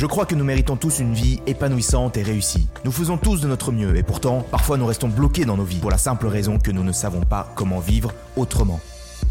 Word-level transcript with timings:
Je 0.00 0.06
crois 0.06 0.24
que 0.24 0.34
nous 0.34 0.44
méritons 0.44 0.76
tous 0.76 1.00
une 1.00 1.12
vie 1.12 1.42
épanouissante 1.46 2.16
et 2.16 2.22
réussie. 2.22 2.66
Nous 2.86 2.90
faisons 2.90 3.18
tous 3.18 3.42
de 3.42 3.46
notre 3.46 3.70
mieux 3.70 3.94
et 3.98 4.02
pourtant, 4.02 4.40
parfois 4.50 4.78
nous 4.78 4.86
restons 4.86 5.08
bloqués 5.08 5.44
dans 5.44 5.58
nos 5.58 5.64
vies 5.64 5.76
pour 5.78 5.90
la 5.90 5.98
simple 5.98 6.26
raison 6.26 6.58
que 6.58 6.70
nous 6.70 6.82
ne 6.82 6.90
savons 6.90 7.20
pas 7.20 7.52
comment 7.54 7.80
vivre 7.80 8.10
autrement. 8.34 8.80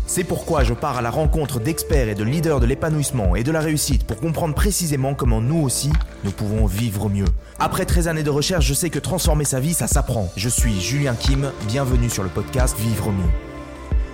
C'est 0.05 0.23
pourquoi 0.23 0.63
je 0.63 0.75
pars 0.75 0.95
à 0.95 1.01
la 1.01 1.09
rencontre 1.09 1.59
d'experts 1.59 2.09
et 2.09 2.13
de 2.13 2.23
leaders 2.23 2.59
de 2.59 2.67
l'épanouissement 2.67 3.35
et 3.35 3.43
de 3.43 3.51
la 3.51 3.61
réussite 3.61 4.05
pour 4.05 4.17
comprendre 4.17 4.53
précisément 4.53 5.15
comment 5.15 5.41
nous 5.41 5.59
aussi, 5.59 5.91
nous 6.23 6.29
pouvons 6.29 6.67
vivre 6.67 7.09
mieux. 7.09 7.25
Après 7.57 7.87
13 7.87 8.07
années 8.07 8.21
de 8.21 8.29
recherche, 8.29 8.67
je 8.67 8.75
sais 8.75 8.91
que 8.91 8.99
transformer 8.99 9.45
sa 9.45 9.59
vie, 9.59 9.73
ça 9.73 9.87
s'apprend. 9.87 10.31
Je 10.35 10.49
suis 10.49 10.79
Julien 10.79 11.15
Kim, 11.15 11.51
bienvenue 11.67 12.11
sur 12.11 12.21
le 12.21 12.29
podcast 12.29 12.77
Vivre 12.77 13.11
mieux. 13.11 13.48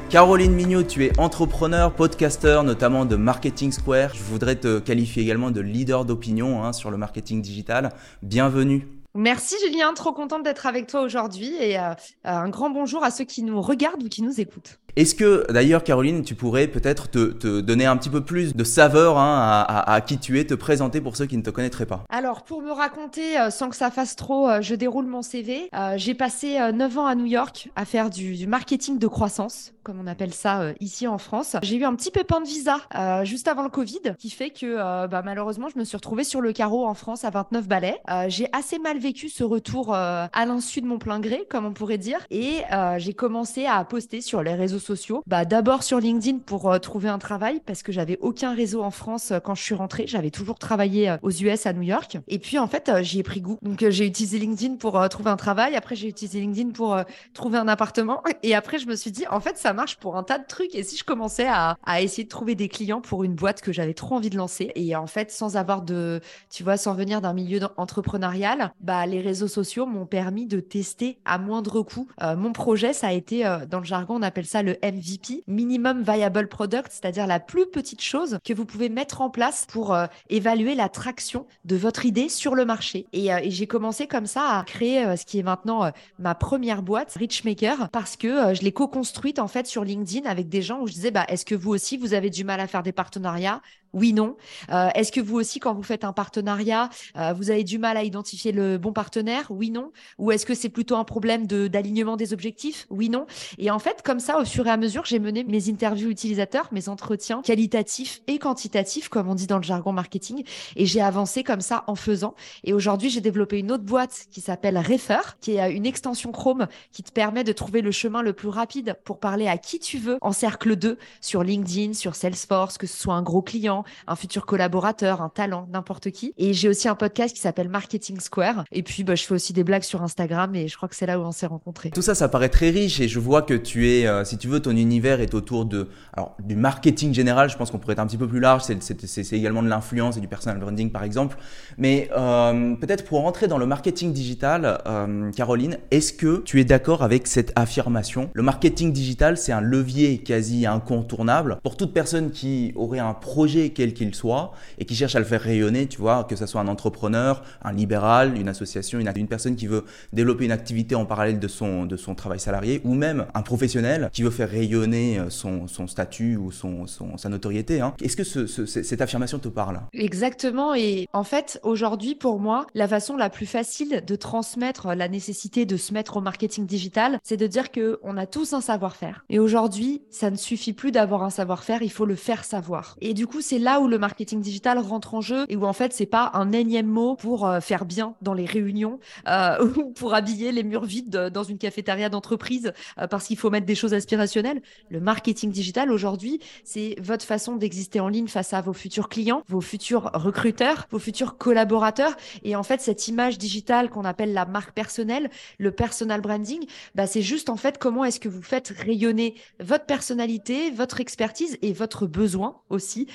Caroline 0.10 0.54
Mignot, 0.54 0.84
tu 0.84 1.04
es 1.04 1.20
entrepreneur, 1.20 1.92
podcasteur, 1.92 2.64
notamment 2.64 3.06
de 3.06 3.16
Marketing 3.16 3.72
Square. 3.72 4.14
Je 4.14 4.24
voudrais 4.24 4.56
te 4.56 4.80
qualifier 4.80 5.24
également 5.24 5.50
de 5.52 5.62
leader 5.62 6.06
d'opinion 6.06 6.64
hein, 6.64 6.74
sur 6.74 6.92
le 6.92 6.98
marketing 6.98 7.42
digital. 7.42 7.90
Bienvenue. 8.22 8.88
Merci 9.16 9.56
Julien, 9.66 9.94
trop 9.94 10.14
contente 10.14 10.44
d'être 10.44 10.68
avec 10.68 10.88
toi 10.88 11.02
aujourd'hui 11.02 11.56
et 11.60 11.80
euh, 11.80 11.94
un 12.24 12.50
grand 12.50 12.70
bonjour 12.70 13.04
à 13.04 13.12
ceux 13.12 13.24
qui 13.24 13.44
nous 13.44 13.62
regardent 13.62 14.04
ou 14.04 14.10
qui 14.10 14.22
nous 14.22 14.40
écoutent. 14.40 14.80
Est-ce 14.96 15.14
que 15.14 15.46
d'ailleurs, 15.52 15.84
Caroline, 15.84 16.24
tu 16.24 16.36
pourrais 16.36 16.68
peut-être 16.68 17.10
te, 17.10 17.60
donner 17.60 17.86
un 17.86 17.98
petit 17.98 18.10
peu 18.10 18.22
plus 18.22 18.56
de 18.56 18.64
saveur 18.64 19.18
hein, 19.18 19.66
à, 19.68 20.00
qui 20.00 20.18
tu 20.18 20.40
es, 20.40 20.46
te 20.46 20.54
présenter 20.54 21.02
pour 21.02 21.18
ceux 21.18 21.26
qui 21.26 21.36
ne 21.36 21.42
te 21.42 21.50
connaîtraient 21.50 21.86
pas? 21.86 22.06
Alors, 22.10 22.44
pour 22.44 22.62
me 22.62 22.72
raconter, 22.72 23.38
euh, 23.38 23.50
sans 23.50 23.70
que 23.70 23.76
ça 23.76 23.92
fasse 23.92 24.16
trop, 24.16 24.50
euh, 24.50 24.62
je 24.62 24.74
déroule 24.74 25.06
mon 25.06 25.22
CV. 25.22 25.70
Euh, 25.74 25.96
j'ai 25.98 26.14
passé 26.14 26.58
9 26.74 26.98
ans 26.98 27.08
à 27.08 27.16
New 27.16 27.26
York 27.26 27.70
à 27.76 27.84
faire 27.84 28.10
du, 28.10 28.48
marketing 28.48 28.98
de 28.98 29.08
croissance, 29.08 29.74
comme 29.84 30.00
on 30.00 30.08
appelle 30.08 30.34
ça 30.34 30.72
ici 30.80 31.08
en 31.08 31.18
France. 31.18 31.58
J'ai 31.62 31.76
eu 31.76 31.84
un 31.84 31.94
petit 31.96 32.12
pépin 32.12 32.40
de 32.40 32.48
visa 32.48 32.78
juste 33.24 33.50
avant 33.50 33.64
le 33.64 33.70
Covid, 33.70 34.16
qui 34.18 34.30
fait 34.30 34.52
que 34.52 35.08
bah, 35.08 35.22
malheureusement, 35.26 35.68
je 35.74 35.78
me 35.78 35.84
suis 35.84 35.98
retrouvée 35.98 36.24
sur 36.24 36.40
le 36.40 36.54
carreau 36.54 36.86
en 36.86 36.94
France 36.94 37.26
à 37.26 37.32
29 37.32 37.68
balais. 37.68 38.00
j'ai 38.28 38.48
assez 38.54 38.80
mal 38.80 38.98
vécu 38.98 39.30
ce 39.30 39.44
retour 39.44 39.94
à 39.94 40.46
l'insu 40.46 40.82
de 40.82 40.88
mon 40.88 41.00
plein 41.00 41.20
gré, 41.20 41.46
comme 41.50 41.66
on 41.66 41.74
pourrait 41.74 41.98
dire, 41.98 42.20
et 42.30 42.62
j'ai 42.98 43.14
commencé 43.14 43.66
à 43.66 43.84
poster 43.84 44.22
sur 44.22 44.44
les 44.44 44.54
réseaux 44.54 44.80
Bah, 45.26 45.46
d'abord 45.46 45.84
sur 45.84 46.00
LinkedIn 46.00 46.40
pour 46.46 46.72
euh, 46.72 46.78
trouver 46.78 47.10
un 47.10 47.18
travail 47.18 47.62
parce 47.66 47.82
que 47.82 47.92
j'avais 47.92 48.18
aucun 48.22 48.54
réseau 48.54 48.84
en 48.84 48.92
France 48.92 49.32
euh, 49.32 49.40
quand 49.40 49.56
je 49.56 49.64
suis 49.64 49.74
rentrée. 49.74 50.06
J'avais 50.08 50.30
toujours 50.30 50.60
travaillé 50.60 51.10
euh, 51.10 51.18
aux 51.24 51.32
US 51.32 51.66
à 51.66 51.74
New 51.74 51.82
York. 51.82 52.18
Et 52.28 52.38
puis 52.38 52.60
en 52.60 52.68
fait, 52.68 52.92
j'y 53.02 53.20
ai 53.20 53.24
pris 53.24 53.42
goût. 53.42 53.58
Donc 53.64 53.84
j'ai 53.90 54.06
utilisé 54.06 54.38
LinkedIn 54.38 54.76
pour 54.76 55.10
trouver 55.10 55.32
un 55.32 55.38
travail. 55.38 55.76
Après, 55.76 55.96
j'ai 55.96 56.08
utilisé 56.08 56.40
LinkedIn 56.40 56.70
pour 56.72 56.98
trouver 57.34 57.58
un 57.58 57.68
appartement. 57.68 58.22
Et 58.44 58.54
après, 58.54 58.78
je 58.78 58.88
me 58.88 58.96
suis 58.96 59.12
dit, 59.12 59.26
en 59.30 59.40
fait, 59.40 59.58
ça 59.58 59.74
marche 59.74 59.98
pour 59.98 60.18
un 60.18 60.24
tas 60.24 60.38
de 60.38 60.46
trucs. 60.46 60.76
Et 60.76 60.84
si 60.84 60.98
je 60.98 61.04
commençais 61.04 61.48
à, 61.48 61.78
à 61.84 62.02
essayer 62.02 62.24
de 62.24 62.30
trouver 62.30 62.56
des 62.56 62.68
clients 62.68 63.02
pour 63.02 63.24
une 63.24 63.34
boîte 63.34 63.62
que 63.62 63.74
j'avais 63.74 63.94
trop 63.94 64.16
envie 64.16 64.30
de 64.30 64.38
lancer 64.38 64.72
et 64.76 64.96
en 64.96 65.08
fait, 65.08 65.32
sans 65.32 65.58
avoir 65.58 65.82
de, 65.82 66.22
tu 66.52 66.64
vois, 66.64 66.78
sans 66.78 66.94
venir 66.94 67.22
d'un 67.22 67.34
milieu 67.34 67.60
entrepreneurial, 67.78 68.72
bah 68.82 69.06
les 69.06 69.22
réseaux 69.22 69.48
sociaux 69.48 69.86
m'ont 69.86 70.06
permis 70.06 70.46
de 70.46 70.60
tester 70.60 71.18
à 71.26 71.38
moindre 71.38 71.82
coût. 71.82 72.08
mon 72.22 72.52
projet, 72.52 72.94
ça 72.94 73.08
a 73.08 73.14
été, 73.14 73.44
dans 73.70 73.80
le 73.80 73.86
jargon, 73.86 74.16
on 74.18 74.22
appelle 74.22 74.46
ça 74.46 74.62
le 74.62 74.75
MVP, 74.84 75.44
Minimum 75.48 76.04
Viable 76.04 76.48
Product, 76.48 76.88
c'est-à-dire 76.90 77.28
la 77.28 77.40
plus 77.40 77.66
petite 77.66 78.02
chose 78.02 78.40
que 78.44 78.54
vous 78.54 78.66
pouvez 78.66 78.90
mettre 78.90 79.22
en 79.22 79.30
place 79.30 79.66
pour 79.68 79.94
euh, 79.94 80.08
évaluer 80.30 80.76
la 80.76 80.90
traction 80.90 81.46
de 81.66 81.76
votre 81.76 82.06
idée 82.06 82.30
sur 82.30 82.56
le 82.56 82.66
marché. 82.66 83.08
Et, 83.14 83.34
euh, 83.34 83.40
j'ai 83.46 83.68
commencé 83.68 84.08
comme 84.08 84.26
ça 84.26 84.60
à 84.60 84.64
créer 84.64 85.06
euh, 85.06 85.16
ce 85.16 85.26
qui 85.26 85.40
est 85.40 85.44
maintenant 85.44 85.92
ma 86.20 86.36
première 86.36 86.82
boîte, 86.82 87.14
Richmaker, 87.14 87.90
parce 87.90 88.16
que 88.16 88.54
je 88.54 88.62
l'ai 88.62 88.72
co-construite 88.72 89.40
en 89.40 89.48
fait 89.48 89.68
sur 89.68 89.84
LinkedIn 89.84 90.30
avec 90.30 90.50
des 90.50 90.62
gens 90.62 90.82
où 90.82 90.88
je 90.88 90.94
disais, 90.94 91.12
bah, 91.12 91.26
est-ce 91.28 91.46
que 91.46 91.56
vous 91.56 91.72
aussi, 91.72 91.98
vous 91.98 92.14
avez 92.14 92.30
du 92.30 92.44
mal 92.44 92.60
à 92.60 92.68
faire 92.68 92.84
des 92.84 92.92
partenariats 92.92 93.62
oui, 93.96 94.12
non. 94.12 94.36
Euh, 94.72 94.90
est-ce 94.94 95.12
que 95.12 95.22
vous 95.22 95.38
aussi, 95.38 95.60
quand 95.60 95.74
vous 95.74 95.82
faites 95.82 96.04
un 96.04 96.12
partenariat, 96.12 96.90
euh, 97.16 97.32
vous 97.32 97.50
avez 97.50 97.64
du 97.64 97.80
mal 97.80 97.96
à 97.96 98.04
identifier 98.04 98.52
le 98.52 98.78
bon 98.78 98.92
partenaire? 98.92 99.46
Oui, 99.50 99.72
non. 99.72 99.94
Ou 100.18 100.34
est-ce 100.34 100.46
que 100.46 100.54
c'est 100.54 100.70
plutôt 100.70 100.98
un 100.98 101.06
problème 101.06 101.48
d'alignement 101.48 102.18
des 102.18 102.34
objectifs? 102.34 102.88
Oui, 102.90 103.10
non. 103.10 103.26
Et 103.58 103.72
en 103.72 103.80
fait, 103.80 104.02
comme 104.04 104.20
ça, 104.20 104.38
au 104.38 104.44
fur 104.44 104.68
et 104.68 104.70
à 104.70 104.76
mesure, 104.76 105.06
j'ai 105.06 105.20
mené 105.20 105.46
mes 105.46 105.70
interviews 105.70 106.10
utilisateurs, 106.10 106.68
mes 106.74 106.90
entretiens 106.90 107.42
qualitatifs 107.42 108.22
et 108.28 108.38
quantitatifs, 108.38 109.08
comme 109.08 109.30
on 109.30 109.36
dit 109.36 109.48
dans 109.48 109.58
le 109.58 109.64
jargon 109.64 109.94
marketing, 109.94 110.44
et 110.76 110.86
j'ai 110.86 111.02
avancé 111.02 111.44
comme 111.44 111.62
ça 111.62 111.86
en 111.88 111.96
faisant. 111.96 112.36
Et 112.66 112.74
aujourd'hui, 112.74 113.10
j'ai 113.10 113.22
développé 113.22 113.60
une 113.60 113.72
autre 113.72 113.86
boîte 113.86 114.26
qui 114.30 114.42
s'appelle 114.42 114.78
Refer, 114.78 115.38
qui 115.40 115.56
est 115.56 115.72
une 115.72 115.86
extension 115.86 116.34
Chrome 116.34 116.68
qui 116.92 117.02
te 117.02 117.14
permet 117.14 117.46
de 117.46 117.54
trouver 117.54 117.82
le 117.82 117.92
chemin 117.92 118.22
le 118.22 118.34
plus 118.34 118.50
rapide 118.50 118.98
pour 119.06 119.22
parler 119.22 119.48
à 119.48 119.58
qui 119.58 119.80
tu 119.80 120.00
veux 120.00 120.18
en 120.20 120.34
cercle 120.34 120.76
2 120.76 120.98
sur 121.22 121.44
LinkedIn, 121.44 121.94
sur 121.94 122.16
Salesforce, 122.16 122.78
que 122.78 122.88
ce 122.88 122.98
soit 122.98 123.14
un 123.14 123.22
gros 123.22 123.42
client, 123.42 123.85
un 124.08 124.16
futur 124.16 124.46
collaborateur, 124.46 125.22
un 125.22 125.30
talent, 125.30 125.68
n'importe 125.72 126.12
qui. 126.12 126.34
Et 126.38 126.54
j'ai 126.54 126.70
aussi 126.70 126.88
un 126.88 126.96
podcast 126.96 127.36
qui 127.36 127.42
s'appelle 127.42 127.70
Marketing 127.70 128.20
Square. 128.20 128.66
Et 128.72 128.84
puis, 128.84 129.04
bah, 129.04 129.16
je 129.16 129.24
fais 129.24 129.34
aussi 129.34 129.54
des 129.54 129.64
blagues 129.64 129.84
sur 129.84 130.04
Instagram 130.04 130.56
et 130.56 130.68
je 130.68 130.76
crois 130.76 130.90
que 130.90 130.96
c'est 130.96 131.06
là 131.06 131.20
où 131.20 131.24
on 131.24 131.32
s'est 131.32 131.46
rencontrés. 131.46 131.92
Tout 131.92 132.02
ça, 132.02 132.16
ça 132.16 132.30
paraît 132.30 132.50
très 132.50 132.70
riche 132.70 133.00
et 133.00 133.08
je 133.08 133.20
vois 133.20 133.42
que 133.42 133.54
tu 133.54 133.90
es, 133.90 134.08
euh, 134.08 134.24
si 134.24 134.38
tu 134.38 134.48
veux, 134.48 134.62
ton 134.62 134.72
univers 134.72 135.22
est 135.22 135.34
autour 135.34 135.66
de, 135.66 135.90
alors, 136.14 136.36
du 136.44 136.56
marketing 136.56 137.14
général. 137.14 137.50
Je 137.50 137.58
pense 137.58 137.72
qu'on 137.72 137.80
pourrait 137.80 137.94
être 137.94 138.00
un 138.00 138.08
petit 138.08 138.18
peu 138.18 138.28
plus 138.28 138.40
large. 138.40 138.64
C'est 138.64 139.34
également 139.34 139.64
de 139.64 139.70
l'influence 139.70 140.18
et 140.18 140.22
du 140.22 140.28
personal 140.28 140.60
branding, 140.60 140.92
par 140.92 141.04
exemple. 141.04 141.38
Mais 141.78 142.10
euh, 142.16 142.76
peut-être 142.76 143.06
pour 143.06 143.22
rentrer 143.22 143.48
dans 143.48 143.58
le 143.58 143.66
marketing 143.66 144.14
digital, 144.14 144.82
euh, 144.88 145.32
Caroline, 145.32 145.78
est-ce 145.92 146.14
que 146.14 146.42
tu 146.46 146.60
es 146.60 146.66
d'accord 146.66 147.04
avec 147.04 147.28
cette 147.28 147.52
affirmation? 147.56 148.30
Le 148.34 148.44
marketing 148.44 148.94
digital, 148.94 149.38
c'est 149.38 149.52
un 149.52 149.62
levier 149.62 150.20
quasi 150.20 150.66
incontournable 150.66 151.60
pour 151.64 151.78
toute 151.78 151.94
personne 151.94 152.32
qui 152.32 152.74
aurait 152.76 153.00
un 153.00 153.14
projet 153.14 153.70
quel 153.76 153.94
qu'il 153.94 154.16
soit, 154.16 154.54
et 154.80 154.86
qui 154.86 154.96
cherche 154.96 155.16
à 155.16 155.20
le 155.20 155.26
faire 155.26 155.42
rayonner, 155.42 155.88
tu 155.88 156.00
vois, 156.00 156.24
que 156.24 156.36
ce 156.36 156.46
soit 156.46 156.62
un 156.62 156.68
entrepreneur, 156.68 157.44
un 157.64 157.74
libéral, 157.74 158.38
une 158.38 158.48
association, 158.48 159.00
une, 159.00 159.28
personne 159.28 159.56
qui 159.56 159.68
veut 159.68 159.86
développer 160.14 160.46
une 160.46 160.52
activité 160.52 160.96
en 160.96 161.06
parallèle 161.06 161.40
de 161.40 161.48
son, 161.48 161.86
de 161.86 161.98
son 161.98 162.16
travail 162.16 162.40
salarié, 162.40 162.82
ou 162.84 162.94
même 162.94 163.26
un 163.34 163.42
professionnel 163.42 164.10
qui 164.14 164.24
veut 164.24 164.30
faire 164.30 164.50
rayonner 164.50 165.20
euh, 165.20 165.30
son, 165.30 165.68
son 165.68 165.88
statut 165.88 166.38
ou 166.38 166.52
son, 166.52 166.88
son 166.88 167.18
sa 167.18 167.30
notoriété. 167.30 167.82
Hein. 167.82 167.94
Est-ce 168.02 168.16
que 168.16 168.24
ce, 168.24 168.66
cette 168.66 169.02
affirmation 169.02 169.40
te 169.40 169.48
parle? 169.48 169.82
Exactement, 169.94 170.74
et 170.74 171.08
en 171.14 171.24
fait, 171.24 171.60
aujourd'hui, 171.64 172.16
pour 172.16 172.40
moi, 172.40 172.66
la 172.74 172.88
façon 172.88 173.16
la 173.16 173.30
plus 173.30 173.46
facile 173.46 174.04
de 174.06 174.16
transmettre 174.16 174.88
la 174.96 175.08
nécessité 175.08 175.66
de 175.66 175.78
se 175.78 175.94
mettre 175.94 176.18
au 176.18 176.22
marketing 176.22 176.66
digital, 176.66 177.20
c'est 177.24 177.38
de 177.38 177.48
dire 177.48 177.72
que 177.72 178.00
on 178.04 178.18
a 178.18 178.26
tous 178.26 178.54
un 178.54 178.62
savoir-faire. 178.62 179.26
Et 179.30 179.40
aujourd'hui, 179.40 180.02
ça 180.10 180.32
ne 180.32 180.36
suffit 180.36 180.74
plus 180.74 180.92
d'avoir 180.92 181.24
un 181.24 181.30
savoir-faire, 181.30 181.82
il 181.82 181.92
faut 181.92 182.06
le 182.06 182.16
faire 182.16 182.44
savoir. 182.44 182.96
Et 183.02 183.14
du 183.14 183.28
coup, 183.28 183.42
c'est 183.42 183.55
là 183.60 183.80
où 183.80 183.88
le 183.88 183.98
marketing 183.98 184.42
digital 184.42 184.80
rentre 184.80 185.14
en 185.14 185.22
jeu 185.22 185.46
et 185.50 185.56
où 185.56 185.66
en 185.66 185.74
fait 185.74 185.94
c'est 185.94 186.06
pas 186.06 186.32
un 186.34 186.52
énième 186.52 186.88
mot 186.88 187.16
pour 187.16 187.48
euh, 187.48 187.60
faire 187.60 187.86
bien 187.86 188.16
dans 188.22 188.34
les 188.34 188.46
réunions 188.46 189.00
euh, 189.28 189.66
ou 189.78 189.92
pour 189.92 190.14
habiller 190.14 190.52
les 190.52 190.64
murs 190.64 190.86
vides 190.86 191.30
dans 191.34 191.44
une 191.44 191.58
cafétéria 191.58 192.10
d'entreprise 192.10 192.74
euh, 193.00 193.08
parce 193.08 193.28
qu'il 193.28 193.38
faut 193.38 193.50
mettre 193.50 193.66
des 193.66 193.76
choses 193.76 193.94
aspirationnelles. 193.94 194.62
Le 194.90 195.00
marketing 195.00 195.52
digital 195.52 195.92
aujourd'hui, 195.92 196.40
c'est 196.64 196.96
votre 197.02 197.26
façon 197.26 197.56
d'exister 197.56 198.00
en 198.00 198.08
ligne 198.08 198.28
face 198.28 198.54
à 198.54 198.62
vos 198.62 198.74
futurs 198.74 199.10
clients, 199.10 199.44
vos 199.48 199.62
futurs 199.62 200.12
recruteurs, 200.14 200.88
vos 200.92 201.00
futurs 201.00 201.38
collaborateurs 201.38 202.16
et 202.44 202.56
en 202.56 202.64
fait 202.64 202.82
cette 202.82 203.08
image 203.08 203.38
digitale 203.38 203.90
qu'on 203.90 204.06
appelle 204.06 204.34
la 204.34 204.46
marque 204.46 204.74
personnelle, 204.74 205.30
le 205.60 205.72
personal 205.72 206.22
branding, 206.22 206.66
bah 206.96 207.08
c'est 207.08 207.22
juste 207.22 207.50
en 207.50 207.58
fait 207.58 207.78
comment 207.78 208.06
est-ce 208.06 208.20
que 208.20 208.30
vous 208.30 208.42
faites 208.42 208.74
rayonner 208.78 209.36
votre 209.60 209.86
personnalité, 209.86 210.72
votre 210.72 211.00
expertise 211.00 211.58
et 211.62 211.74
votre 211.74 212.06
besoin 212.08 212.62
aussi 212.70 213.08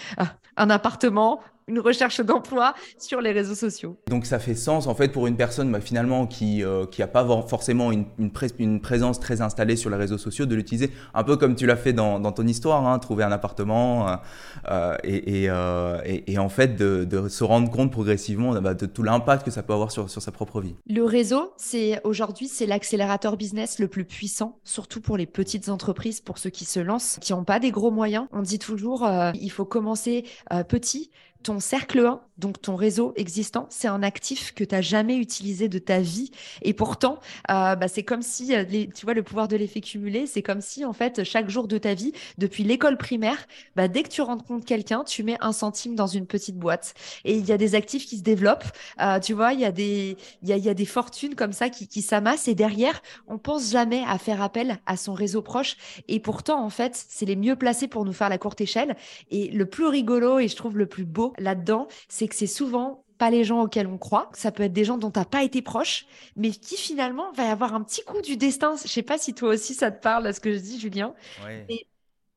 un 0.57 0.71
appartement 0.71 1.41
une 1.71 1.79
recherche 1.79 2.21
d'emploi 2.21 2.75
sur 2.99 3.21
les 3.21 3.31
réseaux 3.31 3.55
sociaux. 3.55 3.97
Donc 4.09 4.27
ça 4.27 4.39
fait 4.39 4.55
sens 4.55 4.89
en 4.89 4.95
fait 4.95 5.09
pour 5.09 5.27
une 5.27 5.37
personne 5.37 5.71
bah, 5.71 5.81
finalement 5.81 6.27
qui 6.27 6.65
euh, 6.65 6.85
qui 6.87 7.03
a 7.03 7.07
pas 7.07 7.25
forcément 7.47 7.93
une, 7.93 8.07
une, 8.19 8.81
présence 8.81 9.21
très 9.21 9.41
installée 9.41 9.77
sur 9.77 9.89
les 9.89 9.97
réseaux 9.97 10.19
sociaux 10.19 10.47
de 10.47 10.55
l'utiliser 10.55 10.91
un 11.15 11.23
peu 11.23 11.37
comme 11.37 11.55
tu 11.55 11.67
l'as 11.67 11.77
fait 11.77 11.93
dans, 11.93 12.21
ton 12.33 12.47
histoire, 12.47 12.87
hein, 12.87 12.99
trouver 12.99 13.25
un 13.25 13.33
appartement 13.33 14.09
euh, 14.09 14.17
euh, 15.05 16.01
et, 16.05 16.33
et, 16.33 16.39
en 16.39 16.49
fait 16.49 16.77
de, 16.77 17.29
se 17.29 17.45
rendre 17.45 17.71
compte 17.71 17.93
progressivement 17.93 18.61
bah, 18.61 18.75
de 18.75 18.87
tout 18.87 19.03
l'impact 19.03 19.45
que 19.45 19.51
ça 19.51 19.63
peut 19.63 19.73
avoir 19.73 19.93
sur, 19.93 20.11
sur 20.11 20.21
sa 20.21 20.33
propre 20.33 20.61
vie. 20.61 20.75
Le 20.89 21.05
réseau, 21.05 21.53
c'est 21.57 22.01
aujourd'hui 22.05 22.49
c'est 22.49 22.67
l'accélérateur 22.67 23.37
business 23.37 23.79
le 23.79 23.87
plus 23.87 24.05
puissant, 24.05 24.59
surtout 24.65 25.01
pour 25.01 25.17
les 25.17 25.27
petites 25.27 25.69
entreprises, 25.69 26.21
pour 26.21 26.39
ceux 26.39 26.51
qui 26.51 26.65
se 26.65 26.81
lancent, 26.81 27.19
qui 27.21 27.33
n'ont 27.33 27.45
pas 27.45 27.61
des 27.61 27.71
gros 27.71 27.93
moyens. 27.93 28.27
On 28.33 28.43
dit 28.43 28.59
toujours 28.59 29.09
il 29.35 29.51
faut 29.51 29.65
commencer 29.65 30.25
petit 30.69 31.11
ton 31.43 31.61
cercle 31.61 32.01
1, 32.01 32.21
donc 32.39 32.61
ton 32.61 32.75
réseau 32.75 33.13
existant, 33.17 33.67
c'est 33.71 33.89
un 33.89 34.03
actif 34.03 34.55
que 34.55 34.65
tu 34.65 34.75
n'as 34.75 34.81
jamais 34.81 35.17
utilisé 35.17 35.69
de 35.69 35.79
ta 35.79 36.01
vie. 36.01 36.31
Et 36.63 36.73
pourtant, 36.73 37.19
euh, 37.51 37.77
bah, 37.77 37.89
c'est 37.89 38.03
comme 38.03 38.23
si, 38.23 38.55
euh, 38.55 38.65
tu 38.65 39.05
vois, 39.05 39.15
le 39.15 39.23
pouvoir 39.23 39.47
de 39.47 39.57
l'effet 39.57 39.81
cumulé, 39.81 40.27
c'est 40.27 40.43
comme 40.43 40.61
si, 40.61 40.85
en 40.85 40.93
fait, 40.93 41.23
chaque 41.25 41.51
jour 41.51 41.69
de 41.69 41.79
ta 41.79 41.95
vie, 41.95 42.13
depuis 42.39 42.65
l'école 42.65 42.97
primaire, 42.97 43.47
bah, 43.77 43.89
dès 43.89 44.03
que 44.03 44.09
tu 44.09 44.23
rencontres 44.23 44.65
quelqu'un, 44.65 45.05
tu 45.05 45.23
mets 45.23 45.37
un 45.41 45.53
centime 45.53 45.95
dans 45.95 46.07
une 46.07 46.27
petite 46.27 46.57
boîte. 46.57 46.95
Et 47.25 47.37
il 47.37 47.47
y 47.47 47.53
a 47.53 47.59
des 47.59 47.75
actifs 47.75 48.07
qui 48.07 48.19
se 48.19 48.23
développent. 48.23 48.65
Euh, 49.01 49.21
tu 49.21 49.35
vois, 49.35 49.53
il 49.53 49.61
y, 49.61 49.65
a 49.65 49.73
des, 49.73 50.17
y, 50.43 50.53
a, 50.53 50.57
y 50.57 50.69
a 50.69 50.75
des 50.75 50.87
fortunes 50.87 51.35
comme 51.35 51.53
ça 51.53 51.69
qui, 51.69 51.89
qui 51.89 52.03
s'amassent. 52.03 52.49
Et 52.49 52.55
derrière, 52.55 53.03
on 53.29 53.39
pense 53.39 53.71
jamais 53.71 54.03
à 54.09 54.19
faire 54.19 54.43
appel 54.43 54.79
à 54.87 54.97
son 54.97 55.13
réseau 55.13 55.43
proche. 55.43 55.77
Et 56.09 56.21
pourtant, 56.21 56.65
en 56.65 56.71
fait, 56.71 57.05
c'est 57.09 57.27
les 57.27 57.37
mieux 57.37 57.57
placés 57.57 57.89
pour 57.89 58.05
nous 58.05 58.13
faire 58.13 58.29
la 58.29 58.39
courte 58.39 58.61
échelle. 58.61 58.97
Et 59.31 59.49
le 59.51 59.67
plus 59.67 59.87
rigolo 59.87 60.39
et 60.39 60.49
je 60.49 60.57
trouve 60.57 60.79
le 60.79 60.87
plus 60.87 61.05
beau 61.05 61.30
là-dedans, 61.39 61.89
c'est 62.09 62.29
que 62.29 62.35
c'est 62.35 62.47
souvent 62.47 63.05
pas 63.19 63.31
les 63.31 63.45
gens 63.45 63.63
auxquels 63.63 63.87
on 63.87 63.99
croit. 63.99 64.31
Ça 64.35 64.51
peut 64.51 64.63
être 64.63 64.73
des 64.73 64.85
gens 64.85 64.99
dont 64.99 65.11
t'as 65.11 65.27
pas 65.27 65.43
été 65.45 65.63
proche, 65.63 66.07
mais 66.37 66.51
qui 66.51 66.77
finalement 66.77 67.33
va 67.33 67.45
y 67.45 67.49
avoir 67.49 67.75
un 67.75 67.83
petit 67.83 68.03
coup 68.03 68.23
du 68.23 68.37
destin. 68.37 68.75
Je 68.83 68.89
sais 68.89 69.03
pas 69.03 69.19
si 69.19 69.35
toi 69.35 69.51
aussi 69.51 69.75
ça 69.75 69.91
te 69.91 70.01
parle, 70.03 70.27
à 70.27 70.33
ce 70.33 70.41
que 70.41 70.53
je 70.53 70.59
dis, 70.59 70.81
Julien 70.81 71.15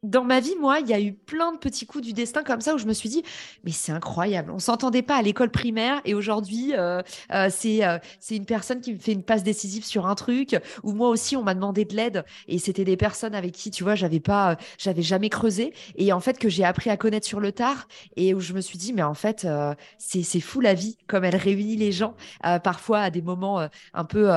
dans 0.03 0.25
ma 0.25 0.41
vie, 0.41 0.55
moi, 0.59 0.79
il 0.79 0.87
y 0.87 0.93
a 0.93 0.99
eu 0.99 1.13
plein 1.13 1.53
de 1.53 1.57
petits 1.57 1.85
coups 1.85 2.03
du 2.03 2.13
destin 2.13 2.43
comme 2.43 2.61
ça 2.61 2.75
où 2.75 2.77
je 2.77 2.85
me 2.85 2.93
suis 2.93 3.09
dit, 3.09 3.23
mais 3.63 3.71
c'est 3.71 3.93
incroyable. 3.93 4.51
On 4.51 4.59
s'entendait 4.59 5.01
pas 5.01 5.15
à 5.15 5.21
l'école 5.21 5.49
primaire 5.49 6.01
et 6.03 6.13
aujourd'hui, 6.13 6.73
euh, 6.75 7.01
euh, 7.31 7.47
c'est 7.49 7.85
euh, 7.85 7.97
c'est 8.19 8.35
une 8.35 8.45
personne 8.45 8.81
qui 8.81 8.93
me 8.93 8.99
fait 8.99 9.13
une 9.13 9.23
passe 9.23 9.43
décisive 9.43 9.85
sur 9.85 10.05
un 10.05 10.15
truc. 10.15 10.57
Ou 10.83 10.91
moi 10.91 11.09
aussi, 11.09 11.37
on 11.37 11.43
m'a 11.43 11.53
demandé 11.55 11.85
de 11.85 11.95
l'aide 11.95 12.25
et 12.47 12.59
c'était 12.59 12.83
des 12.83 12.97
personnes 12.97 13.33
avec 13.33 13.53
qui, 13.53 13.71
tu 13.71 13.83
vois, 13.83 13.95
j'avais 13.95 14.19
pas, 14.19 14.57
j'avais 14.77 15.01
jamais 15.01 15.29
creusé 15.29 15.73
et 15.95 16.11
en 16.11 16.19
fait 16.19 16.37
que 16.37 16.49
j'ai 16.49 16.65
appris 16.65 16.89
à 16.89 16.97
connaître 16.97 17.25
sur 17.25 17.39
le 17.39 17.53
tard 17.53 17.87
et 18.17 18.33
où 18.33 18.41
je 18.41 18.53
me 18.53 18.61
suis 18.61 18.77
dit, 18.77 18.91
mais 18.91 19.03
en 19.03 19.13
fait, 19.13 19.47
c'est 19.97 20.23
c'est 20.23 20.41
fou 20.41 20.59
la 20.59 20.73
vie 20.73 20.97
comme 21.07 21.23
elle 21.23 21.35
réunit 21.35 21.77
les 21.77 21.91
gens 21.91 22.15
parfois 22.63 22.99
à 22.99 23.09
des 23.09 23.21
moments 23.21 23.67
un 23.93 24.05
peu 24.05 24.29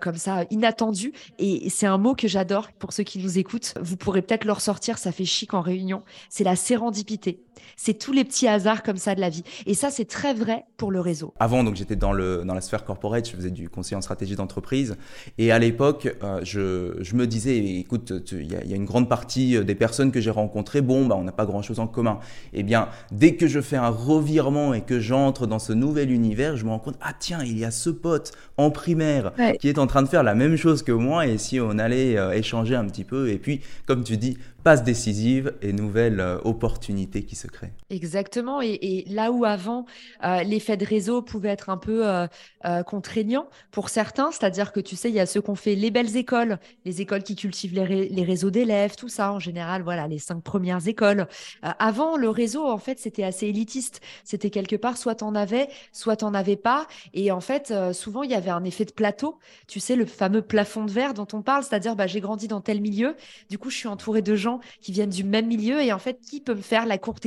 comme 0.00 0.16
ça 0.16 0.44
inattendus. 0.50 1.12
Et 1.38 1.68
c'est 1.68 1.86
un 1.86 1.98
mot 1.98 2.14
que 2.14 2.28
j'adore 2.28 2.72
pour 2.72 2.92
ceux 2.92 3.02
qui 3.02 3.18
nous 3.18 3.38
écoutent. 3.38 3.74
Vous 3.80 3.96
pourrez 3.96 4.22
peut-être 4.22 4.44
leur 4.44 4.60
sortir 4.60 4.98
ça 5.02 5.12
fait 5.12 5.24
chic 5.24 5.54
en 5.54 5.60
réunion, 5.60 6.02
c'est 6.28 6.44
la 6.44 6.56
sérendipité. 6.56 7.40
C'est 7.76 7.98
tous 7.98 8.12
les 8.12 8.24
petits 8.24 8.48
hasards 8.48 8.82
comme 8.82 8.96
ça 8.96 9.14
de 9.14 9.20
la 9.20 9.30
vie. 9.30 9.44
Et 9.66 9.74
ça, 9.74 9.90
c'est 9.90 10.04
très 10.04 10.34
vrai 10.34 10.64
pour 10.76 10.90
le 10.90 11.00
réseau. 11.00 11.34
Avant, 11.38 11.64
donc 11.64 11.76
j'étais 11.76 11.96
dans, 11.96 12.12
le, 12.12 12.44
dans 12.44 12.54
la 12.54 12.60
sphère 12.60 12.84
corporate, 12.84 13.28
je 13.28 13.36
faisais 13.36 13.50
du 13.50 13.68
conseil 13.68 13.96
en 13.96 14.00
stratégie 14.00 14.36
d'entreprise. 14.36 14.96
Et 15.38 15.52
à 15.52 15.58
l'époque, 15.58 16.14
euh, 16.22 16.40
je, 16.42 17.02
je, 17.02 17.14
me 17.16 17.26
disais, 17.26 17.56
écoute, 17.56 18.12
il 18.32 18.46
y, 18.46 18.68
y, 18.70 18.72
a 18.72 18.76
une 18.76 18.84
grande 18.84 19.08
partie 19.08 19.56
euh, 19.56 19.64
des 19.64 19.74
personnes 19.74 20.12
que 20.12 20.20
j'ai 20.20 20.30
rencontrées, 20.30 20.80
bon, 20.80 21.06
bah, 21.06 21.16
on 21.18 21.24
n'a 21.24 21.32
pas 21.32 21.46
grand-chose 21.46 21.80
en 21.80 21.86
commun. 21.86 22.18
Eh 22.52 22.62
bien, 22.62 22.88
dès 23.10 23.34
que 23.36 23.46
je 23.46 23.60
fais 23.60 23.76
un 23.76 23.88
revirement 23.88 24.74
et 24.74 24.82
que 24.82 25.00
j'entre 25.00 25.46
dans 25.46 25.58
ce 25.58 25.72
nouvel 25.72 26.10
univers, 26.10 26.56
je 26.56 26.64
me 26.64 26.70
rends 26.70 26.78
compte, 26.78 26.96
ah 27.00 27.12
tiens, 27.18 27.42
il 27.44 27.58
y 27.58 27.64
a 27.64 27.70
ce 27.70 27.90
pote 27.90 28.32
en 28.56 28.70
primaire 28.70 29.32
qui 29.60 29.68
est 29.68 29.78
en 29.78 29.86
train 29.86 30.02
de 30.02 30.08
faire 30.08 30.22
la 30.22 30.34
même 30.34 30.56
chose 30.56 30.82
que 30.82 30.92
moi. 30.92 31.26
Et 31.26 31.38
si 31.38 31.60
on 31.60 31.78
allait 31.78 32.16
euh, 32.16 32.32
échanger 32.32 32.74
un 32.74 32.84
petit 32.86 33.04
peu, 33.04 33.30
et 33.30 33.38
puis, 33.38 33.60
comme 33.86 34.04
tu 34.04 34.16
dis, 34.16 34.36
passe 34.62 34.84
décisive 34.84 35.54
et 35.62 35.72
nouvelle 35.72 36.20
euh, 36.20 36.38
opportunité 36.44 37.22
qui 37.24 37.36
se 37.36 37.41
Exactement. 37.90 38.60
Et, 38.62 39.04
là 39.08 39.32
où 39.32 39.44
avant, 39.44 39.86
euh, 40.24 40.42
l'effet 40.42 40.76
de 40.76 40.84
réseau 40.84 41.22
pouvait 41.22 41.48
être 41.48 41.70
un 41.70 41.76
peu 41.76 42.06
euh, 42.06 42.82
contraignant 42.84 43.48
pour 43.70 43.88
certains, 43.88 44.30
c'est-à-dire 44.30 44.72
que 44.72 44.80
tu 44.80 44.96
sais, 44.96 45.08
il 45.08 45.14
y 45.14 45.20
a 45.20 45.26
ceux 45.26 45.40
qui 45.40 45.50
ont 45.50 45.54
fait 45.54 45.74
les 45.74 45.90
belles 45.90 46.16
écoles, 46.16 46.58
les 46.84 47.00
écoles 47.00 47.22
qui 47.22 47.36
cultivent 47.36 47.74
les, 47.74 48.24
réseaux 48.24 48.50
d'élèves, 48.50 48.96
tout 48.96 49.08
ça 49.08 49.32
en 49.32 49.38
général, 49.38 49.82
voilà, 49.82 50.06
les 50.06 50.18
cinq 50.18 50.42
premières 50.42 50.86
écoles. 50.86 51.26
avant, 51.62 52.16
le 52.16 52.28
réseau, 52.28 52.66
en 52.68 52.78
fait, 52.78 52.98
c'était 52.98 53.24
assez 53.24 53.46
élitiste. 53.46 54.00
C'était 54.24 54.50
quelque 54.50 54.76
part, 54.76 54.96
soit 54.96 55.16
t'en 55.16 55.34
avais, 55.34 55.68
soit 55.92 56.16
t'en 56.16 56.34
avais 56.34 56.56
pas. 56.56 56.86
Et 57.14 57.32
en 57.32 57.40
fait, 57.40 57.72
souvent, 57.92 58.22
il 58.22 58.30
y 58.30 58.34
avait 58.34 58.50
un 58.50 58.64
effet 58.64 58.84
de 58.84 58.92
plateau. 58.92 59.38
Tu 59.66 59.80
sais, 59.80 59.96
le 59.96 60.06
fameux 60.06 60.42
plafond 60.42 60.84
de 60.84 60.90
verre 60.90 61.14
dont 61.14 61.26
on 61.32 61.42
parle, 61.42 61.64
c'est-à-dire, 61.64 61.96
bah, 61.96 62.06
j'ai 62.06 62.20
grandi 62.20 62.48
dans 62.48 62.60
tel 62.60 62.80
milieu, 62.80 63.16
du 63.50 63.58
coup, 63.58 63.70
je 63.70 63.76
suis 63.76 63.88
entouré 63.88 64.22
de 64.22 64.34
gens 64.34 64.60
qui 64.80 64.92
viennent 64.92 65.10
du 65.10 65.24
même 65.24 65.46
milieu 65.46 65.80
et 65.80 65.92
en 65.92 65.98
fait 65.98 66.20
qui 66.20 66.40
peut 66.40 66.54
me 66.54 66.62
faire 66.62 66.86
la 66.86 66.98
courte 66.98 67.24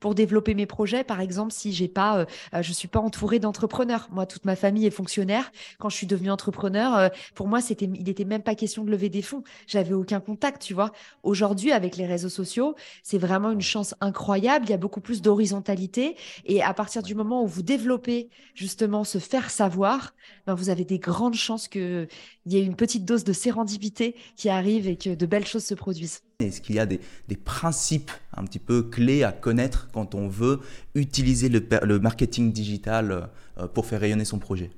pour 0.00 0.14
développer 0.14 0.54
mes 0.54 0.66
projets. 0.66 1.04
Par 1.04 1.20
exemple 1.20 1.52
si 1.52 1.72
j'ai 1.72 1.88
pas 1.88 2.18
euh, 2.18 2.24
euh, 2.54 2.62
je 2.62 2.72
suis 2.72 2.88
pas 2.88 3.00
entourée 3.00 3.38
d'entrepreneurs. 3.38 4.08
Moi 4.10 4.26
toute 4.26 4.44
ma 4.44 4.56
famille 4.56 4.86
est 4.86 4.90
fonctionnaire. 4.90 5.50
Quand 5.78 5.88
je 5.88 5.96
suis 5.96 6.06
devenue 6.06 6.30
entrepreneur 6.30 6.96
euh, 6.96 7.08
pour 7.34 7.48
moi 7.48 7.60
c'était 7.60 7.88
il 7.92 8.08
était 8.08 8.24
même 8.24 8.42
pas 8.42 8.54
question 8.54 8.84
de 8.84 8.90
lever 8.90 9.08
des 9.08 9.22
fonds. 9.22 9.42
J'avais 9.66 9.94
aucun 9.94 10.20
contact 10.20 10.62
tu 10.62 10.74
vois. 10.74 10.92
Aujourd'hui 11.22 11.72
avec 11.72 11.96
les 11.96 12.06
réseaux 12.06 12.28
sociaux 12.28 12.74
c'est 13.02 13.18
vraiment 13.18 13.50
une 13.50 13.60
chance 13.60 13.94
incroyable. 14.00 14.66
Il 14.66 14.70
y 14.70 14.74
a 14.74 14.78
beaucoup 14.78 15.00
plus 15.00 15.22
d'horizontalité. 15.22 16.16
Et 16.44 16.62
à 16.62 16.74
partir 16.74 17.02
du 17.02 17.14
moment 17.14 17.42
où 17.42 17.46
vous 17.46 17.62
développez 17.62 18.28
justement 18.54 19.04
se 19.04 19.18
faire 19.18 19.50
savoir 19.50 20.14
ben 20.46 20.54
vous 20.54 20.68
avez 20.68 20.84
des 20.84 20.98
grandes 20.98 21.34
chances 21.34 21.68
que 21.68 22.08
il 22.46 22.52
y 22.52 22.58
ait 22.58 22.64
une 22.64 22.76
petite 22.76 23.04
dose 23.04 23.24
de 23.24 23.32
sérendipité 23.32 24.14
qui 24.36 24.48
arrive 24.48 24.88
et 24.88 24.96
que 24.96 25.14
de 25.14 25.26
belles 25.26 25.46
choses 25.46 25.64
se 25.64 25.74
produisent 25.74 26.22
est-ce 26.44 26.60
qu'il 26.60 26.76
y 26.76 26.78
a 26.78 26.86
des, 26.86 27.00
principes 27.44 28.10
un 28.34 28.44
petit 28.44 28.58
peu 28.58 28.82
clés 28.82 29.22
à 29.22 29.32
connaître 29.32 29.88
quand 29.92 30.14
on 30.14 30.28
veut 30.28 30.60
utiliser 30.94 31.48
le 31.48 31.98
marketing 31.98 32.52
digital 32.52 33.30
euh, 33.58 33.66
pour 33.68 33.86
faire 33.86 34.00
rayonner 34.00 34.24
son 34.24 34.38
projet? 34.38 34.70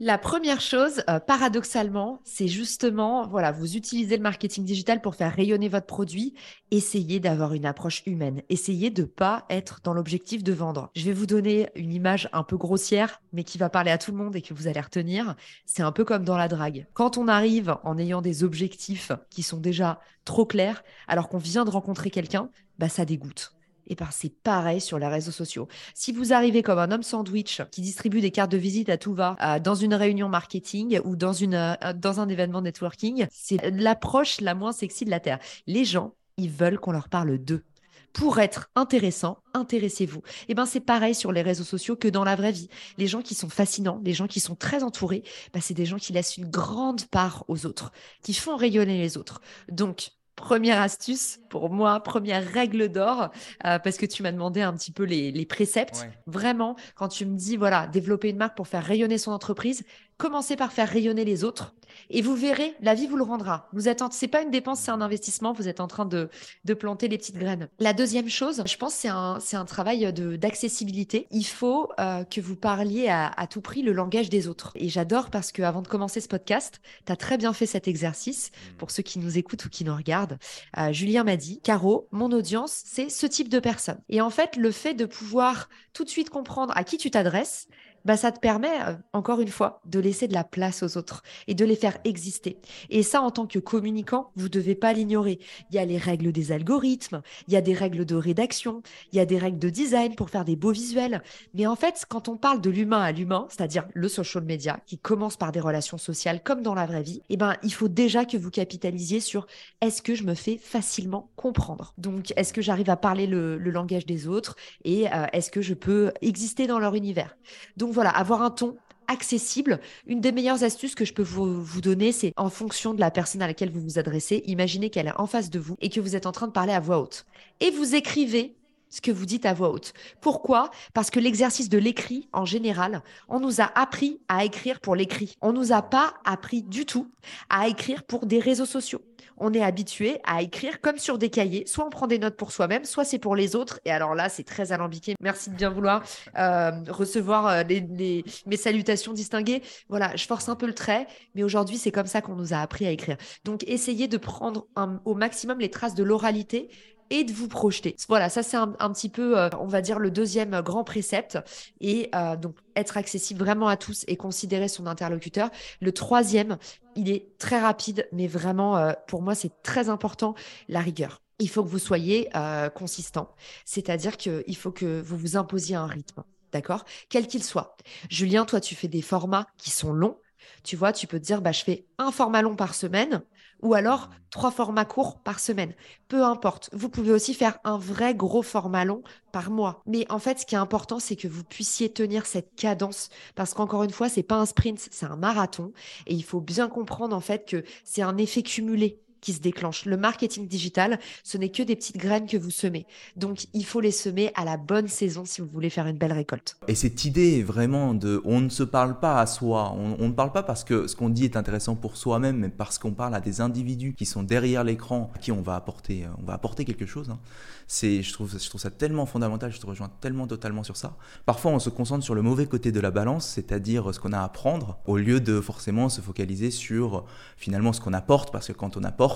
La 0.00 0.16
première 0.16 0.60
chose, 0.60 1.02
euh, 1.10 1.18
paradoxalement, 1.18 2.20
c'est 2.22 2.46
justement, 2.46 3.26
voilà, 3.26 3.50
vous 3.50 3.76
utilisez 3.76 4.16
le 4.16 4.22
marketing 4.22 4.64
digital 4.64 5.00
pour 5.00 5.16
faire 5.16 5.34
rayonner 5.34 5.68
votre 5.68 5.86
produit. 5.86 6.34
Essayez 6.70 7.18
d'avoir 7.18 7.52
une 7.52 7.66
approche 7.66 8.04
humaine. 8.06 8.42
Essayez 8.48 8.90
de 8.90 9.02
pas 9.02 9.44
être 9.50 9.80
dans 9.82 9.94
l'objectif 9.94 10.44
de 10.44 10.52
vendre. 10.52 10.90
Je 10.94 11.04
vais 11.04 11.12
vous 11.12 11.26
donner 11.26 11.70
une 11.74 11.92
image 11.92 12.28
un 12.32 12.44
peu 12.44 12.56
grossière, 12.56 13.20
mais 13.32 13.42
qui 13.42 13.58
va 13.58 13.70
parler 13.70 13.90
à 13.90 13.98
tout 13.98 14.12
le 14.12 14.18
monde 14.18 14.36
et 14.36 14.42
que 14.42 14.54
vous 14.54 14.68
allez 14.68 14.80
retenir. 14.80 15.34
C'est 15.66 15.82
un 15.82 15.90
peu 15.90 16.04
comme 16.04 16.24
dans 16.24 16.36
la 16.36 16.46
drague. 16.46 16.86
Quand 16.94 17.18
on 17.18 17.26
arrive 17.26 17.76
en 17.82 17.98
ayant 17.98 18.22
des 18.22 18.44
objectifs 18.44 19.10
qui 19.30 19.42
sont 19.42 19.58
déjà 19.58 20.00
trop 20.24 20.46
clairs, 20.46 20.84
alors 21.08 21.28
qu'on 21.28 21.38
vient 21.38 21.64
de 21.64 21.70
rencontrer 21.70 22.10
quelqu'un, 22.10 22.50
bah 22.78 22.88
ça 22.88 23.04
dégoûte 23.04 23.57
et 23.88 23.94
ben 23.94 24.08
c'est 24.10 24.32
pareil 24.42 24.80
sur 24.80 24.98
les 24.98 25.08
réseaux 25.08 25.32
sociaux. 25.32 25.68
Si 25.94 26.12
vous 26.12 26.32
arrivez 26.32 26.62
comme 26.62 26.78
un 26.78 26.90
homme 26.92 27.02
sandwich 27.02 27.62
qui 27.70 27.80
distribue 27.80 28.20
des 28.20 28.30
cartes 28.30 28.52
de 28.52 28.58
visite 28.58 28.88
à 28.88 28.98
tout 28.98 29.14
va 29.14 29.36
euh, 29.42 29.58
dans 29.58 29.74
une 29.74 29.94
réunion 29.94 30.28
marketing 30.28 31.00
ou 31.04 31.16
dans, 31.16 31.32
une, 31.32 31.54
euh, 31.54 31.74
un 31.80 32.28
événement 32.28 32.62
networking, 32.62 33.26
c'est 33.30 33.70
l'approche 33.70 34.40
la 34.40 34.54
moins 34.54 34.72
sexy 34.72 35.04
de 35.04 35.10
la 35.10 35.20
Terre. 35.20 35.38
Les 35.66 35.84
gens, 35.84 36.14
ils 36.36 36.50
veulent 36.50 36.78
qu'on 36.78 36.92
leur 36.92 37.08
parle 37.08 37.38
d'eux 37.38 37.64
pour 38.12 38.40
être 38.40 38.70
intéressant, 38.74 39.38
intéressez-vous. 39.54 40.18
Et 40.18 40.48
eh 40.48 40.54
ben 40.54 40.66
c'est 40.66 40.80
pareil 40.80 41.14
sur 41.14 41.30
les 41.30 41.42
réseaux 41.42 41.64
sociaux 41.64 41.94
que 41.94 42.08
dans 42.08 42.24
la 42.24 42.36
vraie 42.36 42.52
vie. 42.52 42.68
Les 42.96 43.06
gens 43.06 43.22
qui 43.22 43.34
sont 43.34 43.48
fascinants, 43.48 44.00
les 44.04 44.14
gens 44.14 44.26
qui 44.26 44.40
sont 44.40 44.56
très 44.56 44.82
entourés, 44.82 45.22
ben, 45.52 45.60
c'est 45.60 45.74
des 45.74 45.86
gens 45.86 45.98
qui 45.98 46.12
laissent 46.12 46.36
une 46.36 46.50
grande 46.50 47.04
part 47.06 47.44
aux 47.48 47.66
autres, 47.66 47.92
qui 48.22 48.34
font 48.34 48.56
rayonner 48.56 48.98
les 48.98 49.16
autres. 49.16 49.40
Donc 49.70 50.10
première 50.38 50.80
astuce 50.80 51.40
pour 51.48 51.68
moi, 51.68 52.00
première 52.00 52.46
règle 52.46 52.88
d'or, 52.88 53.30
euh, 53.66 53.78
parce 53.78 53.96
que 53.96 54.06
tu 54.06 54.22
m'as 54.22 54.32
demandé 54.32 54.62
un 54.62 54.72
petit 54.72 54.92
peu 54.92 55.02
les, 55.02 55.46
préceptes. 55.46 56.08
Vraiment, 56.26 56.76
quand 56.94 57.08
tu 57.08 57.26
me 57.26 57.36
dis, 57.36 57.56
voilà, 57.56 57.86
développer 57.86 58.30
une 58.30 58.36
marque 58.36 58.56
pour 58.56 58.68
faire 58.68 58.84
rayonner 58.84 59.18
son 59.18 59.32
entreprise, 59.32 59.84
commencez 60.18 60.56
par 60.56 60.72
faire 60.72 60.88
rayonner 60.88 61.24
les 61.24 61.44
autres 61.44 61.74
et 62.10 62.22
vous 62.22 62.34
verrez, 62.34 62.74
la 62.80 62.94
vie 62.94 63.06
vous 63.06 63.16
le 63.16 63.22
rendra. 63.22 63.68
Vous 63.72 63.88
êtes, 63.88 64.02
c'est 64.12 64.28
pas 64.28 64.42
une 64.42 64.50
dépense, 64.50 64.80
c'est 64.80 64.90
un 64.90 65.00
investissement. 65.00 65.52
Vous 65.52 65.68
êtes 65.68 65.80
en 65.80 65.86
train 65.86 66.06
de, 66.06 66.28
de 66.64 66.74
planter 66.74 67.08
les 67.08 67.18
petites 67.18 67.36
graines. 67.36 67.68
La 67.78 67.92
deuxième 67.92 68.28
chose, 68.28 68.62
je 68.66 68.76
pense, 68.76 68.94
c'est 68.94 69.08
un, 69.08 69.38
c'est 69.40 69.56
un 69.56 69.64
travail 69.64 70.12
de, 70.12 70.36
d'accessibilité. 70.36 71.26
Il 71.30 71.44
faut 71.44 71.90
euh, 72.00 72.24
que 72.24 72.40
vous 72.40 72.56
parliez 72.56 73.08
à, 73.08 73.26
à, 73.26 73.46
tout 73.46 73.60
prix 73.60 73.82
le 73.82 73.92
langage 73.92 74.30
des 74.30 74.48
autres. 74.48 74.72
Et 74.74 74.88
j'adore 74.88 75.30
parce 75.30 75.52
que 75.52 75.62
avant 75.62 75.82
de 75.82 75.88
commencer 75.88 76.20
ce 76.20 76.28
podcast, 76.28 76.80
tu 77.06 77.12
as 77.12 77.16
très 77.16 77.36
bien 77.36 77.52
fait 77.52 77.66
cet 77.66 77.88
exercice. 77.88 78.50
Pour 78.78 78.90
ceux 78.90 79.02
qui 79.02 79.18
nous 79.18 79.38
écoutent 79.38 79.64
ou 79.66 79.68
qui 79.68 79.84
nous 79.84 79.94
regardent, 79.94 80.38
euh, 80.78 80.92
Julien 80.92 81.24
m'a 81.24 81.36
dit, 81.36 81.60
Caro, 81.60 82.08
mon 82.10 82.30
audience, 82.32 82.82
c'est 82.84 83.10
ce 83.10 83.26
type 83.26 83.48
de 83.48 83.58
personne. 83.58 84.00
Et 84.08 84.20
en 84.20 84.30
fait, 84.30 84.56
le 84.56 84.70
fait 84.70 84.94
de 84.94 85.04
pouvoir 85.04 85.68
tout 85.92 86.04
de 86.04 86.10
suite 86.10 86.30
comprendre 86.30 86.72
à 86.76 86.84
qui 86.84 86.96
tu 86.96 87.10
t'adresses, 87.10 87.68
bah, 88.04 88.16
ça 88.16 88.32
te 88.32 88.40
permet, 88.40 88.80
euh, 88.86 88.94
encore 89.12 89.40
une 89.40 89.48
fois, 89.48 89.80
de 89.86 89.98
laisser 89.98 90.28
de 90.28 90.34
la 90.34 90.44
place 90.44 90.82
aux 90.82 90.96
autres 90.96 91.22
et 91.46 91.54
de 91.54 91.64
les 91.64 91.76
faire 91.76 91.98
exister. 92.04 92.58
Et 92.90 93.02
ça, 93.02 93.20
en 93.20 93.30
tant 93.30 93.46
que 93.46 93.58
communicant, 93.58 94.30
vous 94.36 94.44
ne 94.44 94.48
devez 94.48 94.74
pas 94.74 94.92
l'ignorer. 94.92 95.38
Il 95.70 95.76
y 95.76 95.78
a 95.78 95.84
les 95.84 95.98
règles 95.98 96.32
des 96.32 96.52
algorithmes, 96.52 97.22
il 97.46 97.54
y 97.54 97.56
a 97.56 97.60
des 97.60 97.74
règles 97.74 98.04
de 98.04 98.14
rédaction, 98.14 98.82
il 99.12 99.16
y 99.16 99.20
a 99.20 99.26
des 99.26 99.38
règles 99.38 99.58
de 99.58 99.70
design 99.70 100.14
pour 100.14 100.30
faire 100.30 100.44
des 100.44 100.56
beaux 100.56 100.72
visuels. 100.72 101.22
Mais 101.54 101.66
en 101.66 101.76
fait, 101.76 102.04
quand 102.08 102.28
on 102.28 102.36
parle 102.36 102.60
de 102.60 102.70
l'humain 102.70 103.00
à 103.00 103.12
l'humain, 103.12 103.46
c'est-à-dire 103.50 103.86
le 103.94 104.08
social 104.08 104.44
media, 104.44 104.80
qui 104.86 104.98
commence 104.98 105.36
par 105.36 105.52
des 105.52 105.60
relations 105.60 105.98
sociales 105.98 106.42
comme 106.42 106.62
dans 106.62 106.74
la 106.74 106.86
vraie 106.86 107.02
vie, 107.02 107.22
eh 107.28 107.36
ben, 107.36 107.54
il 107.62 107.72
faut 107.72 107.88
déjà 107.88 108.24
que 108.24 108.36
vous 108.36 108.50
capitalisiez 108.50 109.20
sur 109.20 109.46
est-ce 109.80 110.02
que 110.02 110.14
je 110.14 110.24
me 110.24 110.34
fais 110.34 110.56
facilement 110.56 111.30
comprendre 111.36 111.94
Donc, 111.98 112.32
est-ce 112.36 112.52
que 112.52 112.62
j'arrive 112.62 112.90
à 112.90 112.96
parler 112.96 113.26
le, 113.26 113.58
langage 113.58 114.06
des 114.06 114.26
autres 114.28 114.56
et 114.84 115.12
euh, 115.12 115.26
est-ce 115.34 115.50
que 115.50 115.60
je 115.60 115.74
peux 115.74 116.10
exister 116.22 116.66
dans 116.66 116.78
leur 116.78 116.94
univers? 116.94 117.36
Donc, 117.76 117.92
voilà, 117.98 118.10
avoir 118.10 118.42
un 118.42 118.50
ton 118.50 118.76
accessible. 119.08 119.80
Une 120.06 120.20
des 120.20 120.30
meilleures 120.30 120.62
astuces 120.62 120.94
que 120.94 121.04
je 121.04 121.12
peux 121.12 121.22
vous, 121.22 121.60
vous 121.60 121.80
donner, 121.80 122.12
c'est 122.12 122.32
en 122.36 122.48
fonction 122.48 122.94
de 122.94 123.00
la 123.00 123.10
personne 123.10 123.42
à 123.42 123.48
laquelle 123.48 123.72
vous 123.72 123.80
vous 123.80 123.98
adressez, 123.98 124.44
imaginez 124.46 124.88
qu'elle 124.88 125.08
est 125.08 125.18
en 125.20 125.26
face 125.26 125.50
de 125.50 125.58
vous 125.58 125.74
et 125.80 125.88
que 125.88 126.00
vous 126.00 126.14
êtes 126.14 126.26
en 126.26 126.32
train 126.32 126.46
de 126.46 126.52
parler 126.52 126.72
à 126.72 126.78
voix 126.78 127.00
haute. 127.00 127.26
Et 127.58 127.72
vous 127.72 127.96
écrivez 127.96 128.54
ce 128.90 129.00
que 129.00 129.10
vous 129.10 129.26
dites 129.26 129.46
à 129.46 129.54
voix 129.54 129.70
haute. 129.70 129.92
Pourquoi? 130.20 130.70
Parce 130.94 131.10
que 131.10 131.20
l'exercice 131.20 131.68
de 131.68 131.78
l'écrit, 131.78 132.28
en 132.32 132.44
général, 132.44 133.02
on 133.28 133.40
nous 133.40 133.60
a 133.60 133.70
appris 133.78 134.20
à 134.28 134.44
écrire 134.44 134.80
pour 134.80 134.96
l'écrit. 134.96 135.36
On 135.40 135.52
nous 135.52 135.72
a 135.72 135.82
pas 135.82 136.14
appris 136.24 136.62
du 136.62 136.86
tout 136.86 137.10
à 137.50 137.68
écrire 137.68 138.02
pour 138.04 138.26
des 138.26 138.38
réseaux 138.38 138.66
sociaux. 138.66 139.02
On 139.40 139.52
est 139.52 139.62
habitué 139.62 140.20
à 140.24 140.42
écrire 140.42 140.80
comme 140.80 140.98
sur 140.98 141.18
des 141.18 141.30
cahiers. 141.30 141.64
Soit 141.66 141.86
on 141.86 141.90
prend 141.90 142.06
des 142.06 142.18
notes 142.18 142.36
pour 142.36 142.50
soi-même, 142.50 142.84
soit 142.84 143.04
c'est 143.04 143.18
pour 143.18 143.36
les 143.36 143.54
autres. 143.54 143.80
Et 143.84 143.90
alors 143.90 144.14
là, 144.14 144.28
c'est 144.28 144.42
très 144.42 144.72
alambiqué. 144.72 145.14
Merci 145.20 145.50
de 145.50 145.54
bien 145.54 145.70
vouloir 145.70 146.02
euh, 146.36 146.72
recevoir 146.88 147.46
euh, 147.46 147.62
mes 147.68 148.56
salutations 148.56 149.12
distinguées. 149.12 149.62
Voilà, 149.88 150.14
je 150.16 150.26
force 150.26 150.48
un 150.48 150.56
peu 150.56 150.66
le 150.66 150.74
trait, 150.74 151.06
mais 151.34 151.42
aujourd'hui, 151.42 151.78
c'est 151.78 151.92
comme 151.92 152.06
ça 152.06 152.20
qu'on 152.20 152.34
nous 152.34 152.52
a 152.52 152.58
appris 152.58 152.86
à 152.86 152.90
écrire. 152.90 153.16
Donc, 153.44 153.64
essayez 153.66 154.08
de 154.08 154.16
prendre 154.16 154.66
au 155.04 155.14
maximum 155.14 155.60
les 155.60 155.70
traces 155.70 155.94
de 155.94 156.02
l'oralité 156.02 156.68
et 157.10 157.24
de 157.24 157.32
vous 157.32 157.48
projeter. 157.48 157.96
Voilà, 158.08 158.28
ça 158.28 158.42
c'est 158.42 158.56
un, 158.56 158.68
petit 158.68 159.08
peu, 159.08 159.38
euh, 159.38 159.48
on 159.58 159.66
va 159.66 159.80
dire, 159.80 159.98
le 159.98 160.10
deuxième 160.10 160.60
grand 160.60 160.84
précepte. 160.84 161.38
Et 161.80 162.10
euh, 162.14 162.36
donc, 162.36 162.56
être 162.76 162.96
accessible 162.96 163.40
vraiment 163.40 163.68
à 163.68 163.76
tous 163.76 164.04
et 164.08 164.16
considérer 164.16 164.68
son 164.68 164.86
interlocuteur. 164.86 165.50
Le 165.80 165.92
troisième, 165.92 166.58
il 166.96 167.10
est 167.10 167.38
très 167.38 167.60
rapide, 167.60 168.08
mais 168.12 168.26
vraiment, 168.26 168.76
euh, 168.76 168.92
pour 169.06 169.22
moi, 169.22 169.34
c'est 169.34 169.62
très 169.62 169.88
important, 169.88 170.34
la 170.68 170.80
rigueur. 170.80 171.22
Il 171.40 171.48
faut 171.48 171.62
que 171.62 171.68
vous 171.68 171.78
soyez 171.78 172.28
consistant, 172.74 173.30
c'est-à-dire 173.64 174.16
qu'il 174.16 174.56
faut 174.56 174.72
que 174.72 175.00
vous 175.00 175.16
vous 175.16 175.36
imposiez 175.36 175.76
un 175.76 175.86
rythme. 175.86 176.24
D'accord? 176.50 176.84
Quel 177.10 177.28
qu'il 177.28 177.44
soit. 177.44 177.76
Julien, 178.10 178.44
toi, 178.44 178.60
tu 178.60 178.74
fais 178.74 178.88
des 178.88 179.02
formats 179.02 179.46
qui 179.56 179.70
sont 179.70 179.92
longs. 179.92 180.18
Tu 180.64 180.74
vois, 180.74 180.92
tu 180.92 181.06
peux 181.06 181.20
te 181.20 181.24
dire, 181.24 181.40
bah, 181.40 181.52
je 181.52 181.62
fais 181.62 181.86
un 181.98 182.10
format 182.10 182.42
long 182.42 182.56
par 182.56 182.74
semaine 182.74 183.22
ou 183.62 183.74
alors 183.74 184.10
trois 184.30 184.50
formats 184.50 184.84
courts 184.84 185.20
par 185.22 185.40
semaine. 185.40 185.74
Peu 186.08 186.22
importe. 186.22 186.70
Vous 186.72 186.88
pouvez 186.88 187.12
aussi 187.12 187.34
faire 187.34 187.58
un 187.64 187.78
vrai 187.78 188.14
gros 188.14 188.42
format 188.42 188.84
long 188.84 189.02
par 189.32 189.50
mois. 189.50 189.82
Mais 189.86 190.06
en 190.10 190.18
fait, 190.18 190.40
ce 190.40 190.46
qui 190.46 190.54
est 190.54 190.58
important, 190.58 190.98
c'est 191.00 191.16
que 191.16 191.28
vous 191.28 191.44
puissiez 191.44 191.92
tenir 191.92 192.26
cette 192.26 192.54
cadence 192.56 193.08
parce 193.34 193.54
qu'encore 193.54 193.84
une 193.84 193.90
fois, 193.90 194.08
c'est 194.08 194.22
pas 194.22 194.36
un 194.36 194.46
sprint, 194.46 194.88
c'est 194.90 195.06
un 195.06 195.16
marathon 195.16 195.72
et 196.06 196.14
il 196.14 196.24
faut 196.24 196.40
bien 196.40 196.68
comprendre 196.68 197.16
en 197.16 197.20
fait 197.20 197.48
que 197.48 197.64
c'est 197.84 198.02
un 198.02 198.16
effet 198.16 198.42
cumulé 198.42 199.00
qui 199.20 199.32
se 199.32 199.40
déclenche. 199.40 199.84
Le 199.84 199.96
marketing 199.96 200.46
digital, 200.46 200.98
ce 201.24 201.38
n'est 201.38 201.50
que 201.50 201.62
des 201.62 201.76
petites 201.76 201.96
graines 201.96 202.26
que 202.26 202.36
vous 202.36 202.50
semez. 202.50 202.86
Donc, 203.16 203.46
il 203.52 203.64
faut 203.64 203.80
les 203.80 203.90
semer 203.90 204.30
à 204.34 204.44
la 204.44 204.56
bonne 204.56 204.88
saison 204.88 205.24
si 205.24 205.40
vous 205.40 205.48
voulez 205.48 205.70
faire 205.70 205.86
une 205.86 205.98
belle 205.98 206.12
récolte. 206.12 206.56
Et 206.68 206.74
cette 206.74 207.04
idée 207.04 207.42
vraiment 207.42 207.94
de 207.94 208.20
on 208.24 208.40
ne 208.40 208.48
se 208.48 208.62
parle 208.62 208.98
pas 208.98 209.20
à 209.20 209.26
soi, 209.26 209.72
on, 209.72 210.08
ne 210.08 210.12
parle 210.12 210.32
pas 210.32 210.42
parce 210.42 210.64
que 210.64 210.86
ce 210.86 210.96
qu'on 210.96 211.08
dit 211.08 211.24
est 211.24 211.36
intéressant 211.36 211.76
pour 211.76 211.96
soi-même, 211.96 212.38
mais 212.38 212.48
parce 212.48 212.78
qu'on 212.78 212.92
parle 212.92 213.14
à 213.14 213.20
des 213.20 213.40
individus 213.40 213.94
qui 213.94 214.06
sont 214.06 214.22
derrière 214.22 214.64
l'écran, 214.64 215.10
à 215.14 215.18
qui 215.18 215.32
on 215.32 215.42
va 215.42 215.54
apporter, 215.56 216.06
on 216.18 216.24
va 216.24 216.34
apporter 216.34 216.64
quelque 216.64 216.86
chose. 216.86 217.10
Hein. 217.10 217.18
C'est, 217.66 218.02
je 218.02 218.12
trouve, 218.14 218.38
je 218.38 218.48
trouve 218.48 218.60
ça 218.60 218.70
tellement 218.70 219.04
fondamental, 219.04 219.52
je 219.52 219.60
te 219.60 219.66
rejoins 219.66 219.90
tellement 220.00 220.26
totalement 220.26 220.64
sur 220.64 220.76
ça. 220.76 220.96
Parfois, 221.26 221.52
on 221.52 221.58
se 221.58 221.68
concentre 221.68 222.02
sur 222.02 222.14
le 222.14 222.22
mauvais 222.22 222.46
côté 222.46 222.72
de 222.72 222.80
la 222.80 222.90
balance, 222.90 223.26
c'est-à-dire 223.26 223.92
ce 223.94 224.00
qu'on 224.00 224.12
a 224.12 224.20
à 224.20 224.24
apprendre, 224.24 224.78
au 224.86 224.96
lieu 224.96 225.20
de 225.20 225.40
forcément 225.40 225.88
se 225.88 226.00
focaliser 226.00 226.50
sur 226.50 227.04
finalement 227.36 227.72
ce 227.72 227.80
qu'on 227.80 227.92
apporte, 227.92 228.32
parce 228.32 228.48
que 228.48 228.52
quand 228.52 228.76
on 228.76 228.84
apporte, 228.84 229.07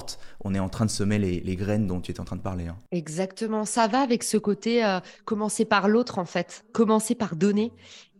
on 0.44 0.54
est 0.54 0.58
en 0.58 0.68
train 0.68 0.84
de 0.84 0.90
semer 0.90 1.18
les, 1.18 1.56
graines 1.56 1.87
dont 1.87 2.00
tu 2.00 2.12
es 2.12 2.20
en 2.20 2.25
train 2.25 2.37
de 2.37 2.42
parler. 2.42 2.68
Hein. 2.68 2.76
Exactement, 2.90 3.64
ça 3.64 3.87
va 3.87 4.00
avec 4.00 4.22
ce 4.22 4.37
côté 4.37 4.84
euh, 4.84 5.00
commencer 5.25 5.64
par 5.64 5.88
l'autre 5.88 6.18
en 6.18 6.25
fait, 6.25 6.64
commencer 6.72 7.14
par 7.14 7.37
donner 7.37 7.72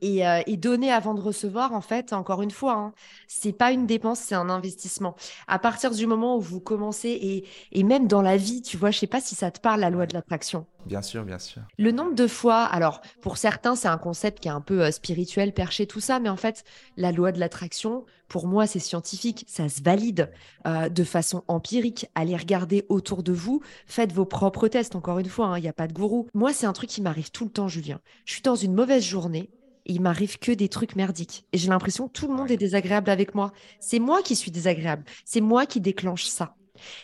euh, 0.03 0.43
et, 0.47 0.57
donner 0.57 0.91
avant 0.91 1.15
de 1.15 1.21
recevoir, 1.21 1.73
en 1.73 1.81
fait, 1.81 2.13
encore 2.13 2.43
une 2.43 2.51
fois, 2.51 2.75
hein, 2.75 2.93
c'est 3.29 3.53
pas 3.53 3.73
une 3.73 3.87
dépense, 3.87 4.21
c'est 4.21 4.35
un 4.35 4.51
investissement. 4.51 5.15
À 5.47 5.59
partir 5.59 5.91
du 5.91 6.07
moment 6.07 6.37
où 6.37 6.41
vous 6.41 6.61
commencez, 6.61 7.11
et, 7.11 7.45
et 7.73 7.83
même 7.83 8.09
dans 8.09 8.23
la 8.23 8.37
vie, 8.37 8.63
tu 8.63 8.77
vois, 8.77 8.91
je 8.91 8.99
sais 8.99 9.07
pas 9.07 9.21
si 9.21 9.35
ça 9.35 9.51
te 9.51 9.61
parle, 9.61 9.81
la 9.81 9.91
loi 9.91 10.07
de 10.07 10.15
l'attraction. 10.15 10.67
Bien 10.87 11.03
sûr, 11.03 11.25
bien 11.25 11.39
sûr. 11.39 11.63
Le 11.79 11.93
nombre 11.93 12.15
de 12.15 12.27
fois, 12.27 12.65
alors 12.65 13.01
pour 13.21 13.37
certains, 13.37 13.77
c'est 13.77 13.89
un 13.89 13.99
concept 13.99 14.41
qui 14.41 14.49
est 14.49 14.53
un 14.53 14.61
peu 14.61 14.83
euh, 14.83 14.91
spirituel, 14.91 15.53
perché, 15.53 15.87
tout 15.87 16.01
ça, 16.01 16.19
mais 16.19 16.29
en 16.29 16.37
fait, 16.37 16.65
la 16.97 17.13
loi 17.13 17.31
de 17.33 17.39
l'attraction, 17.39 18.05
pour 18.29 18.47
moi, 18.47 18.67
c'est 18.67 18.79
scientifique, 18.79 19.45
ça 19.47 19.69
se 19.69 19.83
valide 19.83 20.31
euh, 20.67 20.89
de 20.89 21.05
façon 21.05 21.45
empirique. 21.49 22.07
Allez 22.15 22.37
regarder 22.37 22.85
autour 22.89 23.23
de 23.23 23.33
vous, 23.33 23.61
faites 23.87 24.13
vos 24.13 24.25
propres 24.25 24.69
tests, 24.69 24.97
encore 24.97 25.19
une 25.19 25.29
fois, 25.29 25.47
hein, 25.49 25.59
il 25.59 25.63
n'y 25.63 25.69
a 25.69 25.73
pas 25.73 25.87
de 25.87 25.93
gourou. 25.93 26.29
Moi, 26.35 26.53
c'est 26.53 26.67
un 26.67 26.73
truc 26.73 26.91
qui 26.91 27.03
m'arrive 27.03 27.31
tout 27.31 27.45
le 27.45 27.51
temps, 27.51 27.69
Julien. 27.69 28.01
Je 28.25 28.33
suis 28.33 28.43
dans 28.43 28.57
une 28.57 28.75
mauvaise 28.75 29.05
journée, 29.05 29.51
il 29.87 30.01
m'arrive 30.01 30.39
que 30.39 30.53
des 30.53 30.69
trucs 30.69 30.97
merdiques. 30.97 31.45
Et 31.53 31.59
j'ai 31.59 31.69
l'impression 31.69 32.09
que 32.09 32.13
tout 32.13 32.29
le 32.29 32.35
monde 32.35 32.51
est 32.51 32.57
désagréable 32.57 33.11
avec 33.11 33.35
moi. 33.35 33.53
C'est 33.81 33.99
moi 33.99 34.23
qui 34.23 34.37
suis 34.37 34.51
désagréable. 34.51 35.05
C'est 35.25 35.41
moi 35.41 35.67
qui 35.67 35.81
déclenche 35.81 36.25
ça. 36.25 36.57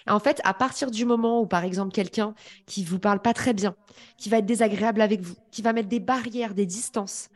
Et 0.07 0.11
en 0.11 0.19
fait, 0.19 0.41
à 0.45 0.55
partir 0.55 0.91
du 0.91 1.05
moment 1.05 1.41
où, 1.41 1.47
par 1.47 1.65
exemple, 1.65 1.93
quelqu'un 1.93 2.35
qui 2.67 2.85
vous 2.85 2.99
parle 2.99 3.21
pas 3.21 3.35
très 3.35 3.55
bien, 3.55 3.77
qui 4.17 4.29
va 4.29 4.39
être 4.39 4.47
désagréable 4.47 5.01
avec 5.01 5.21
vous, 5.21 5.37
qui 5.51 5.63
va 5.63 5.73
mettre 5.73 5.89
des 5.89 6.01
barrières, 6.01 6.55
des 6.55 6.67
distances, 6.67 7.29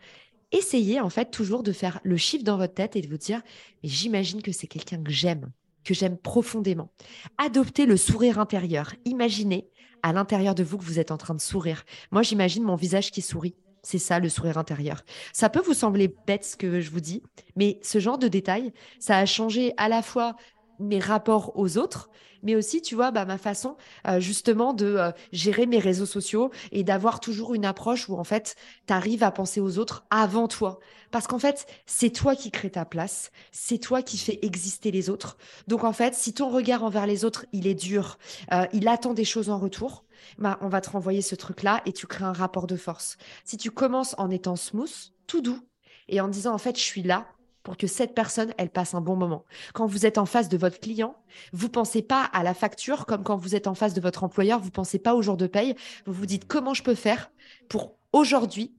essayez 0.51 1.01
en 1.01 1.11
fait 1.11 1.31
toujours 1.31 1.63
de 1.63 1.73
faire 1.73 2.01
le 2.03 2.17
chiffre 2.17 2.45
dans 2.45 2.57
votre 2.57 2.75
tête 2.75 2.97
et 2.97 3.01
de 3.01 3.09
vous 3.09 3.17
dire, 3.17 3.43
mais 3.83 3.89
j'imagine 3.89 4.43
que 4.43 4.53
c'est 4.53 4.67
quelqu'un 4.67 5.03
que 5.03 5.13
j'aime, 5.13 5.51
que 5.85 5.95
j'aime 5.95 6.19
profondément. 6.19 6.91
Adoptez 7.39 7.87
le 7.87 7.97
sourire 7.97 8.39
intérieur. 8.39 8.95
Imaginez 9.05 9.69
à 10.03 10.13
l'intérieur 10.13 10.55
de 10.55 10.65
vous 10.65 10.79
que 10.79 10.85
vous 10.85 10.99
êtes 10.99 11.11
en 11.13 11.17
train 11.17 11.35
de 11.35 11.41
sourire. 11.41 11.85
Moi, 12.11 12.23
j'imagine 12.23 12.65
mon 12.65 12.77
visage 12.77 13.11
qui 13.11 13.23
sourit. 13.23 13.55
C'est 13.83 13.99
ça 13.99 14.21
le 14.21 14.29
sourire 14.29 14.59
intérieur. 14.59 15.03
Ça 15.33 15.49
peut 15.49 15.61
vous 15.61 15.75
sembler 15.75 16.15
bête 16.27 16.45
ce 16.45 16.57
que 16.57 16.81
je 16.81 16.91
vous 16.91 17.01
dis, 17.01 17.23
mais 17.57 17.81
ce 17.83 17.99
genre 17.99 18.19
de 18.19 18.29
détails, 18.29 18.73
ça 18.99 19.19
a 19.19 19.27
changé 19.27 19.75
à 19.77 19.89
la 19.89 20.03
fois 20.03 20.37
mes 20.79 20.99
rapports 20.99 21.53
aux 21.57 21.79
autres, 21.79 22.11
mais 22.43 22.57
aussi, 22.57 22.83
tu 22.83 22.95
vois, 22.95 23.11
bah, 23.11 23.25
ma 23.25 23.39
façon 23.39 23.77
euh, 24.07 24.21
justement 24.21 24.73
de 24.73 24.87
euh, 24.87 25.11
gérer 25.33 25.67
mes 25.67 25.79
réseaux 25.79 26.07
sociaux 26.07 26.51
et 26.73 26.83
d'avoir 26.83 27.21
toujours 27.21 27.55
une 27.55 27.65
approche 27.65 28.09
où 28.09 28.17
en 28.17 28.25
fait, 28.25 28.57
tu 28.87 28.93
arrives 28.93 29.23
à 29.23 29.31
penser 29.31 29.61
aux 29.61 29.79
autres 29.79 30.05
avant 30.11 30.49
toi. 30.49 30.81
Parce 31.11 31.27
qu'en 31.27 31.39
fait, 31.39 31.67
c'est 31.87 32.11
toi 32.11 32.35
qui 32.35 32.51
crée 32.51 32.71
ta 32.71 32.85
place, 32.85 33.31
c'est 33.53 33.79
toi 33.79 34.03
qui 34.03 34.19
fais 34.19 34.39
exister 34.43 34.91
les 34.91 35.09
autres. 35.09 35.37
Donc 35.69 35.85
en 35.85 35.93
fait, 35.93 36.15
si 36.15 36.35
ton 36.35 36.51
regard 36.51 36.83
envers 36.83 37.07
les 37.07 37.25
autres, 37.25 37.47
il 37.53 37.67
est 37.67 37.75
dur, 37.75 38.19
euh, 38.53 38.67
il 38.73 38.89
attend 38.89 39.15
des 39.15 39.25
choses 39.25 39.51
en 39.51 39.59
retour, 39.59 40.05
bah, 40.39 40.59
on 40.61 40.69
va 40.69 40.81
te 40.81 40.91
renvoyer 40.91 41.23
ce 41.23 41.35
truc-là 41.35 41.83
et 41.87 41.93
tu 41.93 42.07
crées 42.07 42.25
un 42.25 42.33
rapport 42.33 42.67
de 42.67 42.77
force. 42.77 43.17
Si 43.45 43.57
tu 43.57 43.71
commences 43.71 44.15
en 44.19 44.31
étant 44.31 44.57
smooth, 44.57 45.13
tout 45.27 45.41
doux, 45.41 45.61
et 46.09 46.21
en 46.21 46.29
disant 46.29 46.55
en 46.55 46.59
fait, 46.59 46.77
je 46.77 46.83
suis 46.83 47.03
là, 47.03 47.27
pour 47.63 47.77
que 47.77 47.87
cette 47.87 48.15
personne, 48.15 48.53
elle 48.59 48.71
passe 48.71 48.95
un 48.95 49.01
bon 49.01 49.17
moment. 49.17 49.45
Quand 49.73 49.87
vous 49.87 50.05
êtes 50.05 50.19
en 50.19 50.27
face 50.27 50.49
de 50.49 50.57
votre 50.57 50.81
client, 50.81 51.17
vous 51.53 51.69
pensez 51.69 52.03
pas 52.03 52.25
à 52.25 52.43
la 52.43 52.55
facture 52.55 53.07
comme 53.07 53.23
quand 53.23 53.37
vous 53.37 53.55
êtes 53.55 53.67
en 53.67 53.75
face 53.75 53.95
de 53.95 54.01
votre 54.01 54.25
employeur, 54.25 54.59
vous 54.59 54.71
pensez 54.71 54.99
pas 54.99 55.15
au 55.15 55.23
jour 55.23 55.37
de 55.37 55.47
paye, 55.47 55.75
vous 56.07 56.13
vous 56.13 56.27
dites 56.27 56.47
comment 56.47 56.75
je 56.75 56.83
peux 56.83 56.95
faire 56.95 57.31
pour 57.69 57.97
aujourd'hui 58.13 58.75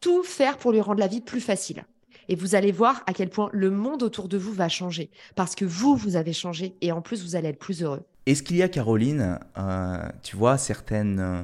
tout 0.00 0.22
faire 0.22 0.58
pour 0.58 0.72
lui 0.72 0.80
rendre 0.80 1.00
la 1.00 1.06
vie 1.06 1.20
plus 1.20 1.40
facile? 1.40 1.84
Et 2.28 2.36
vous 2.36 2.54
allez 2.54 2.72
voir 2.72 3.02
à 3.06 3.12
quel 3.12 3.28
point 3.28 3.50
le 3.52 3.70
monde 3.70 4.02
autour 4.02 4.28
de 4.28 4.38
vous 4.38 4.52
va 4.52 4.68
changer 4.68 5.10
parce 5.36 5.54
que 5.54 5.64
vous, 5.64 5.94
vous 5.94 6.16
avez 6.16 6.32
changé 6.32 6.76
et 6.80 6.90
en 6.90 7.02
plus, 7.02 7.22
vous 7.22 7.36
allez 7.36 7.48
être 7.48 7.58
plus 7.58 7.82
heureux. 7.82 8.04
Est-ce 8.26 8.42
qu'il 8.42 8.56
y 8.56 8.62
a, 8.62 8.68
Caroline, 8.70 9.38
euh, 9.58 10.08
tu 10.22 10.34
vois, 10.36 10.56
certaines 10.56 11.20
euh, 11.20 11.42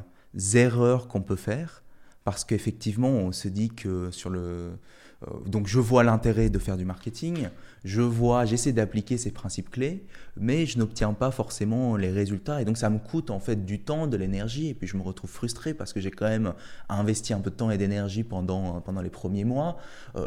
erreurs 0.55 1.09
qu'on 1.09 1.21
peut 1.21 1.37
faire? 1.37 1.83
Parce 2.25 2.43
qu'effectivement, 2.45 3.11
on 3.11 3.33
se 3.33 3.49
dit 3.49 3.69
que 3.69 4.11
sur 4.11 4.31
le, 4.31 4.41
euh, 4.41 5.31
donc 5.45 5.67
je 5.67 5.79
vois 5.79 6.05
l'intérêt 6.05 6.49
de 6.49 6.59
faire 6.59 6.79
du 6.79 6.87
marketing, 6.87 7.49
je 7.85 8.01
vois, 8.01 8.47
j'essaie 8.47 8.73
d'appliquer 8.73 9.19
ces 9.19 9.31
principes 9.31 9.69
clés, 9.69 10.07
mais 10.39 10.65
je 10.65 10.79
n'obtiens 10.79 11.13
pas 11.13 11.31
forcément 11.31 11.97
les 11.97 12.11
résultats 12.11 12.63
et 12.63 12.65
donc 12.65 12.79
ça 12.79 12.89
me 12.89 12.99
coûte 12.99 13.29
en 13.29 13.41
fait 13.41 13.67
du 13.67 13.81
temps, 13.81 14.07
de 14.07 14.17
l'énergie 14.17 14.69
et 14.69 14.75
puis 14.75 14.87
je 14.87 14.97
me 14.97 15.03
retrouve 15.03 15.29
frustré 15.29 15.75
parce 15.75 15.93
que 15.93 16.01
j'ai 16.01 16.11
quand 16.11 16.29
même 16.29 16.55
investi 16.89 17.35
un 17.35 17.41
peu 17.41 17.51
de 17.51 17.57
temps 17.57 17.71
et 17.71 17.77
d'énergie 17.77 18.25
pendant, 18.25 18.81
pendant 18.81 19.03
les 19.03 19.11
premiers 19.11 19.45
mois. 19.45 19.77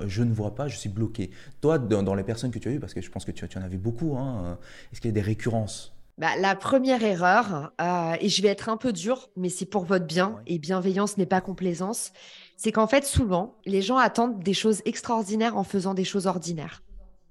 Je 0.06 0.22
ne 0.22 0.34
vois 0.34 0.54
pas, 0.54 0.68
je 0.68 0.78
suis 0.78 0.90
bloqué. 0.90 1.32
Toi, 1.62 1.80
dans, 1.80 2.14
les 2.14 2.24
personnes 2.24 2.52
que 2.52 2.60
tu 2.60 2.70
as 2.70 2.72
eues, 2.74 2.80
parce 2.80 2.94
que 2.94 3.02
je 3.02 3.10
pense 3.10 3.26
que 3.26 3.32
tu, 3.32 3.58
en 3.58 3.62
avais 3.62 3.78
beaucoup, 3.78 4.18
hein, 4.18 4.60
est-ce 4.92 5.02
qu'il 5.02 5.10
y 5.10 5.14
a 5.14 5.16
des 5.16 5.22
récurrences? 5.22 5.93
Bah, 6.18 6.36
la 6.38 6.56
première 6.56 7.04
erreur, 7.04 7.74
et 8.20 8.30
je 8.30 8.42
vais 8.42 8.50
être 8.50 8.70
un 8.70 8.78
peu 8.78 8.94
dur, 8.94 9.30
mais 9.36 9.50
c'est 9.50 9.66
pour 9.66 9.86
votre 9.86 10.06
bien, 10.06 10.42
et 10.46 10.60
bienveillance 10.60 11.18
n'est 11.18 11.26
pas 11.26 11.42
complaisance, 11.42 12.12
c'est 12.56 12.72
qu'en 12.72 12.88
fait, 12.88 13.06
souvent, 13.06 13.56
les 13.66 13.82
gens 13.82 13.98
attendent 13.98 14.42
des 14.44 14.54
choses 14.54 14.82
extraordinaires 14.86 15.58
en 15.58 15.64
faisant 15.64 15.94
des 15.94 16.06
choses 16.06 16.28
ordinaires. 16.28 16.84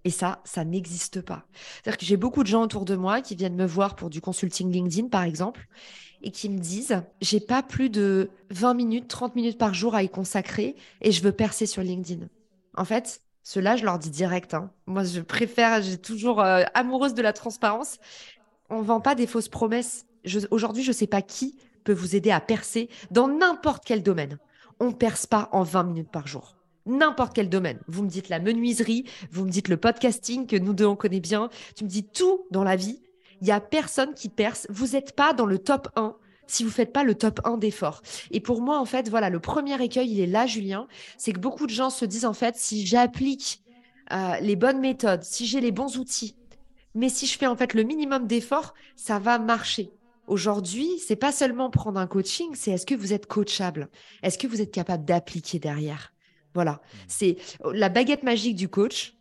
Et 0.05 0.11
ça, 0.11 0.41
ça 0.45 0.65
n'existe 0.65 1.21
pas. 1.21 1.47
C'est-à-dire 1.53 1.97
que 1.97 2.05
j'ai 2.05 2.17
beaucoup 2.17 2.43
de 2.43 2.49
gens 2.49 2.62
autour 2.62 2.85
de 2.85 2.97
moi 2.97 3.21
qui 3.21 3.37
viennent 3.37 3.55
me 3.55 3.67
voir 3.67 3.95
pour 3.95 4.11
du 4.11 4.21
consulting 4.21 4.71
LinkedIn, 4.71 5.09
par 5.09 5.23
exemple, 5.23 5.69
et 6.23 6.31
qui 6.31 6.49
me 6.49 6.59
disent, 6.59 7.03
j'ai 7.21 7.41
pas 7.41 7.62
plus 7.62 7.89
de 7.89 8.31
20 8.51 8.75
minutes, 8.75 9.09
30 9.09 9.37
minutes 9.37 9.59
par 9.59 9.75
jour 9.75 9.95
à 9.95 10.03
y 10.03 10.09
consacrer 10.09 10.77
et 11.01 11.12
je 11.12 11.23
veux 11.23 11.33
percer 11.33 11.67
sur 11.67 11.83
LinkedIn. 11.83 12.27
En 12.77 12.85
fait, 12.85 13.21
cela, 13.45 13.77
je 13.77 13.85
leur 13.85 13.99
dis 13.99 14.11
direct. 14.11 14.55
Hein. 14.55 14.71
Moi, 14.87 15.05
je 15.05 15.21
préfère, 15.21 15.83
j'ai 15.83 15.99
toujours 15.99 16.41
euh, 16.41 16.62
amoureuse 16.75 17.15
de 17.15 17.23
la 17.23 17.33
transparence. 17.33 17.99
On 18.73 18.81
vend 18.81 19.02
pas 19.02 19.14
des 19.14 19.26
fausses 19.26 19.50
promesses. 19.50 20.07
Aujourd'hui, 20.50 20.83
je 20.83 20.93
sais 20.93 21.07
pas 21.07 21.21
qui 21.21 21.57
peut 21.85 21.93
vous 21.93 22.17
aider 22.17 22.31
à 22.31 22.41
percer 22.41 22.88
dans 23.11 23.29
n'importe 23.29 23.85
quel 23.85 24.02
domaine 24.02 24.38
on 24.81 24.87
ne 24.87 24.95
perce 24.95 25.26
pas 25.26 25.50
en 25.52 25.62
20 25.62 25.83
minutes 25.83 26.11
par 26.11 26.26
jour. 26.26 26.57
N'importe 26.87 27.35
quel 27.35 27.50
domaine. 27.50 27.79
Vous 27.87 28.02
me 28.02 28.09
dites 28.09 28.31
la 28.31 28.41
menuiserie, 28.41 29.05
vous 29.31 29.45
me 29.45 29.50
dites 29.50 29.69
le 29.69 29.76
podcasting 29.76 30.47
que 30.47 30.57
nous 30.57 30.73
deux 30.73 30.87
on 30.87 30.97
connaît 30.97 31.21
bien. 31.21 31.50
Tu 31.76 31.85
me 31.85 31.88
dis 31.88 32.02
tout 32.02 32.47
dans 32.50 32.64
la 32.64 32.75
vie. 32.75 33.02
Il 33.43 33.47
y 33.47 33.50
a 33.50 33.61
personne 33.61 34.14
qui 34.14 34.31
perce. 34.31 34.67
Vous 34.71 34.93
n'êtes 34.93 35.14
pas 35.14 35.35
dans 35.35 35.47
le 35.47 35.59
top 35.59 35.91
1 35.97 36.17
si 36.47 36.64
vous 36.64 36.71
faites 36.71 36.95
pas 36.95 37.05
le 37.05 37.14
top 37.14 37.41
1 37.45 37.59
d'efforts. 37.59 38.00
Et 38.31 38.41
pour 38.41 38.62
moi, 38.62 38.79
en 38.79 38.87
fait, 38.87 39.07
voilà, 39.11 39.29
le 39.29 39.38
premier 39.38 39.81
écueil, 39.83 40.12
il 40.12 40.21
est 40.21 40.26
là, 40.26 40.47
Julien. 40.47 40.88
C'est 41.19 41.35
que 41.35 41.41
beaucoup 41.41 41.67
de 41.67 41.73
gens 41.73 41.91
se 41.91 42.07
disent, 42.07 42.25
en 42.25 42.33
fait, 42.33 42.57
si 42.57 42.87
j'applique 42.87 43.62
euh, 44.12 44.41
les 44.41 44.57
bonnes 44.57 44.81
méthodes, 44.81 45.25
si 45.25 45.45
j'ai 45.45 45.61
les 45.61 45.73
bons 45.73 45.99
outils, 45.99 46.37
mais 46.95 47.09
si 47.09 47.27
je 47.27 47.39
fais 47.39 47.47
en 47.47 47.57
fait 47.57 47.75
le 47.75 47.83
minimum 47.83 48.27
d'efforts, 48.27 48.75
ça 48.97 49.19
va 49.19 49.39
marcher. 49.39 49.91
Aujourd'hui, 50.27 50.89
c'est 50.99 51.17
pas 51.17 51.33
seulement 51.33 51.71
prendre 51.71 51.99
un 51.99 52.07
coaching, 52.07 52.51
c'est 52.55 52.71
est-ce 52.71 52.87
que 52.87 52.95
vous 52.95 53.13
êtes 53.13 53.27
coachable? 53.27 53.89
Est-ce 54.23 54.39
que 54.39 54.47
vous 54.47 54.61
êtes 54.61 54.73
capable 54.73 55.05
d'appliquer 55.05 55.59
derrière? 55.59 56.13
Voilà, 56.55 56.73
mmh. 56.73 56.97
c'est 57.09 57.37
la 57.73 57.89
baguette 57.89 58.23
magique 58.23 58.57
du 58.57 58.69
coach. 58.69 59.15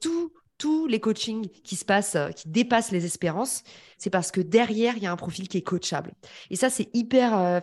Tout 0.00 0.32
tous 0.58 0.86
les 0.86 1.00
coachings 1.00 1.48
qui 1.64 1.76
se 1.76 1.84
passent, 1.84 2.16
euh, 2.16 2.30
qui 2.30 2.48
dépassent 2.48 2.90
les 2.90 3.04
espérances, 3.04 3.62
c'est 3.98 4.10
parce 4.10 4.30
que 4.30 4.40
derrière, 4.40 4.96
il 4.96 5.02
y 5.02 5.06
a 5.06 5.12
un 5.12 5.16
profil 5.16 5.48
qui 5.48 5.58
est 5.58 5.62
coachable. 5.62 6.12
Et 6.50 6.56
ça, 6.56 6.70
c'est 6.70 6.88
hyper, 6.94 7.38
euh, 7.38 7.60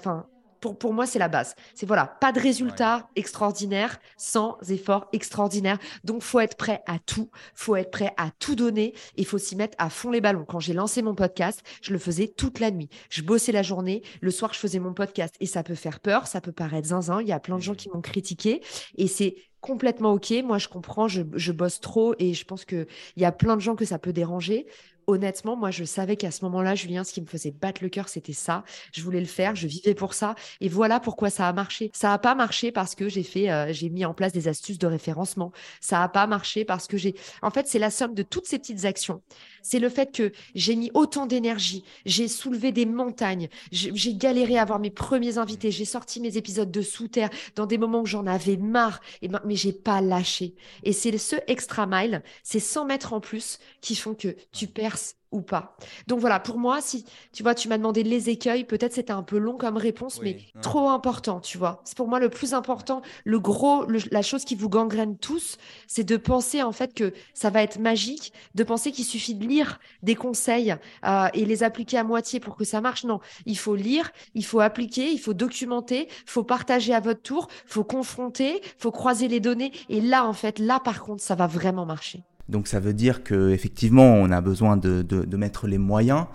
enfin, 0.63 0.73
pour, 0.73 0.93
moi, 0.93 1.05
c'est 1.05 1.19
la 1.19 1.27
base. 1.27 1.55
C'est 1.75 1.85
voilà, 1.85 2.05
pas 2.05 2.31
de 2.31 2.39
résultat 2.39 3.09
extraordinaire 3.15 3.99
sans 4.17 4.57
effort 4.69 5.07
extraordinaire. 5.13 5.77
Donc, 6.03 6.21
faut 6.21 6.39
être 6.39 6.57
prêt 6.57 6.81
à 6.87 6.99
tout. 6.99 7.29
Faut 7.53 7.75
être 7.75 7.91
prêt 7.91 8.13
à 8.17 8.31
tout 8.39 8.55
donner 8.55 8.93
et 9.17 9.23
faut 9.23 9.37
s'y 9.37 9.55
mettre 9.55 9.75
à 9.77 9.89
fond 9.89 10.11
les 10.11 10.21
ballons. 10.21 10.45
Quand 10.45 10.59
j'ai 10.59 10.73
lancé 10.73 11.01
mon 11.01 11.15
podcast, 11.15 11.63
je 11.81 11.93
le 11.93 11.99
faisais 11.99 12.27
toute 12.27 12.59
la 12.59 12.71
nuit. 12.71 12.89
Je 13.09 13.21
bossais 13.21 13.51
la 13.51 13.63
journée. 13.63 14.03
Le 14.21 14.31
soir, 14.31 14.53
je 14.53 14.59
faisais 14.59 14.79
mon 14.79 14.93
podcast 14.93 15.35
et 15.39 15.45
ça 15.45 15.63
peut 15.63 15.75
faire 15.75 15.99
peur. 15.99 16.27
Ça 16.27 16.41
peut 16.41 16.51
paraître 16.51 16.89
zinzin. 16.89 17.21
Il 17.21 17.27
y 17.27 17.33
a 17.33 17.39
plein 17.39 17.57
de 17.57 17.61
gens 17.61 17.75
qui 17.75 17.89
m'ont 17.89 18.01
critiqué 18.01 18.61
et 18.97 19.07
c'est 19.07 19.35
complètement 19.61 20.11
OK. 20.11 20.31
Moi, 20.43 20.57
je 20.57 20.67
comprends, 20.67 21.07
je, 21.07 21.21
je 21.35 21.51
bosse 21.51 21.79
trop 21.79 22.13
et 22.19 22.33
je 22.33 22.45
pense 22.45 22.65
qu'il 22.65 22.85
y 23.15 23.25
a 23.25 23.31
plein 23.31 23.55
de 23.55 23.61
gens 23.61 23.75
que 23.75 23.85
ça 23.85 23.97
peut 23.97 24.13
déranger 24.13 24.67
honnêtement, 25.07 25.55
moi, 25.55 25.71
je 25.71 25.83
savais 25.83 26.15
qu'à 26.15 26.31
ce 26.31 26.43
moment-là, 26.45 26.75
Julien, 26.75 27.03
ce 27.03 27.13
qui 27.13 27.21
me 27.21 27.27
faisait 27.27 27.51
battre 27.51 27.83
le 27.83 27.89
cœur, 27.89 28.09
c'était 28.09 28.33
ça. 28.33 28.63
Je 28.93 29.01
voulais 29.01 29.19
le 29.19 29.25
faire, 29.25 29.55
je 29.55 29.67
vivais 29.67 29.93
pour 29.93 30.13
ça. 30.13 30.35
Et 30.61 30.69
voilà 30.69 30.99
pourquoi 30.99 31.29
ça 31.29 31.47
a 31.47 31.53
marché. 31.53 31.91
Ça 31.93 32.09
n'a 32.09 32.17
pas 32.17 32.35
marché 32.35 32.71
parce 32.71 32.95
que 32.95 33.09
j'ai 33.09 33.23
fait, 33.23 33.51
euh, 33.51 33.71
j'ai 33.71 33.89
mis 33.89 34.05
en 34.05 34.13
place 34.13 34.31
des 34.31 34.47
astuces 34.47 34.77
de 34.79 34.87
référencement. 34.87 35.51
Ça 35.81 35.99
n'a 35.99 36.09
pas 36.09 36.27
marché 36.27 36.65
parce 36.65 36.87
que 36.87 36.97
j'ai, 36.97 37.15
en 37.41 37.51
fait, 37.51 37.67
c'est 37.67 37.79
la 37.79 37.91
somme 37.91 38.13
de 38.13 38.23
toutes 38.23 38.47
ces 38.47 38.59
petites 38.59 38.85
actions. 38.85 39.21
C'est 39.63 39.79
le 39.79 39.89
fait 39.89 40.11
que 40.11 40.31
j'ai 40.53 40.75
mis 40.75 40.91
autant 40.93 41.25
d'énergie, 41.25 41.83
j'ai 42.05 42.27
soulevé 42.27 42.71
des 42.71 42.85
montagnes, 42.85 43.47
j'ai 43.71 44.13
galéré 44.13 44.57
à 44.57 44.61
avoir 44.61 44.77
mes 44.77 44.91
premiers 44.91 45.39
invités, 45.39 45.71
j'ai 45.71 45.85
sorti 45.85 46.19
mes 46.19 46.37
épisodes 46.37 46.69
de 46.69 46.81
sous 46.81 47.07
terre 47.07 47.31
dans 47.55 47.65
des 47.65 47.79
moments 47.79 48.01
où 48.01 48.05
j'en 48.05 48.27
avais 48.27 48.57
marre, 48.57 48.99
et 49.21 49.27
ben, 49.27 49.41
mais 49.45 49.55
j'ai 49.55 49.73
pas 49.73 50.01
lâché. 50.01 50.53
Et 50.83 50.93
c'est 50.93 51.17
ce 51.17 51.37
extra 51.47 51.87
mile, 51.87 52.21
c'est 52.43 52.59
100 52.59 52.85
mètres 52.85 53.13
en 53.13 53.21
plus 53.21 53.57
qui 53.81 53.95
font 53.95 54.13
que 54.13 54.35
tu 54.51 54.67
perds 54.67 54.97
ou 55.33 55.41
pas. 55.41 55.75
Donc 56.07 56.19
voilà, 56.19 56.39
pour 56.39 56.57
moi, 56.57 56.79
si 56.79 57.05
tu 57.33 57.43
vois, 57.43 57.55
tu 57.55 57.67
m'as 57.67 57.77
demandé 57.77 58.03
les 58.03 58.29
écueils, 58.29 58.63
peut-être 58.63 58.93
c'était 58.93 59.11
un 59.11 59.23
peu 59.23 59.37
long 59.37 59.57
comme 59.57 59.77
réponse, 59.77 60.21
mais 60.21 60.37
trop 60.61 60.89
important, 60.89 61.39
tu 61.41 61.57
vois. 61.57 61.81
C'est 61.83 61.97
pour 61.97 62.07
moi 62.07 62.19
le 62.19 62.29
plus 62.29 62.53
important, 62.53 63.01
le 63.25 63.39
gros, 63.39 63.85
la 64.11 64.21
chose 64.21 64.45
qui 64.45 64.55
vous 64.55 64.69
gangrène 64.69 65.17
tous, 65.17 65.57
c'est 65.87 66.03
de 66.03 66.15
penser 66.17 66.61
en 66.61 66.71
fait 66.71 66.93
que 66.93 67.13
ça 67.33 67.49
va 67.49 67.63
être 67.63 67.79
magique, 67.79 68.31
de 68.55 68.63
penser 68.63 68.91
qu'il 68.91 69.05
suffit 69.05 69.35
de 69.35 69.45
lire 69.45 69.79
des 70.03 70.15
conseils 70.15 70.75
euh, 71.05 71.27
et 71.33 71.45
les 71.45 71.63
appliquer 71.63 71.97
à 71.97 72.03
moitié 72.03 72.39
pour 72.39 72.55
que 72.55 72.63
ça 72.63 72.79
marche. 72.79 73.03
Non, 73.03 73.19
il 73.45 73.57
faut 73.57 73.75
lire, 73.75 74.11
il 74.35 74.45
faut 74.45 74.59
appliquer, 74.59 75.11
il 75.11 75.19
faut 75.19 75.33
documenter, 75.33 76.07
il 76.09 76.29
faut 76.29 76.43
partager 76.43 76.93
à 76.93 76.99
votre 76.99 77.21
tour, 77.21 77.47
il 77.65 77.73
faut 77.73 77.83
confronter, 77.83 78.61
il 78.63 78.81
faut 78.81 78.91
croiser 78.91 79.27
les 79.27 79.39
données. 79.39 79.71
Et 79.89 79.99
là, 79.99 80.25
en 80.25 80.33
fait, 80.33 80.59
là 80.59 80.79
par 80.79 81.01
contre, 81.01 81.23
ça 81.23 81.35
va 81.35 81.47
vraiment 81.47 81.85
marcher. 81.85 82.23
Donc 82.49 82.67
ça 82.67 82.81
veut 82.81 82.93
dire 82.93 83.23
qu'effectivement, 83.23 84.03
on 84.03 84.29
a 84.29 84.41
besoin 84.41 84.75
de, 84.75 85.01
de, 85.01 85.37
mettre 85.37 85.65
les 85.65 85.77
moyens. 85.77 86.25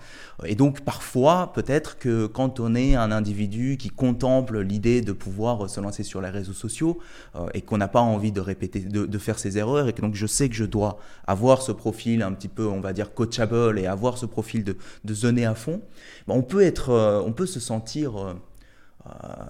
Et 0.43 0.55
donc 0.55 0.81
parfois, 0.81 1.53
peut-être 1.53 1.99
que 1.99 2.25
quand 2.25 2.59
on 2.59 2.73
est 2.73 2.95
un 2.95 3.11
individu 3.11 3.77
qui 3.77 3.89
contemple 3.89 4.59
l'idée 4.61 5.01
de 5.01 5.11
pouvoir 5.11 5.69
se 5.69 5.79
lancer 5.79 6.01
sur 6.03 6.19
les 6.21 6.29
réseaux 6.29 6.53
sociaux 6.53 6.97
euh, 7.35 7.47
et 7.53 7.61
qu'on 7.61 7.77
n'a 7.77 7.87
pas 7.87 8.01
envie 8.01 8.31
de 8.31 8.41
répéter, 8.41 8.79
de, 8.79 9.17
faire 9.19 9.37
ses 9.37 9.59
erreurs, 9.59 9.87
et 9.87 9.93
que 9.93 10.01
donc 10.01 10.15
je 10.15 10.25
sais 10.25 10.49
que 10.49 10.55
je 10.55 10.65
dois 10.65 10.97
avoir 11.27 11.61
ce 11.61 11.71
profil 11.71 12.23
un 12.23 12.31
petit 12.31 12.47
peu, 12.47 12.65
on 12.65 12.81
va 12.81 12.91
dire, 12.91 13.13
coachable 13.13 13.77
et 13.77 13.85
avoir 13.85 14.17
ce 14.17 14.25
profil 14.25 14.63
de, 14.63 14.77
de 15.03 15.13
zoner 15.13 15.45
à 15.45 15.53
fond, 15.53 15.81
ben, 16.27 16.33
on, 16.33 16.41
peut 16.41 16.61
être, 16.61 16.89
euh, 16.89 17.21
on 17.23 17.33
peut 17.33 17.45
se 17.45 17.59
sentir 17.59 18.17
euh, 18.17 18.33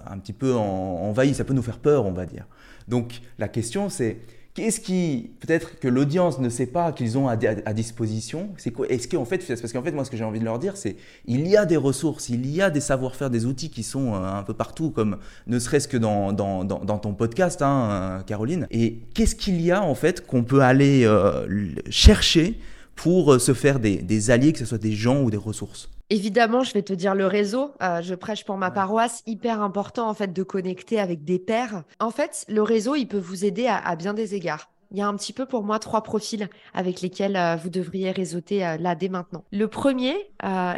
un 0.06 0.18
petit 0.18 0.34
peu 0.34 0.54
envahi, 0.54 1.34
ça 1.34 1.44
peut 1.44 1.54
nous 1.54 1.62
faire 1.62 1.78
peur, 1.78 2.04
on 2.04 2.12
va 2.12 2.26
dire. 2.26 2.46
Donc 2.86 3.20
la 3.38 3.48
question 3.48 3.88
c'est 3.88 4.18
Qu'est-ce 4.54 4.80
qui, 4.80 5.30
peut-être 5.38 5.78
que 5.78 5.86
l'audience 5.86 6.40
ne 6.40 6.48
sait 6.48 6.66
pas 6.66 6.90
qu'ils 6.90 7.16
ont 7.16 7.28
à, 7.28 7.36
disposition 7.36 8.50
C'est 8.56 8.72
quoi 8.72 8.88
Est-ce 8.88 9.06
qu'en 9.06 9.24
fait, 9.24 9.46
parce 9.46 9.72
qu'en 9.72 9.82
fait, 9.82 9.92
moi, 9.92 10.04
ce 10.04 10.10
que 10.10 10.16
j'ai 10.16 10.24
envie 10.24 10.40
de 10.40 10.44
leur 10.44 10.58
dire, 10.58 10.76
c'est 10.76 10.96
il 11.26 11.46
y 11.46 11.56
a 11.56 11.64
des 11.66 11.76
ressources, 11.76 12.28
il 12.30 12.50
y 12.50 12.60
a 12.60 12.68
des 12.68 12.80
savoir-faire, 12.80 13.30
des 13.30 13.46
outils 13.46 13.70
qui 13.70 13.84
sont 13.84 14.14
euh, 14.14 14.18
un 14.18 14.42
peu 14.42 14.52
partout, 14.52 14.90
comme 14.90 15.18
ne 15.46 15.58
serait-ce 15.60 15.86
que 15.86 15.96
dans, 15.96 16.32
dans, 16.32 16.98
ton 16.98 17.14
podcast, 17.14 17.62
hein, 17.62 17.88
euh, 17.90 18.20
Caroline. 18.22 18.66
Et 18.72 18.98
qu'est-ce 19.14 19.36
qu'il 19.36 19.60
y 19.60 19.70
a 19.70 19.82
en 19.82 19.94
fait 19.94 20.26
qu'on 20.26 20.42
peut 20.42 20.62
aller 20.62 21.04
euh, 21.04 21.46
chercher 21.88 22.58
pour 23.02 23.40
se 23.40 23.54
faire 23.54 23.80
des, 23.80 23.96
des 23.96 24.30
alliés, 24.30 24.52
que 24.52 24.58
ce 24.58 24.66
soit 24.66 24.78
des 24.78 24.92
gens 24.92 25.22
ou 25.22 25.30
des 25.30 25.36
ressources 25.36 25.88
Évidemment, 26.12 26.64
je 26.64 26.74
vais 26.74 26.82
te 26.82 26.92
dire 26.92 27.14
le 27.14 27.26
réseau. 27.26 27.72
Euh, 27.82 28.02
je 28.02 28.16
prêche 28.16 28.44
pour 28.44 28.56
ma 28.56 28.72
paroisse. 28.72 29.22
Hyper 29.26 29.62
important 29.62 30.08
en 30.08 30.14
fait 30.14 30.32
de 30.32 30.42
connecter 30.42 30.98
avec 30.98 31.24
des 31.24 31.38
pairs. 31.38 31.84
En 32.00 32.10
fait, 32.10 32.44
le 32.48 32.62
réseau, 32.62 32.96
il 32.96 33.06
peut 33.06 33.18
vous 33.18 33.44
aider 33.44 33.68
à, 33.68 33.94
bien 33.94 34.12
des 34.12 34.34
égards. 34.34 34.70
Il 34.90 34.98
y 34.98 35.02
a 35.02 35.06
un 35.06 35.14
petit 35.14 35.32
peu 35.32 35.46
pour 35.46 35.62
moi 35.62 35.78
trois 35.78 36.02
profils 36.02 36.48
avec 36.74 37.00
lesquels 37.00 37.36
euh, 37.36 37.54
vous 37.54 37.70
devriez 37.70 38.10
réseauter 38.10 38.66
euh, 38.66 38.76
là 38.76 38.96
dès 38.96 39.08
maintenant. 39.08 39.44
Le 39.52 39.68
premier, 39.68 40.16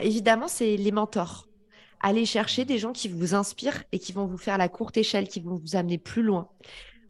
évidemment, 0.03 0.49
c'est 0.49 0.77
les 0.77 0.93
mentors. 0.93 1.49
Allez 2.01 2.27
chercher 2.27 2.67
des 2.67 2.79
gens 2.79 2.93
qui 2.93 3.09
vous 3.09 3.35
inspirent 3.35 3.85
et 3.93 3.99
qui 3.99 4.13
vont 4.13 4.27
vous 4.27 4.37
faire 4.37 4.59
la 4.59 4.69
courte 4.69 4.99
échelle, 4.99 5.29
qui 5.29 5.41
vont 5.41 5.55
vous 5.55 5.77
amener 5.77 5.99
plus 5.99 6.23
loin. 6.23 6.49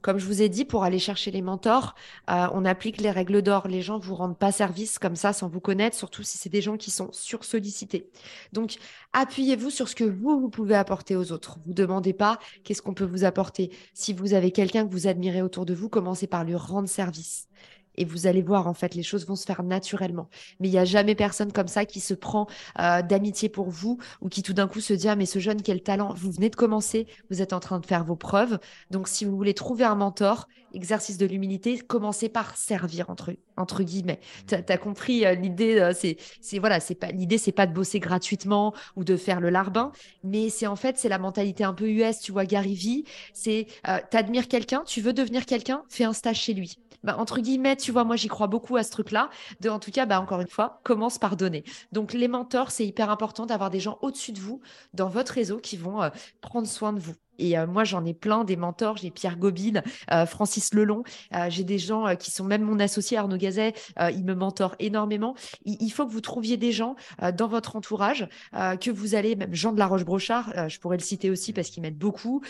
Comme 0.03 0.19
je 0.19 0.27
vous 0.27 0.43
ai 0.43 0.49
dit, 0.49 0.65
pour 0.65 0.85
aller 0.85 0.99
chercher 0.99 1.31
les 1.31 1.43
mentors, 1.43 1.95
euh, 2.31 2.49
on 2.53 2.65
applique 2.65 3.01
les 3.01 3.11
règles 3.11 3.41
d'or. 3.41 3.69
Les 3.69 3.83
gens 3.83 3.99
ne 3.99 4.03
vous 4.03 4.15
rendent 4.15 4.39
pas 4.39 4.53
service 4.53 4.99
comme 4.99 5.17
ça 5.17 5.33
sans 5.33 5.49
vous 5.49 5.61
connaître, 5.61 5.97
surtout 5.97 6.23
si 6.23 6.39
c'est 6.39 6.51
des 6.51 6.61
gens 6.61 6.77
qui 6.77 6.91
sont 6.91 7.11
sursollicités. 7.13 8.11
Donc, 8.53 8.77
appuyez-vous 9.13 9.71
sur 9.71 9.89
ce 9.89 9.95
que 9.95 10.05
vous, 10.05 10.41
vous 10.41 10.51
pouvez 10.51 10.75
apporter 10.75 11.17
aux 11.17 11.33
autres. 11.33 11.59
Vous 11.67 11.73
demandez 11.73 12.13
pas 12.13 12.39
qu'est-ce 12.65 12.83
qu'on 12.83 12.95
peut 12.95 13.05
vous 13.05 13.25
apporter. 13.25 13.71
Si 13.95 14.13
vous 14.13 14.35
avez 14.35 14.51
quelqu'un 14.51 14.87
que 14.87 14.93
vous 14.93 15.07
admirez 15.07 15.43
autour 15.43 15.67
de 15.67 15.75
vous, 15.75 15.89
commencez 15.89 16.27
par 16.27 16.45
lui 16.45 16.57
rendre 16.57 16.89
service 16.89 17.49
et 17.97 18.05
vous 18.05 18.27
allez 18.27 18.43
voir, 18.43 18.67
en 18.67 18.75
fait, 18.75 18.95
les 18.95 19.03
choses 19.03 19.27
vont 19.27 19.37
se 19.37 19.45
faire 19.45 19.63
naturellement. 19.63 20.29
Mais 20.61 20.69
il 20.69 20.71
n'y 20.71 20.79
a 20.79 20.85
jamais 20.85 21.15
personne 21.15 21.53
comme 21.53 21.69
ça 21.69 21.85
qui 21.85 22.01
se 22.01 22.15
prend 22.15 22.47
euh, 22.79 23.03
d'amitié 23.03 23.49
pour 23.49 23.69
vous 23.71 23.99
ou 24.21 24.29
qui 24.29 24.43
tout 24.43 24.53
d'un 24.53 24.69
coup 24.69 24.81
se 24.81 24.93
dit 24.93 25.09
Ah, 25.09 25.17
mais 25.17 25.27
ce 25.27 25.39
jeune, 25.39 25.63
quel 25.63 25.83
talent 25.83 26.15
Vous 26.15 26.31
venez 26.31 26.51
de 26.51 26.57
commencer, 26.57 27.07
vous 27.31 27.43
êtes 27.43 27.53
en 27.53 27.61
train 27.61 27.81
de 27.81 27.87
faire 27.87 28.05
vos 28.05 28.17
preuves. 28.17 28.59
Donc, 28.91 29.09
si 29.09 29.25
vous 29.25 29.37
voulez 29.37 29.55
trouver 29.55 29.85
un 29.85 29.95
mentor, 29.95 30.49
exercice 30.75 31.19
de 31.19 31.27
l'humilité, 31.27 31.79
commencez 31.79 32.31
par 32.31 32.57
servir, 32.57 33.11
entre, 33.11 33.35
entre 33.59 33.83
guillemets. 33.83 34.21
Tu 34.47 34.55
as, 34.55 34.79
compris 34.79 35.27
euh, 35.27 35.35
l'idée, 35.35 35.79
euh, 35.79 35.93
c'est, 35.95 36.17
c'est 36.41 36.59
voilà, 36.59 36.81
c'est 36.81 36.95
pas 36.95 37.11
l'idée, 37.11 37.37
c'est 37.37 37.53
pas 37.53 37.67
de 37.67 37.75
bosser 37.75 38.01
gratuitement 38.01 38.73
ou 38.97 39.05
de 39.05 39.17
faire 39.17 39.41
le 39.41 39.51
larbin, 39.51 39.93
mais 40.25 40.49
c'est 40.49 40.67
en 40.67 40.77
fait, 40.77 40.97
c'est 40.97 41.11
la 41.11 41.19
mentalité 41.19 41.65
un 41.65 41.75
peu 41.75 41.89
US, 41.89 42.21
tu 42.21 42.33
vois, 42.33 42.47
Gary 42.47 42.75
Vee, 42.75 43.05
c'est 43.35 43.67
t'admires 44.11 44.49
quelqu'un, 44.49 44.83
tu 44.87 45.01
veux 45.01 45.13
devenir 45.13 45.45
quelqu'un, 45.45 45.83
fais 45.89 46.05
un 46.05 46.13
stage 46.13 46.41
chez 46.41 46.55
lui. 46.55 46.79
Bah, 47.03 47.17
entre 47.19 47.41
guillemets, 47.41 47.77
tu 47.83 47.93
vois, 47.93 48.05
moi 48.05 48.17
j'y 48.17 48.29
crois 48.29 48.47
beaucoup 48.47 48.77
à 48.77 48.83
ce 48.83 48.91
truc-là. 48.91 49.29
En 49.69 49.79
tout 49.79 49.91
cas, 49.91 50.07
bah, 50.07 50.21
encore 50.21 50.41
une 50.41 50.49
fois, 50.49 50.81
commence 50.85 51.19
par 51.19 51.37
donner. 51.37 51.65
Donc 51.91 52.13
les 52.13 52.29
mentors, 52.29 52.71
c'est 52.71 52.87
hyper 52.87 53.11
important 53.11 53.47
d'avoir 53.47 53.71
des 53.71 53.81
gens 53.81 53.99
au-dessus 54.03 54.33
de 54.33 54.39
vous 54.39 54.61
dans 54.95 55.09
votre 55.09 55.33
réseau 55.33 55.59
qui 55.59 55.77
vont 55.77 56.03
euh, 56.03 56.11
prendre 56.41 56.67
soin 56.67 56.93
de 56.93 57.01
vous. 57.01 57.15
Et 57.39 57.59
euh, 57.59 57.67
moi, 57.67 57.83
j'en 57.83 58.05
ai 58.05 58.15
plein 58.15 58.45
des 58.45 58.57
mentors. 58.57 58.99
J'ai 58.99 59.11
Pierre 59.11 59.37
Gobine, 59.37 59.83
euh, 60.13 60.27
Francis 60.27 60.73
Lelon. 60.75 61.03
j'ai 61.49 61.65
des 61.65 61.79
gens 61.79 62.15
qui 62.17 62.31
sont 62.31 62.45
même 62.45 62.63
mon 62.63 62.79
associé 62.79 63.19
Arnaud 63.19 63.37
Gazet. 63.37 63.75
il 64.13 64.25
me 64.25 64.35
mentor 64.35 64.77
énormément. 64.79 65.35
Il, 65.65 65.91
faut 65.91 66.07
que 66.07 66.13
vous 66.13 66.21
trouviez 66.21 66.57
des 66.57 66.73
gens 66.73 66.95
dans 67.35 67.49
votre 67.49 67.75
entourage 67.75 68.29
que 68.53 68.91
vous 68.91 69.15
allez, 69.15 69.35
même 69.35 69.55
Jean 69.55 69.73
de 69.73 69.79
la 69.79 69.87
Roche-Brochard, 69.87 70.69
je 70.69 70.79
pourrais 70.79 70.99
le 70.99 71.03
citer 71.03 71.31
aussi 71.31 71.53
parce 71.53 71.71
qu'il 71.71 71.83
m'aide 71.83 71.99
beaucoup 71.99 72.43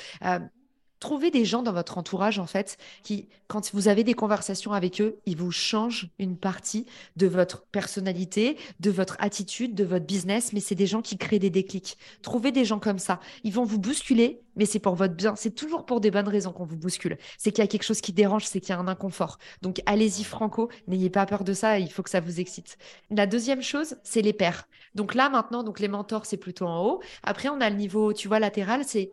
Trouvez 1.03 1.33
des 1.33 1.45
gens 1.45 1.65
dans 1.65 1.73
votre 1.73 1.99
entourage, 1.99 2.39
en 2.39 2.47
fait, 2.47 2.79
qui, 3.03 3.29
quand 3.49 3.75
vous 3.75 3.89
avez 3.89 4.05
des 4.05 4.15
conversations 4.15 4.73
avec 4.73 5.01
eux, 5.01 5.19
ils 5.27 5.37
vous 5.37 5.51
changent 5.51 6.09
une 6.21 6.37
partie 6.37 6.87
de 7.17 7.27
votre 7.27 7.67
personnalité, 7.67 8.57
de 8.79 8.89
votre 8.93 9.17
attitude, 9.19 9.75
de 9.75 9.83
votre 9.83 10.07
business, 10.07 10.53
mais 10.53 10.61
c'est 10.61 10.77
des 10.77 10.87
gens 10.87 11.03
qui 11.03 11.19
créent 11.19 11.41
des 11.41 11.51
déclics. 11.51 11.99
Trouvez 12.23 12.53
des 12.53 12.65
gens 12.65 12.79
comme 12.79 13.01
ça. 13.01 13.19
Ils 13.43 13.53
vont 13.53 13.65
vous 13.65 13.81
bousculer, 13.81 14.43
mais 14.55 14.65
c'est 14.65 14.79
pour 14.79 14.95
votre 14.95 15.15
bien. 15.15 15.35
C'est 15.35 15.57
toujours 15.57 15.87
pour 15.87 16.01
des 16.01 16.13
bonnes 16.13 16.29
raisons 16.29 16.53
qu'on 16.53 16.67
vous 16.67 16.77
bouscule. 16.77 17.19
C'est 17.37 17.51
qu'il 17.51 17.65
y 17.65 17.67
a 17.67 17.69
quelque 17.69 17.83
chose 17.83 18.01
qui 18.01 18.13
dérange, 18.13 18.47
c'est 18.47 18.61
qu'il 18.61 18.71
y 18.71 18.73
a 18.73 18.79
un 18.79 18.87
inconfort. 18.87 19.39
Donc, 19.61 19.83
allez-y, 19.87 20.23
franco. 20.23 20.71
N'ayez 20.87 21.11
pas 21.11 21.27
peur 21.27 21.43
de 21.43 21.53
ça. 21.53 21.81
Il 21.81 21.91
faut 21.91 22.05
que 22.05 22.11
ça 22.11 22.21
vous 22.21 22.39
excite. 22.39 22.79
La 23.11 23.27
deuxième 23.27 23.63
chose, 23.63 23.97
c'est 24.05 24.23
les 24.23 24.33
pairs. 24.33 24.69
Donc 24.95 25.17
là, 25.17 25.29
maintenant, 25.31 25.65
donc 25.65 25.81
les 25.81 25.89
mentors, 25.89 26.27
c'est 26.27 26.37
plutôt 26.37 26.67
en 26.67 26.87
haut. 26.87 27.03
Après, 27.25 27.49
on 27.49 27.61
a 27.61 27.69
le 27.71 27.77
niveau, 27.77 28.13
tu 28.13 28.29
vois, 28.29 28.39
latéral, 28.39 28.85
c'est 28.87 29.11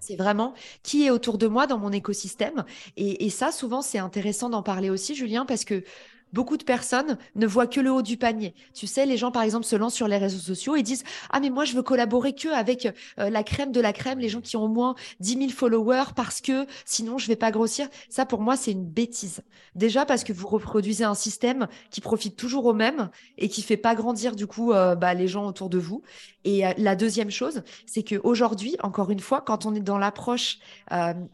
c'est 0.00 0.16
vraiment 0.16 0.54
qui 0.82 1.06
est 1.06 1.10
autour 1.10 1.38
de 1.38 1.46
moi 1.46 1.66
dans 1.66 1.78
mon 1.78 1.92
écosystème. 1.92 2.64
Et, 2.96 3.26
et 3.26 3.30
ça, 3.30 3.52
souvent, 3.52 3.82
c'est 3.82 3.98
intéressant 3.98 4.50
d'en 4.50 4.62
parler 4.62 4.90
aussi, 4.90 5.14
Julien, 5.14 5.46
parce 5.46 5.64
que 5.64 5.84
Beaucoup 6.32 6.56
de 6.56 6.64
personnes 6.64 7.18
ne 7.34 7.46
voient 7.46 7.66
que 7.66 7.80
le 7.80 7.92
haut 7.92 8.02
du 8.02 8.16
panier. 8.16 8.54
Tu 8.72 8.86
sais, 8.86 9.04
les 9.04 9.18
gens, 9.18 9.30
par 9.30 9.42
exemple, 9.42 9.66
se 9.66 9.76
lancent 9.76 9.94
sur 9.94 10.08
les 10.08 10.16
réseaux 10.16 10.38
sociaux 10.38 10.76
et 10.76 10.82
disent 10.82 11.04
Ah, 11.30 11.40
mais 11.40 11.50
moi, 11.50 11.64
je 11.64 11.74
veux 11.74 11.82
collaborer 11.82 12.34
que 12.34 12.48
avec 12.48 12.86
euh, 13.18 13.28
la 13.28 13.42
crème 13.42 13.70
de 13.70 13.80
la 13.80 13.92
crème, 13.92 14.18
les 14.18 14.30
gens 14.30 14.40
qui 14.40 14.56
ont 14.56 14.64
au 14.64 14.68
moins 14.68 14.94
10 15.20 15.38
000 15.38 15.50
followers 15.50 16.12
parce 16.16 16.40
que 16.40 16.66
sinon, 16.86 17.18
je 17.18 17.26
vais 17.26 17.36
pas 17.36 17.50
grossir. 17.50 17.88
Ça, 18.08 18.24
pour 18.24 18.40
moi, 18.40 18.56
c'est 18.56 18.72
une 18.72 18.86
bêtise. 18.86 19.42
Déjà 19.74 20.06
parce 20.06 20.24
que 20.24 20.32
vous 20.32 20.48
reproduisez 20.48 21.04
un 21.04 21.14
système 21.14 21.68
qui 21.90 22.00
profite 22.00 22.36
toujours 22.36 22.64
au 22.64 22.72
même 22.72 23.10
et 23.36 23.48
qui 23.48 23.60
fait 23.60 23.76
pas 23.76 23.94
grandir, 23.94 24.34
du 24.34 24.46
coup, 24.46 24.72
euh, 24.72 24.94
bah, 24.94 25.12
les 25.12 25.28
gens 25.28 25.46
autour 25.46 25.68
de 25.68 25.78
vous. 25.78 26.02
Et 26.44 26.66
euh, 26.66 26.72
la 26.78 26.96
deuxième 26.96 27.30
chose, 27.30 27.62
c'est 27.86 28.02
qu'aujourd'hui, 28.02 28.76
encore 28.82 29.10
une 29.10 29.20
fois, 29.20 29.42
quand 29.42 29.66
on 29.66 29.74
est 29.74 29.80
dans 29.80 29.98
l'approche 29.98 30.58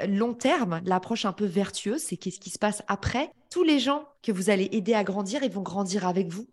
long 0.09 0.35
terme, 0.35 0.81
l'approche 0.85 1.25
un 1.25 1.33
peu 1.33 1.45
vertueuse, 1.45 2.01
c'est 2.01 2.17
qu'est-ce 2.17 2.41
qui 2.41 2.51
se 2.51 2.59
passe 2.59 2.83
après 2.89 3.33
tous 3.51 3.63
les 3.63 3.79
gens 3.79 4.05
que 4.23 4.33
vous 4.33 4.51
allez 4.51 4.69
aider 4.73 4.95
à 4.95 5.05
grandir, 5.05 5.43
ils 5.43 5.51
vont 5.51 5.63
grandir 5.63 6.07
avec 6.07 6.29
vous. 6.29 6.47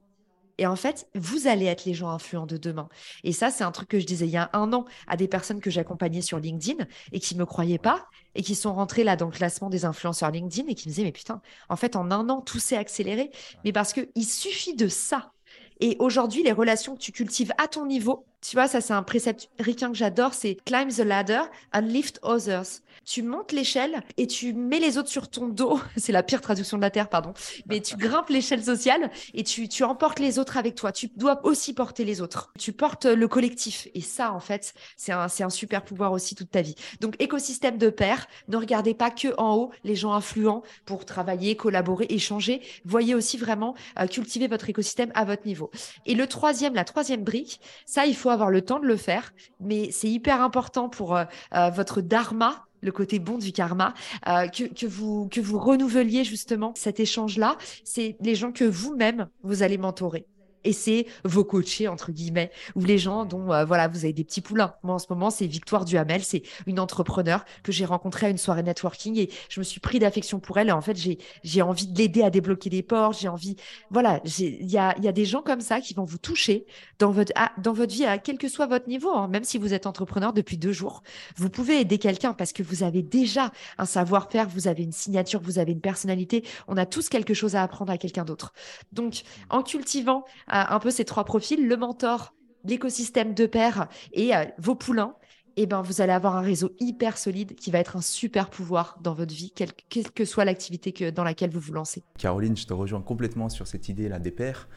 Et 0.58 0.68
en 0.68 0.76
fait, 0.76 1.08
vous 1.16 1.48
allez 1.48 1.66
être 1.66 1.86
les 1.86 1.94
gens 1.94 2.10
influents 2.10 2.46
de 2.46 2.58
demain. 2.58 2.88
Et 3.24 3.34
ça, 3.34 3.52
c'est 3.52 3.64
un 3.64 3.72
truc 3.72 3.90
que 3.90 4.00
je 4.00 4.06
disais 4.06 4.26
il 4.26 4.32
y 4.32 4.38
a 4.38 4.50
un 4.54 4.72
an 4.72 4.86
à 5.08 5.18
des 5.18 5.28
personnes 5.28 5.60
que 5.60 5.70
j'accompagnais 5.70 6.22
sur 6.22 6.40
LinkedIn 6.40 6.86
et 7.12 7.20
qui 7.20 7.36
ne 7.36 7.42
me 7.42 7.46
croyaient 7.46 7.78
pas 7.78 8.06
et 8.36 8.42
qui 8.42 8.56
sont 8.56 8.74
rentrées 8.74 9.04
là 9.04 9.16
dans 9.16 9.26
le 9.26 9.32
classement 9.32 9.70
des 9.70 9.86
influenceurs 9.86 10.32
LinkedIn 10.32 10.70
et 10.70 10.76
qui 10.76 10.88
me 10.88 10.94
disaient, 10.94 11.04
mais 11.04 11.12
putain, 11.12 11.42
en 11.68 11.76
fait, 11.76 11.96
en 11.96 12.10
un 12.12 12.30
an, 12.30 12.42
tout 12.42 12.60
s'est 12.60 12.78
accéléré. 12.78 13.32
Mais 13.66 13.74
parce 13.74 13.92
qu'il 13.92 14.26
suffit 14.26 14.76
de 14.76 14.88
ça. 14.88 15.34
Et 15.82 15.98
aujourd'hui, 16.00 16.42
les 16.44 16.54
relations 16.54 16.96
que 16.96 17.02
tu 17.02 17.12
cultives 17.12 17.52
à 17.58 17.68
ton 17.68 17.86
niveau, 17.86 18.26
tu 18.50 18.56
vois, 18.56 18.68
ça 18.68 18.82
c'est 18.82 18.94
un 18.94 19.04
précepte 19.04 19.50
ricain 19.60 19.90
que 19.92 19.98
j'adore, 19.98 20.34
c'est 20.34 20.58
climb 20.66 20.90
the 20.90 21.00
ladder 21.00 21.42
and 21.74 21.82
lift 21.82 22.20
others 22.22 22.82
tu 23.06 23.22
montes 23.22 23.52
l'échelle 23.52 24.02
et 24.18 24.28
tu 24.28 24.54
mets 24.54 24.80
les 24.80 24.98
autres 24.98 25.10
sur 25.10 25.30
ton 25.30 25.48
dos. 25.48 25.80
C'est 25.98 26.12
la 26.12 26.24
pire 26.24 26.42
traduction 26.42 26.78
de 26.78 26.82
la 26.82 26.90
Terre, 26.90 27.10
pardon. 27.10 27.34
Mais 27.68 27.80
tu 27.80 27.96
grimpes 27.96 28.30
l'échelle 28.30 28.64
sociale 28.64 29.12
et 29.34 29.44
tu, 29.44 29.70
tu 29.70 29.84
emportes 29.84 30.20
les 30.20 30.40
autres 30.40 30.58
avec 30.58 30.76
toi. 30.76 30.92
Tu 30.92 31.10
dois 31.16 31.46
aussi 31.46 31.74
porter 31.74 32.04
les 32.04 32.22
autres. 32.22 32.52
Tu 32.60 32.74
portes 32.74 33.06
le 33.06 33.28
collectif. 33.28 33.88
Et 33.94 34.02
ça, 34.02 34.34
en 34.34 34.40
fait, 34.40 34.74
c'est 34.98 35.12
un, 35.12 35.28
un 35.40 35.50
super 35.50 35.84
pouvoir 35.84 36.12
aussi 36.12 36.36
toute 36.36 36.52
ta 36.52 36.62
vie. 36.62 36.76
Donc, 37.00 37.16
écosystème 37.20 37.78
de 37.78 37.90
pair. 37.90 38.28
Ne 38.48 38.58
regardez 38.58 38.94
pas 38.94 39.12
que 39.12 39.34
en 39.38 39.56
haut 39.56 39.72
les 39.84 39.96
gens 39.96 40.14
influents 40.14 40.64
pour 40.86 41.06
travailler, 41.06 41.56
collaborer, 41.56 42.08
échanger. 42.10 42.62
Voyez 42.86 43.14
aussi 43.14 43.38
vraiment 43.38 43.76
euh, 44.00 44.08
cultiver 44.08 44.48
votre 44.48 44.70
écosystème 44.70 45.12
à 45.14 45.26
votre 45.26 45.46
niveau. 45.46 45.70
Et 46.06 46.16
le 46.16 46.28
troisième, 46.28 46.74
la 46.74 46.84
troisième 46.84 47.24
brique, 47.24 47.60
ça, 47.86 48.06
il 48.06 48.16
faut 48.16 48.30
avoir 48.36 48.52
le 48.52 48.62
temps 48.62 48.80
de 48.80 48.86
le 48.86 48.98
faire. 48.98 49.34
Mais 49.60 49.90
c'est 49.92 50.10
hyper 50.10 50.42
important 50.42 50.90
pour 50.90 51.16
euh, 51.16 51.26
euh, 51.56 51.70
votre 51.70 52.02
dharma, 52.02 52.66
le 52.82 52.92
côté 52.92 53.20
bon 53.20 53.38
du 53.38 53.52
karma, 53.52 53.94
euh, 54.28 54.48
que, 54.48 54.86
vous, 54.86 55.28
que 55.30 55.42
vous 55.42 55.58
renouveliez 55.58 56.24
justement 56.24 56.74
cet 56.76 57.00
échange-là. 57.00 57.58
C'est 57.84 58.16
les 58.22 58.36
gens 58.36 58.52
que 58.52 58.64
vous-même, 58.64 59.28
vous 59.44 59.64
allez 59.64 59.78
mentorer 59.78 60.28
et 60.66 60.74
c'est 60.74 61.06
vos 61.24 61.44
coachés 61.44 61.88
entre 61.88 62.12
guillemets 62.12 62.52
ou 62.76 62.84
les 62.84 62.98
gens 62.98 63.26
dont 63.26 63.54
euh, 63.54 63.66
voilà 63.66 63.88
vous 63.88 64.04
avez 64.04 64.14
des 64.14 64.24
petits 64.24 64.42
poulains. 64.42 64.76
Moi 64.84 64.96
en 64.96 65.00
ce 65.00 65.08
moment 65.10 65.30
c'est 65.30 65.48
Victoire 65.48 65.86
Duhamel, 65.86 66.24
c'est 66.24 66.44
une 66.66 66.80
entrepreneur 66.80 67.46
que 67.64 67.72
j'ai 67.72 67.86
rencontrée 67.86 68.28
à 68.28 68.30
une 68.30 68.38
soirée 68.38 68.64
networking 68.64 69.18
et 69.18 69.30
je 69.50 69.60
me 69.60 69.64
suis 69.64 69.80
pris 69.80 70.00
d'affection 70.00 70.40
pour 70.40 70.58
elle 70.58 70.70
et 70.70 70.74
en 70.74 70.82
fait 70.82 70.98
j'ai 70.98 71.20
j'ai 71.44 71.62
envie 71.62 71.88
de 71.88 71.98
l'aider 71.98 72.24
à 72.24 72.30
débloquer 72.30 72.70
des 72.70 72.84
portes, 72.84 73.20
j'ai 73.20 73.28
envie 73.28 73.56
voilà, 73.90 74.22
il 74.40 74.70
y 74.70 74.78
a 74.78 74.96
il 74.98 75.04
y 75.04 75.08
a 75.08 75.12
des 75.12 75.26
gens 75.26 75.42
comme 75.42 75.62
ça 75.62 75.80
qui 75.82 75.94
vont 75.94 76.06
vous 76.06 76.18
toucher 76.18 76.66
dans 77.00 77.12
votre 77.12 77.32
dans 77.62 77.74
votre 77.74 77.94
vie 77.94 78.06
à 78.06 78.18
quel 78.18 78.38
que 78.38 78.48
soit 78.48 78.66
votre 78.66 78.88
niveau, 78.88 79.12
hein. 79.12 79.28
même 79.28 79.44
si 79.44 79.58
vous 79.58 79.74
êtes 79.74 79.86
entrepreneur 79.86 80.34
depuis 80.34 80.58
deux 80.58 80.72
jours, 80.72 81.04
vous 81.38 81.50
pouvez 81.50 81.80
aider 81.80 81.98
quelqu'un 81.98 82.34
parce 82.34 82.54
que 82.54 82.64
vous 82.64 82.84
avez 82.84 83.04
déjà 83.04 83.52
un 83.78 83.86
savoir-faire, 83.86 84.48
vous 84.48 84.68
avez 84.68 84.84
une 84.84 84.92
signature, 84.92 85.40
vous 85.42 85.60
avez 85.60 85.72
une 85.72 85.82
personnalité, 85.82 86.44
on 86.68 86.78
a 86.78 86.86
tous 86.86 87.10
quelque 87.10 87.34
chose 87.34 87.56
à 87.56 87.64
apprendre 87.64 87.92
à 87.92 87.98
quelqu'un 87.98 88.26
d'autre. 88.26 88.54
Donc 88.92 89.24
en 89.50 89.62
cultivant 89.64 90.26
un 90.56 90.80
peu 90.80 90.92
ces 90.92 91.06
trois 91.06 91.26
profils, 91.26 91.68
le 91.68 91.78
mentor, 91.78 92.34
l'écosystème 92.64 93.34
de 93.34 93.46
pair 93.46 93.88
et 94.14 94.36
euh, 94.36 94.46
vos 94.58 94.76
poulains, 94.76 95.16
eh 95.58 95.66
ben, 95.66 95.82
vous 95.82 96.02
allez 96.02 96.12
avoir 96.12 96.36
un 96.36 96.42
réseau 96.42 96.72
hyper 96.80 97.18
solide 97.18 97.56
qui 97.56 97.72
va 97.72 97.80
être 97.80 97.96
un 97.96 98.02
super 98.02 98.50
pouvoir 98.50 98.98
dans 99.02 99.14
votre 99.14 99.34
vie, 99.34 99.52
quelle, 99.56 99.72
que 100.14 100.26
soit 100.26 100.46
l'activité 100.46 101.12
dans 101.12 101.24
laquelle 101.24 101.50
vous 101.50 101.60
vous 101.60 101.74
lancez. 101.74 102.04
Caroline, 102.18 102.58
je 102.58 102.66
te 102.66 102.74
rejoins 102.74 103.02
complètement 103.02 103.50
sur 103.50 103.68
cette 103.68 103.88
idée-là 103.88 104.20
des 104.20 104.32
pairs 104.32 104.68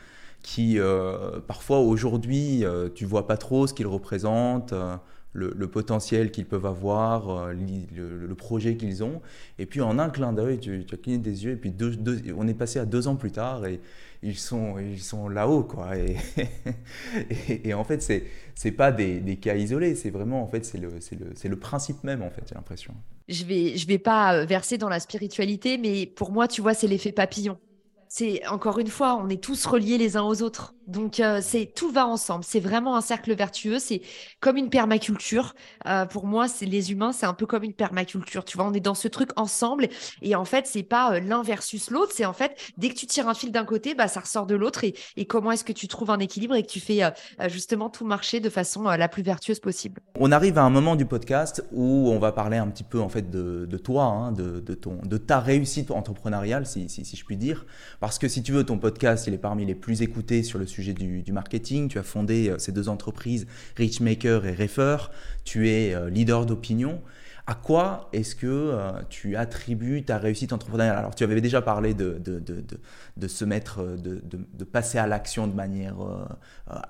qui, 0.43 0.79
euh, 0.79 1.41
parfois, 1.41 1.81
aujourd'hui, 1.81 2.65
euh, 2.65 2.89
tu 2.95 3.05
vois 3.05 3.27
pas 3.27 3.37
trop 3.37 3.67
ce 3.67 3.75
qu'ils 3.75 3.89
représentent 3.89 4.73
le, 5.39 5.69
potentiel 5.69 6.31
qu'ils 6.31 6.47
peuvent 6.47 6.67
avoir, 6.67 7.31
euh, 7.31 7.53
le, 7.53 8.35
projet 8.35 8.77
qu'ils 8.77 9.03
ont. 9.05 9.21
Et 9.59 9.67
puis 9.67 9.81
en 9.81 9.99
un 9.99 10.11
clin 10.11 10.33
d'œil, 10.33 10.59
tu, 10.59 10.85
as 10.91 10.97
cligné 10.97 11.19
des 11.19 11.45
yeux 11.45 11.53
et 11.53 11.57
puis 11.57 11.73
on 12.37 12.47
est 12.47 12.55
passé 12.55 12.79
à 12.79 12.85
deux 12.85 13.09
ans 13.09 13.17
plus 13.17 13.33
tard 13.33 13.67
et 13.67 13.81
ils 14.23 14.37
sont, 14.37 14.79
ils 14.79 15.01
sont 15.01 15.29
là-haut. 15.29 15.65
quoi. 15.65 15.91
Et, 15.97 17.75
en 17.75 17.85
fait, 17.85 18.03
c'est 18.03 18.25
c'est 18.55 18.73
pas 18.73 18.91
des, 18.91 19.37
cas 19.37 19.55
isolés, 19.55 19.95
c'est 19.95 20.11
vraiment 20.11 20.43
en 20.43 20.49
fait 20.49 20.65
c'est 20.65 20.79
le, 20.79 20.91
le, 20.91 21.49
le 21.49 21.57
principe 21.59 22.03
même 22.03 22.23
en 22.23 22.31
fait, 22.31 22.43
j'ai 22.49 22.55
l'impression. 22.55 22.95
Je 23.29 23.45
vais 23.45 23.77
je 23.77 23.87
vais 23.87 23.99
pas 23.99 24.45
verser 24.45 24.79
dans 24.79 24.89
la 24.89 25.01
spiritualité, 25.01 25.79
mais 25.79 26.07
pour 26.07 26.33
moi, 26.33 26.49
tu 26.49 26.61
vois, 26.61 26.75
c'est 26.75 26.89
l'effet 26.89 27.13
papillon. 27.13 27.59
C'est 28.09 28.47
encore 28.47 28.79
une 28.79 28.89
fois, 28.89 29.17
on 29.23 29.29
est 29.29 29.43
tous 29.43 29.67
reliés 29.67 29.99
les 29.99 30.17
uns 30.17 30.23
aux 30.23 30.43
autres. 30.43 30.75
Donc 30.89 31.21
euh, 31.21 31.41
c'est 31.43 31.67
tout 31.67 31.91
va 31.91 32.07
ensemble. 32.07 32.43
C'est 32.45 32.61
vraiment 32.61 32.97
un 32.97 33.03
cercle 33.03 33.35
vertueux. 33.35 33.79
C'est 33.79 34.01
comme 34.41 34.57
une 34.57 34.71
permaculture. 34.71 35.55
Euh, 35.87 36.07
pour 36.07 36.27
moi, 36.27 36.49
c'est 36.49 36.67
les 36.67 36.91
humains, 36.91 37.13
c'est 37.13 37.27
un 37.27 37.35
peu 37.35 37.47
comme 37.47 37.63
une 37.63 37.75
permaculture. 37.75 38.45
Tu 38.45 38.57
vois, 38.57 38.67
on 38.67 38.73
est 38.73 38.81
dans 38.81 38.95
ce 38.95 39.07
truc 39.07 39.31
ensemble. 39.37 39.89
Et 40.23 40.35
en 40.35 40.47
fait, 40.47 40.67
c'est 40.67 40.83
pas 40.83 41.13
euh, 41.13 41.21
l'un 41.21 41.43
versus 41.43 41.91
l'autre. 41.91 42.13
C'est 42.15 42.25
en 42.25 42.33
fait 42.33 42.59
dès 42.79 42.89
que 42.89 42.95
tu 42.95 43.07
tires 43.07 43.29
un 43.29 43.35
fil 43.35 43.53
d'un 43.53 43.67
côté, 43.67 43.95
bah 43.95 44.09
ça 44.09 44.21
ressort 44.21 44.47
de 44.47 44.57
l'autre. 44.57 44.83
Et, 44.85 44.95
comment 45.27 45.53
est-ce 45.53 45.65
que 45.65 45.73
tu 45.73 45.89
trouves 45.89 46.11
un 46.11 46.21
équilibre 46.21 46.55
et 46.55 46.63
que 46.63 46.69
tu 46.69 46.81
fais 46.81 47.01
justement 47.49 47.91
tout 47.91 48.07
marcher 48.07 48.41
de 48.41 48.49
façon 48.49 48.85
la 48.85 49.09
plus 49.09 49.23
vertueuse 49.23 49.61
possible? 49.61 50.01
On 50.19 50.33
arrive 50.33 50.57
à 50.57 50.63
un 50.63 50.71
moment 50.71 50.97
du 50.97 51.05
podcast 51.05 51.63
où 51.71 52.09
on 52.11 52.19
va 52.19 52.33
parler 52.33 52.57
un 52.57 52.67
petit 52.69 52.85
peu 52.85 52.99
en 52.99 53.11
fait 53.11 53.31
de, 53.31 53.67
toi, 53.77 54.05
hein, 54.05 54.33
de, 54.33 54.61
ton, 54.75 55.01
de 55.05 55.19
ta 55.19 55.39
réussite 55.39 55.91
entrepreneuriale, 55.91 56.65
si, 56.65 56.89
je 56.89 57.25
puis 57.25 57.37
dire. 57.37 57.67
Que 58.17 58.29
si 58.29 58.43
tu 58.43 58.53
veux, 58.53 58.65
ton 58.65 58.79
podcast, 58.79 59.27
il 59.27 59.35
est 59.35 59.39
parmi 59.39 59.67
les 59.67 59.75
plus 59.75 60.01
écoutés 60.01 60.43
sur 60.43 60.59
le 60.59 60.67
sujet 60.67 60.95
du, 60.95 61.33
marketing. 61.33 61.89
Tu 61.89 61.99
as 61.99 62.03
fondé 62.03 62.49
euh, 62.49 62.59
ces 62.59 62.73
deux 62.73 62.89
entreprises, 62.89 63.47
Richmaker 63.77 64.47
et 64.47 64.55
Refer. 64.55 64.97
Tu 65.45 65.69
es 65.69 65.95
euh, 65.95 66.09
leader 66.09 66.47
d'opinion. 66.47 67.03
À 67.51 67.55
quoi 67.55 68.11
est-ce 68.13 68.37
que 68.37 68.47
euh, 68.47 68.93
tu 69.09 69.35
attribues 69.35 70.05
ta 70.05 70.19
réussite 70.19 70.53
entrepreneuriale? 70.53 70.99
Alors, 70.99 71.15
tu 71.15 71.25
avais 71.25 71.41
déjà 71.41 71.63
parlé 71.63 71.95
de, 71.95 72.21
de, 72.23 72.39
de, 72.41 72.63
de 73.17 73.29
se 73.29 73.43
mettre, 73.47 73.97
de, 73.97 74.65
passer 74.65 74.99
à 74.99 75.07
l'action 75.07 75.47
de 75.47 75.55
manière 75.55 75.97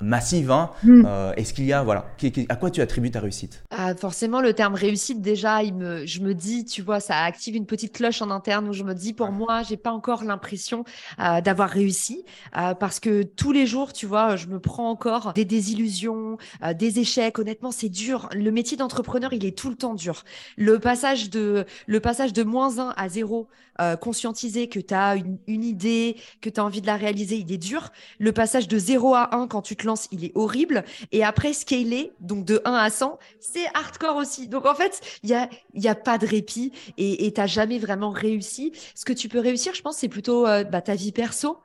massive. 0.01 0.51
Hein. 0.51 0.71
Hmm. 0.83 1.07
est-ce 1.37 1.55
qu'il 1.55 1.65
y 1.65 1.73
a, 1.73 1.85
voilà, 1.85 2.07
à 2.49 2.57
quoi 2.57 2.73
tu 2.73 2.81
attribues 2.81 3.13
ta 3.13 3.21
réussite? 3.21 3.63
Ah, 3.71 3.95
Forcément, 3.95 4.41
le 4.41 4.53
terme 4.53 4.75
réussite, 4.75 5.23
déjà, 5.23 5.63
il 5.63 5.75
me, 5.75 6.05
je 6.07 6.21
me 6.21 6.35
dis, 6.35 6.65
tu 6.65 6.83
vois, 6.83 6.99
ça 6.99 7.19
active 7.19 7.55
une 7.55 7.67
petite 7.67 7.93
cloche 7.93 8.21
en 8.21 8.31
interne 8.33 8.69
où 8.69 8.73
je 8.73 8.83
me 8.83 8.95
dis, 8.95 9.13
pour 9.13 9.31
moi, 9.31 9.63
j'ai 9.63 9.77
pas 9.77 9.93
encore 9.93 10.25
l'impression 10.25 10.83
d'avoir 11.19 11.71
réussi 11.71 12.25
parce 12.53 12.99
que 12.99 13.23
tous 13.23 13.53
les 13.53 13.67
jours, 13.67 13.93
tu 13.93 14.07
vois, 14.07 14.35
je 14.35 14.49
me 14.49 14.59
prends 14.59 14.91
encore 14.91 15.33
des 15.35 15.45
désillusions, 15.45 16.37
des 16.75 16.99
échecs. 16.99 17.39
Honnêtement, 17.39 17.71
c'est 17.71 17.89
dur. 17.89 18.29
Le 18.35 18.51
métier 18.51 18.77
d'entrepreneur, 18.77 19.33
il 19.33 19.45
est 19.45 19.57
tout 19.57 19.71
le 19.71 19.77
temps 19.77 19.95
dur. 19.95 20.25
Le 20.57 20.79
passage 20.79 21.31
de, 21.31 21.65
le 21.87 22.01
passage 22.01 22.33
de 22.33 22.43
moins 22.43 22.79
1 22.79 22.95
à 22.97 23.09
0, 23.09 23.49
euh, 23.81 23.97
conscientiser 23.97 24.69
que 24.69 24.81
tu 24.81 24.93
as 24.93 25.15
une, 25.15 25.65
idée, 25.65 26.17
que 26.41 26.51
tu 26.51 26.59
as 26.61 26.65
envie 26.65 26.81
de 26.81 26.87
la 26.87 26.97
réaliser, 26.97 27.37
il 27.37 27.53
est 27.53 27.59
dur. 27.59 27.91
Le 28.19 28.33
passage 28.33 28.67
de 28.67 28.79
0 28.79 29.15
à 29.15 29.37
1 29.37 29.47
quand 29.47 29.63
tu 29.63 29.77
te 29.77 29.87
lances, 29.87 30.09
il 30.11 30.25
est 30.25 30.33
horrible. 30.35 30.85
Et 31.13 31.25
après, 31.25 31.53
scaler, 31.53 32.13
donc 32.21 32.45
de 32.45 32.61
1 32.65 32.73
à 32.73 32.91
100, 32.91 33.19
c'est 33.41 33.67
hardcore 33.75 34.17
aussi. 34.17 34.49
Donc 34.49 34.67
en 34.67 34.75
fait, 34.75 35.01
il 35.23 35.29
n'y 35.29 35.37
a, 35.37 35.49
y 35.75 35.89
a 35.89 35.95
pas 35.95 36.19
de 36.19 36.27
répit 36.27 36.73
et 36.97 37.33
tu 37.33 37.41
n'as 37.41 37.47
jamais 37.47 37.79
vraiment 37.79 38.11
réussi. 38.11 38.73
Ce 38.95 39.05
que 39.05 39.13
tu 39.13 39.29
peux 39.29 39.39
réussir, 39.39 39.75
je 39.75 39.83
pense, 39.83 39.99
c'est 39.99 40.09
plutôt 40.09 40.47
euh, 40.47 40.65
bah, 40.65 40.81
ta 40.81 40.95
vie 40.95 41.13
perso, 41.13 41.59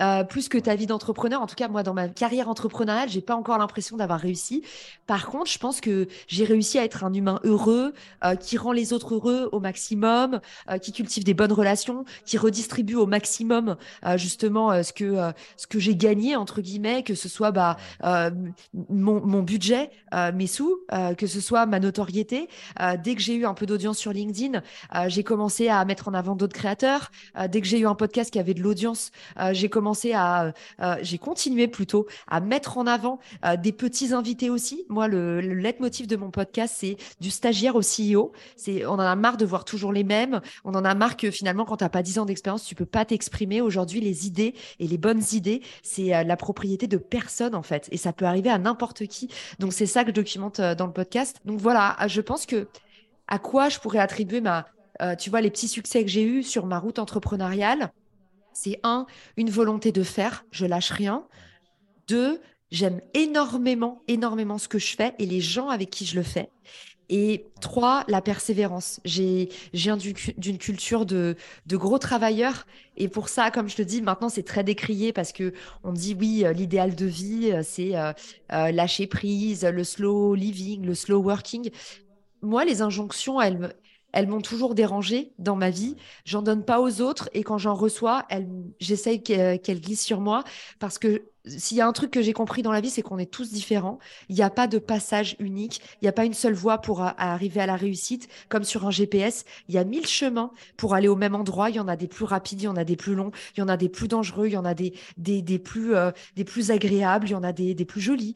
euh, 0.00 0.24
plus 0.24 0.48
que 0.48 0.58
ta 0.58 0.74
vie 0.74 0.86
d'entrepreneur. 0.86 1.42
En 1.42 1.46
tout 1.46 1.54
cas, 1.54 1.68
moi, 1.68 1.82
dans 1.82 1.94
ma 1.94 2.08
carrière 2.08 2.48
entrepreneuriale, 2.48 3.08
j'ai 3.08 3.20
pas 3.20 3.34
encore 3.34 3.58
l'impression 3.58 3.96
d'avoir 3.96 4.20
réussi. 4.20 4.62
Par 5.06 5.26
contre, 5.26 5.50
je 5.50 5.58
pense 5.58 5.80
que 5.80 6.08
j'ai 6.26 6.44
réussi 6.44 6.78
à 6.78 6.84
être 6.84 7.04
un 7.04 7.12
humain 7.12 7.40
heureux, 7.44 7.92
euh, 8.28 8.36
qui 8.36 8.56
rend 8.56 8.72
les 8.72 8.92
autres 8.92 9.14
heureux 9.14 9.48
au 9.52 9.60
maximum, 9.60 10.40
euh, 10.70 10.78
qui 10.78 10.92
cultive 10.92 11.24
des 11.24 11.34
bonnes 11.34 11.52
relations, 11.52 12.04
qui 12.24 12.38
redistribue 12.38 12.94
au 12.94 13.06
maximum 13.06 13.76
euh, 14.04 14.16
justement 14.16 14.82
ce 14.82 14.92
que 14.92 15.32
ce 15.56 15.66
que 15.66 15.78
j'ai 15.78 15.96
gagné 15.96 16.36
entre 16.36 16.60
guillemets, 16.60 17.02
que 17.02 17.14
ce 17.14 17.28
soit 17.28 17.50
bah 17.50 17.76
mon, 18.02 19.24
mon 19.24 19.42
budget, 19.42 19.90
mes 20.34 20.46
sous, 20.46 20.80
que 21.16 21.26
ce 21.26 21.40
soit 21.40 21.66
ma 21.66 21.80
notoriété. 21.80 22.48
dès 23.02 23.14
que 23.14 23.20
j'ai 23.20 23.34
eu 23.34 23.46
un 23.46 23.54
peu 23.54 23.66
d'audience 23.66 23.98
sur 23.98 24.12
LinkedIn, 24.12 24.62
j'ai 25.06 25.24
commencé 25.24 25.68
à 25.68 25.84
mettre 25.84 26.08
en 26.08 26.14
avant 26.14 26.36
d'autres 26.36 26.54
créateurs. 26.54 27.10
dès 27.48 27.60
que 27.60 27.66
j'ai 27.66 27.78
eu 27.78 27.86
un 27.86 27.94
podcast 27.94 28.30
qui 28.30 28.38
avait 28.38 28.54
de 28.54 28.62
l'audience, 28.62 29.10
j'ai 29.52 29.68
commencé 29.68 30.12
à 30.12 30.52
j'ai 31.02 31.18
continué 31.18 31.68
plutôt 31.68 32.06
à 32.28 32.40
mettre 32.40 32.78
en 32.78 32.86
avant 32.86 33.18
des 33.58 33.72
petits 33.72 34.12
invités 34.12 34.50
aussi. 34.50 34.84
Moi, 34.88 35.08
le, 35.08 35.40
le 35.40 35.54
leitmotiv 35.54 36.06
de 36.06 36.16
mon 36.16 36.30
podcast, 36.30 36.76
c'est 36.78 36.96
du 37.20 37.30
stagiaire 37.30 37.76
au 37.76 37.80
CEO 37.80 38.17
on 38.86 38.92
en 38.92 38.98
a 38.98 39.16
marre 39.16 39.36
de 39.36 39.44
voir 39.44 39.64
toujours 39.64 39.92
les 39.92 40.04
mêmes. 40.04 40.40
On 40.64 40.74
en 40.74 40.84
a 40.84 40.94
marre 40.94 41.16
que 41.16 41.30
finalement, 41.30 41.64
quand 41.64 41.78
tu 41.78 41.84
n'as 41.84 41.90
pas 41.90 42.02
10 42.02 42.18
ans 42.20 42.24
d'expérience, 42.24 42.64
tu 42.64 42.74
peux 42.74 42.86
pas 42.86 43.04
t'exprimer. 43.04 43.60
Aujourd'hui, 43.60 44.00
les 44.00 44.26
idées 44.26 44.54
et 44.78 44.86
les 44.86 44.98
bonnes 44.98 45.22
idées, 45.32 45.62
c'est 45.82 46.14
euh, 46.14 46.22
la 46.24 46.36
propriété 46.36 46.86
de 46.86 46.96
personne 46.96 47.54
en 47.54 47.62
fait. 47.62 47.88
Et 47.92 47.96
ça 47.96 48.12
peut 48.12 48.24
arriver 48.24 48.50
à 48.50 48.58
n'importe 48.58 49.06
qui. 49.06 49.28
Donc, 49.58 49.72
c'est 49.72 49.86
ça 49.86 50.04
que 50.04 50.10
je 50.10 50.14
documente 50.14 50.60
euh, 50.60 50.74
dans 50.74 50.86
le 50.86 50.92
podcast. 50.92 51.40
Donc 51.44 51.60
voilà, 51.60 51.96
euh, 52.02 52.08
je 52.08 52.20
pense 52.20 52.46
que 52.46 52.68
à 53.26 53.38
quoi 53.38 53.68
je 53.68 53.78
pourrais 53.78 53.98
attribuer 53.98 54.40
ma, 54.40 54.66
tu 55.18 55.28
vois, 55.28 55.42
les 55.42 55.50
petits 55.50 55.68
succès 55.68 56.02
que 56.02 56.10
j'ai 56.10 56.24
eus 56.24 56.42
sur 56.42 56.64
ma 56.64 56.78
route 56.78 56.98
entrepreneuriale, 56.98 57.92
c'est 58.54 58.80
un, 58.82 59.06
une 59.36 59.50
volonté 59.50 59.92
de 59.92 60.02
faire, 60.02 60.44
je 60.50 60.64
lâche 60.64 60.90
rien. 60.90 61.26
Deux, 62.08 62.40
j'aime 62.70 63.00
énormément, 63.14 64.02
énormément 64.08 64.58
ce 64.58 64.66
que 64.66 64.78
je 64.78 64.96
fais 64.96 65.14
et 65.18 65.26
les 65.26 65.40
gens 65.40 65.68
avec 65.68 65.90
qui 65.90 66.06
je 66.06 66.16
le 66.16 66.22
fais. 66.22 66.50
Et 67.10 67.46
trois, 67.60 68.04
la 68.08 68.20
persévérance. 68.20 69.00
J'ai 69.04 69.48
viens 69.72 69.96
d'une 69.96 70.58
culture 70.58 71.06
de, 71.06 71.36
de 71.66 71.76
gros 71.76 71.98
travailleurs. 71.98 72.66
Et 72.96 73.08
pour 73.08 73.28
ça, 73.28 73.50
comme 73.50 73.68
je 73.68 73.76
te 73.76 73.82
dis, 73.82 74.02
maintenant, 74.02 74.28
c'est 74.28 74.42
très 74.42 74.62
décrié 74.64 75.12
parce 75.12 75.32
que 75.32 75.54
on 75.84 75.92
dit 75.92 76.14
oui, 76.18 76.44
euh, 76.44 76.52
l'idéal 76.52 76.94
de 76.94 77.06
vie, 77.06 77.50
euh, 77.52 77.62
c'est 77.64 77.96
euh, 77.96 78.12
lâcher 78.48 79.06
prise, 79.06 79.64
le 79.64 79.84
slow 79.84 80.34
living, 80.34 80.84
le 80.84 80.94
slow 80.94 81.22
working. 81.22 81.70
Moi, 82.42 82.64
les 82.64 82.82
injonctions, 82.82 83.40
elles, 83.40 83.74
elles 84.12 84.26
m'ont 84.26 84.40
toujours 84.40 84.74
dérangée 84.74 85.32
dans 85.38 85.56
ma 85.56 85.70
vie. 85.70 85.96
J'en 86.24 86.42
donne 86.42 86.64
pas 86.64 86.80
aux 86.80 87.00
autres 87.00 87.28
et 87.32 87.42
quand 87.42 87.58
j'en 87.58 87.74
reçois, 87.74 88.26
j'essaye 88.80 89.22
qu'elles 89.22 89.80
glissent 89.80 90.04
sur 90.04 90.20
moi 90.20 90.44
parce 90.78 90.98
que 90.98 91.22
s'il 91.48 91.76
y 91.76 91.80
a 91.80 91.86
un 91.86 91.92
truc 91.92 92.10
que 92.10 92.22
j'ai 92.22 92.32
compris 92.32 92.62
dans 92.62 92.72
la 92.72 92.80
vie, 92.80 92.90
c'est 92.90 93.02
qu'on 93.02 93.18
est 93.18 93.30
tous 93.30 93.50
différents. 93.50 93.98
Il 94.28 94.34
n'y 94.34 94.42
a 94.42 94.50
pas 94.50 94.66
de 94.66 94.78
passage 94.78 95.36
unique. 95.38 95.80
Il 96.00 96.04
n'y 96.04 96.08
a 96.08 96.12
pas 96.12 96.24
une 96.24 96.34
seule 96.34 96.54
voie 96.54 96.78
pour 96.78 97.02
arriver 97.02 97.60
à 97.60 97.66
la 97.66 97.76
réussite. 97.76 98.28
Comme 98.48 98.64
sur 98.64 98.86
un 98.86 98.90
GPS, 98.90 99.44
il 99.68 99.74
y 99.74 99.78
a 99.78 99.84
mille 99.84 100.06
chemins 100.06 100.50
pour 100.76 100.94
aller 100.94 101.08
au 101.08 101.16
même 101.16 101.34
endroit. 101.34 101.70
Il 101.70 101.76
y 101.76 101.80
en 101.80 101.88
a 101.88 101.96
des 101.96 102.08
plus 102.08 102.24
rapides, 102.24 102.62
il 102.62 102.64
y 102.64 102.68
en 102.68 102.76
a 102.76 102.84
des 102.84 102.96
plus 102.96 103.14
longs, 103.14 103.30
il 103.56 103.60
y 103.60 103.62
en 103.62 103.68
a 103.68 103.76
des 103.76 103.88
plus 103.88 104.08
dangereux, 104.08 104.46
il 104.46 104.52
y 104.52 104.56
en 104.56 104.64
a 104.64 104.74
des, 104.74 104.94
euh, 105.76 106.12
plus 106.46 106.70
agréables, 106.70 107.28
il 107.28 107.32
y 107.32 107.34
en 107.34 107.42
a 107.42 107.52
des, 107.52 107.74
plus 107.84 108.00
jolis. 108.00 108.34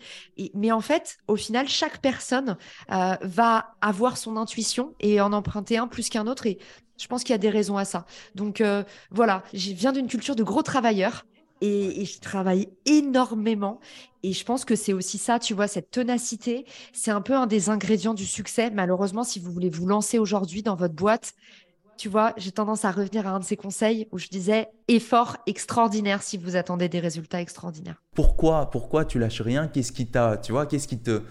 Mais 0.55 0.73
en 0.73 0.81
fait, 0.81 1.19
au 1.29 1.37
final, 1.37 1.69
chaque 1.69 2.01
personne 2.01 2.57
euh, 2.91 3.17
va 3.23 3.75
avoir 3.81 4.17
son 4.17 4.37
intuition 4.37 4.95
et 5.01 5.21
en 5.21 5.33
emprunter 5.33 5.79
un 5.79 5.89
plus 5.89 6.09
qu'un 6.09 6.27
autre. 6.27 6.47
Et 6.47 6.59
je 6.99 7.07
pense 7.07 7.25
qu'il 7.25 7.33
y 7.33 7.35
a 7.35 7.39
des 7.39 7.51
raisons 7.51 7.77
à 7.77 7.85
ça. 7.85 8.07
Donc 8.35 8.61
euh, 8.61 8.85
voilà, 9.11 9.43
je 9.53 9.73
viens 9.73 9.93
d'une 9.93 10.07
culture 10.07 10.37
de 10.37 10.43
gros 10.43 10.63
travailleurs 10.63 11.25
et, 11.63 12.05
je 12.05 12.21
travaille 12.21 12.69
énormément. 12.87 13.81
Et 14.23 14.33
je 14.33 14.45
pense 14.45 14.65
que 14.65 14.77
c'est 14.77 14.93
aussi 14.93 15.19
ça, 15.19 15.39
tu 15.39 15.55
vois, 15.55 15.69
cette 15.69 15.91
ténacité, 15.91 16.67
c'est 16.93 17.11
un 17.11 17.21
peu 17.21 17.35
un 17.35 17.47
des 17.47 17.71
ingrédients 17.71 18.15
du 18.15 18.27
succès. 18.27 18.71
Malheureusement, 18.71 19.25
si 19.25 19.39
vous 19.39 19.51
voulez 19.53 19.71
vous 19.71 19.87
lancer 19.87 20.19
aujourd'hui 20.19 20.63
dans 20.63 20.75
votre 20.75 20.95
boîte, 20.95 21.35
tu 21.97 22.09
vois, 22.09 22.35
j'ai 22.37 22.51
tendance 22.51 22.85
à 22.85 22.91
revenir 22.91 23.27
à 23.29 23.31
un 23.31 23.39
de 23.39 23.45
ces 23.45 23.57
conseils 23.57 24.09
où 24.11 24.19
je 24.19 24.29
disais 24.29 24.69
effort 24.89 25.37
extraordinaire 25.47 26.23
si 26.23 26.37
vous 26.37 26.57
attendez 26.57 26.89
des 26.89 27.01
résultats 27.01 27.41
extraordinaires. 27.41 28.03
Pourquoi, 28.15 28.71
pourquoi 28.71 29.05
tu 29.05 29.19
lâches 29.19 29.41
rien? 29.41 29.69
Qu'est-ce 29.69 29.93
qui 29.93 30.07
t'a, 30.07 30.37
tu 30.37 30.53
vois, 30.53 30.67
qu'est-ce 30.67 30.89
qui 30.89 31.01
te, 31.01 31.23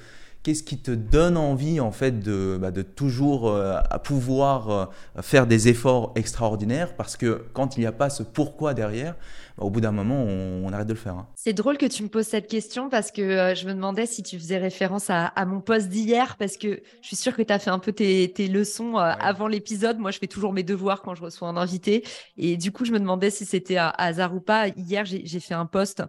qu'est-ce 0.43 0.63
qui 0.63 0.79
te 0.79 0.91
donne 0.91 1.37
envie 1.37 1.79
en 1.79 1.91
fait 1.91 2.19
de, 2.19 2.57
bah, 2.59 2.71
de 2.71 2.81
toujours 2.81 3.47
euh, 3.47 3.77
à 3.89 3.99
pouvoir 3.99 4.69
euh, 4.69 4.85
faire 5.21 5.45
des 5.47 5.67
efforts 5.67 6.13
extraordinaires? 6.15 6.95
Parce 6.95 7.15
que 7.17 7.45
quand 7.53 7.77
il 7.77 7.81
n'y 7.81 7.85
a 7.85 7.91
pas 7.91 8.09
ce 8.09 8.23
pourquoi 8.23 8.73
derrière, 8.73 9.15
au 9.57 9.69
bout 9.69 9.81
d'un 9.81 9.91
moment, 9.91 10.23
on, 10.23 10.71
arrête 10.73 10.87
de 10.87 10.93
le 10.93 10.99
faire. 10.99 11.13
Hein. 11.13 11.27
C'est 11.35 11.53
drôle 11.53 11.77
que 11.77 11.85
tu 11.85 12.01
me 12.01 12.07
poses 12.07 12.25
cette 12.25 12.47
question 12.47 12.89
parce 12.89 13.11
que 13.11 13.21
euh, 13.21 13.55
je 13.55 13.67
me 13.67 13.73
demandais 13.73 14.05
si 14.05 14.23
tu 14.23 14.39
faisais 14.39 14.57
référence 14.57 15.09
à, 15.09 15.31
mon 15.45 15.59
poste 15.59 15.89
d'hier 15.89 16.37
parce 16.37 16.57
que 16.57 16.81
je 17.01 17.07
suis 17.07 17.17
sûre 17.17 17.35
que 17.35 17.41
tu 17.41 17.51
as 17.51 17.59
fait 17.59 17.69
un 17.69 17.79
peu 17.79 17.91
tes, 17.91 18.31
leçons 18.47 18.95
avant 18.95 19.47
l'épisode. 19.47 19.99
Moi, 19.99 20.11
je 20.11 20.19
fais 20.19 20.27
toujours 20.27 20.53
mes 20.53 20.63
devoirs 20.63 21.01
quand 21.01 21.13
je 21.13 21.21
reçois 21.21 21.47
un 21.49 21.57
invité. 21.57 22.03
Et 22.37 22.57
du 22.57 22.71
coup, 22.71 22.85
je 22.85 22.91
me 22.91 22.99
demandais 22.99 23.29
si 23.29 23.45
c'était 23.45 23.77
un 23.77 23.93
hasard 23.97 24.33
ou 24.33 24.39
pas. 24.39 24.69
Hier, 24.69 25.05
j'ai 25.05 25.39
fait 25.39 25.53
un 25.53 25.65
post 25.65 26.03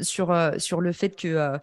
sur, 0.00 0.34
sur 0.58 0.80
le 0.80 0.92
fait 0.92 1.16
que, 1.16 1.58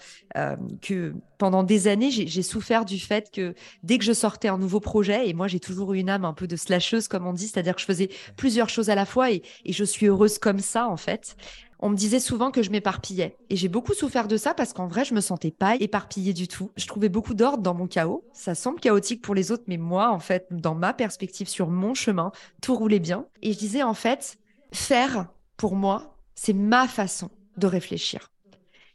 que 0.81 1.13
pendant 1.39 1.63
des 1.63 1.78
années, 1.87 2.11
j'ai 2.11 2.41
souffert 2.41 2.85
du 2.85 2.99
fait 2.99 3.31
que 3.31 3.53
dès 3.83 3.97
que 3.97 4.03
je 4.03 4.13
sortais 4.13 4.47
un 4.47 4.57
nouveau 4.57 4.79
projet, 4.79 5.29
et 5.29 5.33
moi 5.33 5.47
j'ai 5.47 5.59
toujours 5.59 5.93
eu 5.93 5.99
une 5.99 6.09
âme 6.09 6.25
un 6.25 6.33
peu 6.33 6.47
de 6.47 6.55
slasheuse, 6.55 7.07
comme 7.07 7.27
on 7.27 7.33
dit, 7.33 7.47
c'est-à-dire 7.47 7.75
que 7.75 7.81
je 7.81 7.85
faisais 7.85 8.09
plusieurs 8.35 8.69
choses 8.69 8.89
à 8.89 8.95
la 8.95 9.05
fois 9.05 9.31
et, 9.31 9.41
et 9.65 9.73
je 9.73 9.83
suis 9.83 10.07
heureuse 10.07 10.37
comme 10.39 10.59
ça 10.59 10.87
en 10.87 10.97
fait. 10.97 11.35
On 11.81 11.89
me 11.89 11.95
disait 11.95 12.19
souvent 12.19 12.51
que 12.51 12.61
je 12.61 12.71
m'éparpillais. 12.71 13.37
Et 13.49 13.55
j'ai 13.55 13.69
beaucoup 13.69 13.93
souffert 13.93 14.27
de 14.27 14.35
ça 14.35 14.53
parce 14.53 14.73
qu'en 14.73 14.87
vrai, 14.87 15.05
je 15.05 15.13
me 15.13 15.21
sentais 15.21 15.51
pas 15.51 15.77
éparpillée 15.77 16.33
du 16.33 16.49
tout. 16.49 16.71
Je 16.75 16.85
trouvais 16.85 17.07
beaucoup 17.07 17.33
d'ordre 17.33 17.63
dans 17.63 17.73
mon 17.73 17.87
chaos. 17.87 18.25
Ça 18.33 18.53
semble 18.53 18.81
chaotique 18.81 19.21
pour 19.21 19.33
les 19.33 19.49
autres, 19.53 19.63
mais 19.67 19.77
moi, 19.77 20.11
en 20.11 20.19
fait, 20.19 20.47
dans 20.51 20.75
ma 20.75 20.93
perspective 20.93 21.47
sur 21.47 21.69
mon 21.69 21.93
chemin, 21.93 22.33
tout 22.61 22.75
roulait 22.75 22.99
bien. 22.99 23.27
Et 23.41 23.53
je 23.53 23.57
disais, 23.57 23.81
en 23.81 23.93
fait, 23.93 24.37
faire, 24.73 25.27
pour 25.55 25.77
moi, 25.77 26.17
c'est 26.35 26.53
ma 26.53 26.85
façon 26.85 27.29
de 27.55 27.67
réfléchir. 27.67 28.29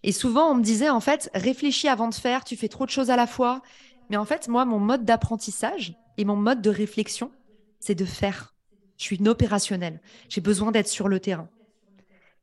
Et 0.07 0.13
souvent, 0.13 0.51
on 0.51 0.55
me 0.55 0.63
disait, 0.63 0.91
en 0.91 1.01
fait, 1.01 1.31
réfléchis 1.35 1.89
avant 1.89 2.09
de 2.09 2.15
faire, 2.15 2.45
tu 2.45 2.57
fais 2.57 2.69
trop 2.69 2.85
de 2.85 2.91
choses 2.91 3.09
à 3.09 3.17
la 3.17 3.27
fois. 3.27 3.63
Mais 4.11 4.19
en 4.19 4.27
fait, 4.27 4.49
moi, 4.49 4.67
mon 4.67 4.79
mode 4.79 5.07
d'apprentissage 5.07 5.95
et 6.19 6.27
mon 6.27 6.37
mode 6.37 6.61
de 6.61 6.69
réflexion, 6.69 7.33
c'est 7.81 7.95
de 7.95 8.05
faire. 8.05 8.55
Je 8.99 9.05
suis 9.05 9.17
une 9.17 9.29
opérationnelle. 9.29 10.03
J'ai 10.29 10.43
besoin 10.43 10.73
d'être 10.73 10.89
sur 10.89 11.09
le 11.09 11.21
terrain. 11.21 11.49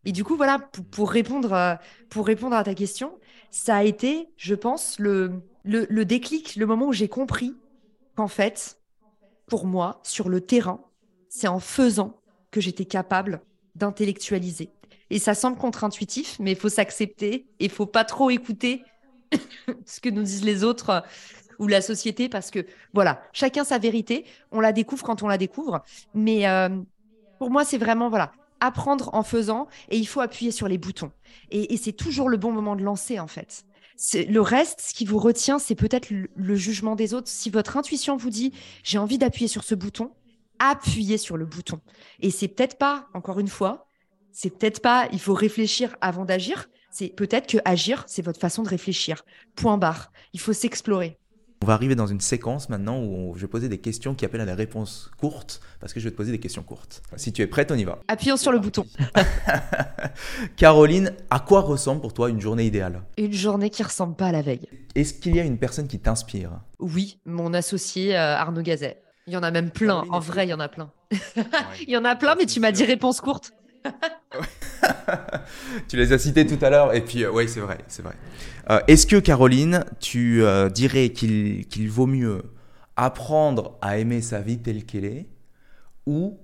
Et 0.05 0.11
du 0.11 0.23
coup, 0.23 0.35
voilà, 0.35 0.57
pour, 0.57 1.11
répondre, 1.11 1.53
euh, 1.53 1.75
pour 2.09 2.25
répondre 2.25 2.55
à 2.55 2.63
ta 2.63 2.73
question, 2.73 3.19
ça 3.51 3.75
a 3.75 3.83
été, 3.83 4.27
je 4.37 4.55
pense, 4.55 4.97
le, 4.97 5.43
le, 5.63 6.03
déclic, 6.03 6.55
le 6.55 6.65
moment 6.65 6.87
où 6.87 6.93
j'ai 6.93 7.09
compris 7.09 7.55
qu'en 8.15 8.27
fait, 8.27 8.79
pour 9.45 9.67
moi, 9.67 9.99
sur 10.01 10.29
le 10.29 10.41
terrain, 10.41 10.83
c'est 11.29 11.47
en 11.47 11.59
faisant 11.59 12.19
que 12.49 12.59
j'étais 12.59 12.85
capable 12.85 13.43
d'intellectualiser. 13.75 14.71
Et 15.11 15.19
ça 15.19 15.35
semble 15.35 15.57
contre-intuitif, 15.57 16.37
mais 16.39 16.53
il 16.53 16.57
faut 16.57 16.69
s'accepter 16.69 17.45
et 17.59 17.65
il 17.65 17.69
faut 17.69 17.85
pas 17.85 18.05
trop 18.05 18.29
écouter 18.29 18.81
ce 19.85 19.99
que 19.99 20.09
nous 20.09 20.23
disent 20.23 20.45
les 20.45 20.63
autres 20.63 20.89
euh, 20.89 21.01
ou 21.59 21.67
la 21.67 21.81
société 21.81 22.29
parce 22.29 22.49
que 22.49 22.65
voilà, 22.93 23.21
chacun 23.33 23.65
sa 23.65 23.77
vérité, 23.77 24.25
on 24.51 24.61
la 24.61 24.71
découvre 24.71 25.03
quand 25.03 25.21
on 25.21 25.27
la 25.27 25.37
découvre. 25.37 25.83
Mais 26.13 26.47
euh, 26.47 26.69
pour 27.39 27.51
moi, 27.51 27.65
c'est 27.65 27.77
vraiment 27.77 28.09
voilà, 28.09 28.31
apprendre 28.61 29.09
en 29.13 29.21
faisant 29.21 29.67
et 29.89 29.97
il 29.97 30.05
faut 30.05 30.21
appuyer 30.21 30.51
sur 30.51 30.69
les 30.69 30.77
boutons. 30.77 31.11
Et, 31.51 31.75
c'est 31.75 31.91
toujours 31.91 32.29
le 32.29 32.37
bon 32.37 32.53
moment 32.53 32.77
de 32.77 32.83
lancer 32.83 33.19
en 33.19 33.27
fait. 33.27 33.65
Le 34.15 34.39
reste, 34.39 34.79
ce 34.79 34.93
qui 34.93 35.03
vous 35.03 35.19
retient, 35.19 35.59
c'est 35.59 35.75
peut-être 35.75 36.09
le, 36.09 36.55
jugement 36.55 36.95
des 36.95 37.13
autres. 37.13 37.27
Si 37.27 37.49
votre 37.49 37.75
intuition 37.75 38.15
vous 38.15 38.29
dit 38.29 38.53
j'ai 38.83 38.97
envie 38.97 39.17
d'appuyer 39.17 39.49
sur 39.49 39.65
ce 39.65 39.75
bouton, 39.75 40.13
appuyez 40.59 41.17
sur 41.17 41.35
le 41.35 41.45
bouton. 41.45 41.81
Et 42.21 42.31
c'est 42.31 42.47
peut-être 42.47 42.77
pas, 42.77 43.09
encore 43.13 43.39
une 43.39 43.49
fois, 43.49 43.90
c'est 44.31 44.57
peut-être 44.57 44.81
pas 44.81 45.07
il 45.11 45.19
faut 45.19 45.33
réfléchir 45.33 45.95
avant 46.01 46.25
d'agir. 46.25 46.69
C'est 46.91 47.07
peut-être 47.07 47.47
que 47.47 47.57
agir, 47.63 48.03
c'est 48.07 48.21
votre 48.21 48.39
façon 48.39 48.63
de 48.63 48.69
réfléchir. 48.69 49.23
Point 49.55 49.77
barre. 49.77 50.11
Il 50.33 50.39
faut 50.39 50.53
s'explorer. 50.53 51.17
On 51.63 51.67
va 51.67 51.73
arriver 51.73 51.93
dans 51.93 52.07
une 52.07 52.19
séquence 52.19 52.69
maintenant 52.69 53.03
où 53.03 53.33
je 53.35 53.41
vais 53.41 53.47
poser 53.47 53.69
des 53.69 53.77
questions 53.77 54.15
qui 54.15 54.25
appellent 54.25 54.41
à 54.41 54.47
des 54.47 54.53
réponses 54.53 55.11
courtes, 55.19 55.61
parce 55.79 55.93
que 55.93 55.99
je 55.99 56.05
vais 56.05 56.11
te 56.11 56.17
poser 56.17 56.31
des 56.31 56.39
questions 56.39 56.63
courtes. 56.63 57.03
Si 57.17 57.31
tu 57.31 57.43
es 57.43 57.47
prête, 57.47 57.71
on 57.71 57.75
y 57.75 57.83
va. 57.83 57.99
Appuyons 58.07 58.35
sur 58.35 58.51
le 58.51 58.57
bouton. 58.57 58.87
Caroline, 60.57 61.13
à 61.29 61.39
quoi 61.39 61.61
ressemble 61.61 62.01
pour 62.01 62.15
toi 62.15 62.31
une 62.31 62.41
journée 62.41 62.65
idéale? 62.65 63.03
Une 63.15 63.31
journée 63.31 63.69
qui 63.69 63.83
ressemble 63.83 64.15
pas 64.15 64.27
à 64.27 64.31
la 64.31 64.41
veille. 64.41 64.67
Est-ce 64.95 65.13
qu'il 65.13 65.35
y 65.35 65.39
a 65.39 65.43
une 65.43 65.59
personne 65.59 65.87
qui 65.87 65.99
t'inspire? 65.99 66.61
Oui, 66.79 67.19
mon 67.25 67.53
associé 67.53 68.17
euh, 68.17 68.35
Arnaud 68.37 68.63
Gazet. 68.63 68.99
Il 69.27 69.33
y 69.33 69.37
en 69.37 69.43
a 69.43 69.51
même 69.51 69.69
plein, 69.69 70.03
en 70.09 70.19
vrai, 70.19 70.47
il 70.47 70.49
y 70.49 70.53
en 70.55 70.59
a 70.59 70.67
plein. 70.67 70.91
il 71.87 71.89
y 71.89 71.95
en 71.95 72.05
a 72.05 72.15
plein, 72.15 72.33
mais 72.33 72.47
tu 72.47 72.59
m'as 72.59 72.71
dit 72.71 72.85
réponse 72.85 73.21
courte. 73.21 73.53
tu 75.87 75.97
les 75.97 76.13
as 76.13 76.17
cités 76.17 76.45
tout 76.45 76.63
à 76.63 76.69
l'heure, 76.69 76.93
et 76.93 77.01
puis 77.01 77.23
euh, 77.23 77.31
oui, 77.31 77.47
c'est 77.47 77.59
vrai, 77.59 77.79
c'est 77.87 78.01
vrai. 78.01 78.15
Euh, 78.69 78.79
est-ce 78.87 79.07
que 79.07 79.17
Caroline, 79.17 79.85
tu 79.99 80.43
euh, 80.43 80.69
dirais 80.69 81.09
qu'il 81.09 81.89
vaut 81.89 82.07
mieux 82.07 82.43
apprendre 82.95 83.77
à 83.81 83.97
aimer 83.97 84.21
sa 84.21 84.41
vie 84.41 84.59
telle 84.59 84.85
qu'elle 84.85 85.05
est 85.05 85.27
ou 86.05 86.39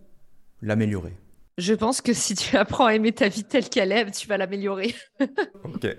l'améliorer? 0.61 1.15
Je 1.57 1.73
pense 1.73 2.01
que 2.01 2.13
si 2.13 2.35
tu 2.35 2.55
apprends 2.55 2.85
à 2.85 2.93
aimer 2.93 3.11
ta 3.11 3.29
vie 3.29 3.43
telle 3.43 3.69
qu'elle 3.69 3.91
est, 3.91 4.11
tu 4.11 4.27
vas 4.27 4.37
l'améliorer. 4.37 4.93
ok. 5.63 5.85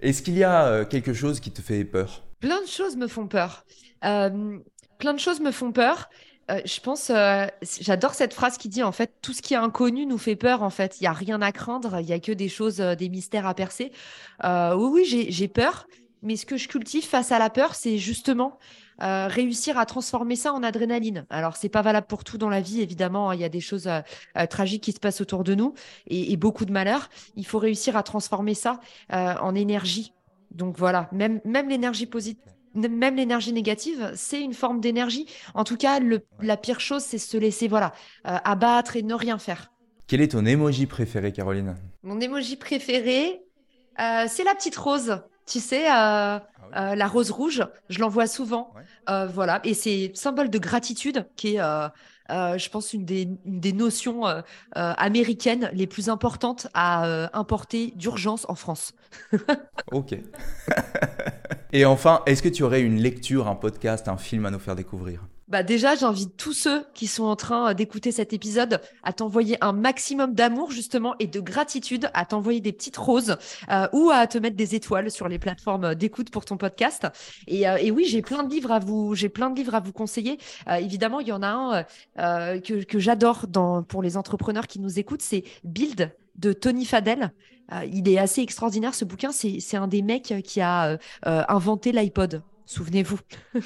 Est-ce 0.00 0.22
qu'il 0.22 0.36
y 0.36 0.44
a 0.44 0.84
quelque 0.84 1.12
chose 1.12 1.40
qui 1.40 1.52
te 1.52 1.62
fait 1.62 1.84
peur? 1.84 2.24
Plein 2.40 2.60
de 2.62 2.66
choses 2.66 2.96
me 2.96 3.06
font 3.06 3.28
peur. 3.28 3.64
plein 4.00 5.14
de 5.14 5.18
choses 5.18 5.40
me 5.40 5.52
font 5.52 5.72
peur. 5.72 6.08
Euh, 6.50 6.60
je 6.64 6.80
pense, 6.80 7.10
euh, 7.10 7.46
j'adore 7.80 8.14
cette 8.14 8.32
phrase 8.32 8.56
qui 8.56 8.68
dit 8.68 8.82
en 8.82 8.92
fait, 8.92 9.12
tout 9.20 9.32
ce 9.32 9.42
qui 9.42 9.54
est 9.54 9.58
inconnu 9.58 10.06
nous 10.06 10.18
fait 10.18 10.36
peur. 10.36 10.62
En 10.62 10.70
fait, 10.70 11.00
il 11.00 11.04
y 11.04 11.06
a 11.06 11.12
rien 11.12 11.42
à 11.42 11.52
craindre, 11.52 11.98
il 12.00 12.06
y 12.06 12.12
a 12.12 12.20
que 12.20 12.32
des 12.32 12.48
choses, 12.48 12.80
euh, 12.80 12.94
des 12.94 13.08
mystères 13.08 13.46
à 13.46 13.54
percer. 13.54 13.92
oui, 14.44 15.04
oui, 15.10 15.26
j'ai 15.28 15.48
peur, 15.48 15.86
mais 16.22 16.36
ce 16.36 16.46
que 16.46 16.56
je 16.56 16.68
cultive 16.68 17.04
face 17.04 17.32
à 17.32 17.38
la 17.38 17.50
peur, 17.50 17.74
c'est 17.74 17.98
justement 17.98 18.58
réussir 18.98 19.78
à 19.78 19.84
transformer 19.84 20.36
ça 20.36 20.54
en 20.54 20.62
adrénaline. 20.62 21.26
Alors, 21.28 21.56
c'est 21.56 21.68
pas 21.68 21.82
valable 21.82 22.06
pour 22.06 22.24
tout 22.24 22.38
dans 22.38 22.48
la 22.48 22.62
vie, 22.62 22.80
évidemment. 22.80 23.28
Hein, 23.28 23.34
il 23.34 23.40
y 23.42 23.44
a 23.44 23.50
des 23.50 23.60
choses 23.60 23.90
tragiques 24.48 24.82
qui 24.82 24.92
se 24.92 25.00
passent 25.00 25.20
autour 25.20 25.44
de 25.44 25.54
nous 25.54 25.74
et, 26.06 26.32
et, 26.32 26.36
beaucoup 26.38 26.64
de 26.64 26.72
malheurs. 26.72 27.10
Il 27.34 27.46
faut 27.46 27.58
réussir 27.58 27.96
à 27.98 28.02
transformer 28.02 28.54
ça 28.54 28.80
en 29.10 29.54
énergie. 29.54 30.14
Donc 30.50 30.78
voilà, 30.78 31.10
même, 31.12 31.40
même 31.44 31.68
l'énergie 31.68 32.06
positive 32.06 32.55
même 32.76 33.16
l'énergie 33.16 33.52
négative, 33.52 34.12
c'est 34.14 34.40
une 34.40 34.54
forme 34.54 34.80
d'énergie. 34.80 35.26
En 35.54 35.64
tout 35.64 35.76
cas, 35.76 36.00
la 36.40 36.56
pire 36.56 36.80
chose, 36.80 37.02
c'est 37.02 37.18
se 37.18 37.36
laisser 37.36 37.68
voilà 37.68 37.92
euh, 38.26 38.36
abattre 38.44 38.96
et 38.96 39.02
ne 39.02 39.14
rien 39.14 39.38
faire. 39.38 39.72
Quel 40.06 40.20
est 40.20 40.28
ton 40.28 40.46
emoji 40.46 40.86
préféré, 40.86 41.32
Caroline? 41.32 41.74
Mon 42.02 42.20
emoji 42.20 42.56
préféré, 42.56 43.42
euh, 43.98 44.26
c'est 44.28 44.44
la 44.44 44.54
petite 44.54 44.76
rose. 44.76 45.20
Tu 45.46 45.60
sais, 45.60 45.90
euh, 45.90 46.38
ah 46.72 46.96
la 46.96 47.06
rose 47.06 47.30
rouge, 47.30 47.66
je 47.88 47.98
l'envoie 47.98 48.26
souvent. 48.26 48.72
voilà, 49.06 49.60
et 49.64 49.74
c'est 49.74 50.12
symbole 50.14 50.50
de 50.50 50.58
gratitude 50.58 51.26
qui 51.36 51.56
est, 51.56 51.60
je 52.28 52.68
pense, 52.68 52.92
une 52.92 53.04
des, 53.04 53.28
une 53.44 53.60
des 53.60 53.72
notions 53.72 54.24
américaines 54.74 55.70
les 55.72 55.86
plus 55.86 56.08
importantes 56.08 56.68
à 56.74 57.36
importer 57.36 57.92
d'urgence 57.96 58.46
en 58.48 58.54
France. 58.54 58.92
ok. 59.92 60.16
Et 61.72 61.84
enfin, 61.84 62.22
est-ce 62.26 62.42
que 62.42 62.48
tu 62.48 62.62
aurais 62.62 62.80
une 62.80 62.96
lecture, 62.96 63.48
un 63.48 63.54
podcast, 63.54 64.08
un 64.08 64.16
film 64.16 64.46
à 64.46 64.50
nous 64.50 64.58
faire 64.58 64.76
découvrir? 64.76 65.26
Bah 65.48 65.62
déjà, 65.62 65.94
j'invite 65.94 66.36
tous 66.36 66.52
ceux 66.52 66.84
qui 66.92 67.06
sont 67.06 67.24
en 67.24 67.36
train 67.36 67.70
euh, 67.70 67.74
d'écouter 67.74 68.10
cet 68.10 68.32
épisode 68.32 68.80
à 69.04 69.12
t'envoyer 69.12 69.56
un 69.60 69.72
maximum 69.72 70.34
d'amour 70.34 70.72
justement 70.72 71.14
et 71.20 71.28
de 71.28 71.38
gratitude, 71.38 72.10
à 72.14 72.24
t'envoyer 72.24 72.60
des 72.60 72.72
petites 72.72 72.96
roses 72.96 73.36
euh, 73.70 73.86
ou 73.92 74.10
à 74.10 74.26
te 74.26 74.38
mettre 74.38 74.56
des 74.56 74.74
étoiles 74.74 75.08
sur 75.08 75.28
les 75.28 75.38
plateformes 75.38 75.94
d'écoute 75.94 76.30
pour 76.30 76.44
ton 76.44 76.56
podcast. 76.56 77.06
Et, 77.46 77.68
euh, 77.68 77.78
oui, 77.90 78.06
j'ai 78.08 78.22
plein 78.22 78.42
de 78.42 78.50
livres 78.50 78.72
à 78.72 78.80
vous, 78.80 79.14
j'ai 79.14 79.28
plein 79.28 79.48
de 79.50 79.56
livres 79.56 79.76
à 79.76 79.80
vous 79.80 79.92
conseiller. 79.92 80.38
évidemment, 80.78 81.20
il 81.20 81.28
y 81.28 81.32
en 81.32 81.42
a 81.42 81.84
un 82.16 82.58
que, 82.60 82.84
que 82.84 82.98
j'adore 82.98 83.46
pour 83.88 84.02
les 84.02 84.16
entrepreneurs 84.16 84.66
qui 84.66 84.80
nous 84.80 84.98
écoutent, 84.98 85.22
c'est 85.22 85.44
Build 85.64 86.12
de 86.34 86.52
Tony 86.52 86.84
Fadel. 86.84 87.32
il 87.92 88.08
est 88.08 88.18
assez 88.18 88.42
extraordinaire 88.42 88.94
ce 88.94 89.04
bouquin. 89.04 89.30
C'est 89.32 89.76
un 89.76 89.86
des 89.86 90.02
mecs 90.02 90.34
qui 90.44 90.60
a 90.60 90.98
inventé 91.22 91.92
l'iPod. 91.92 92.42
Souvenez-vous. 92.66 93.18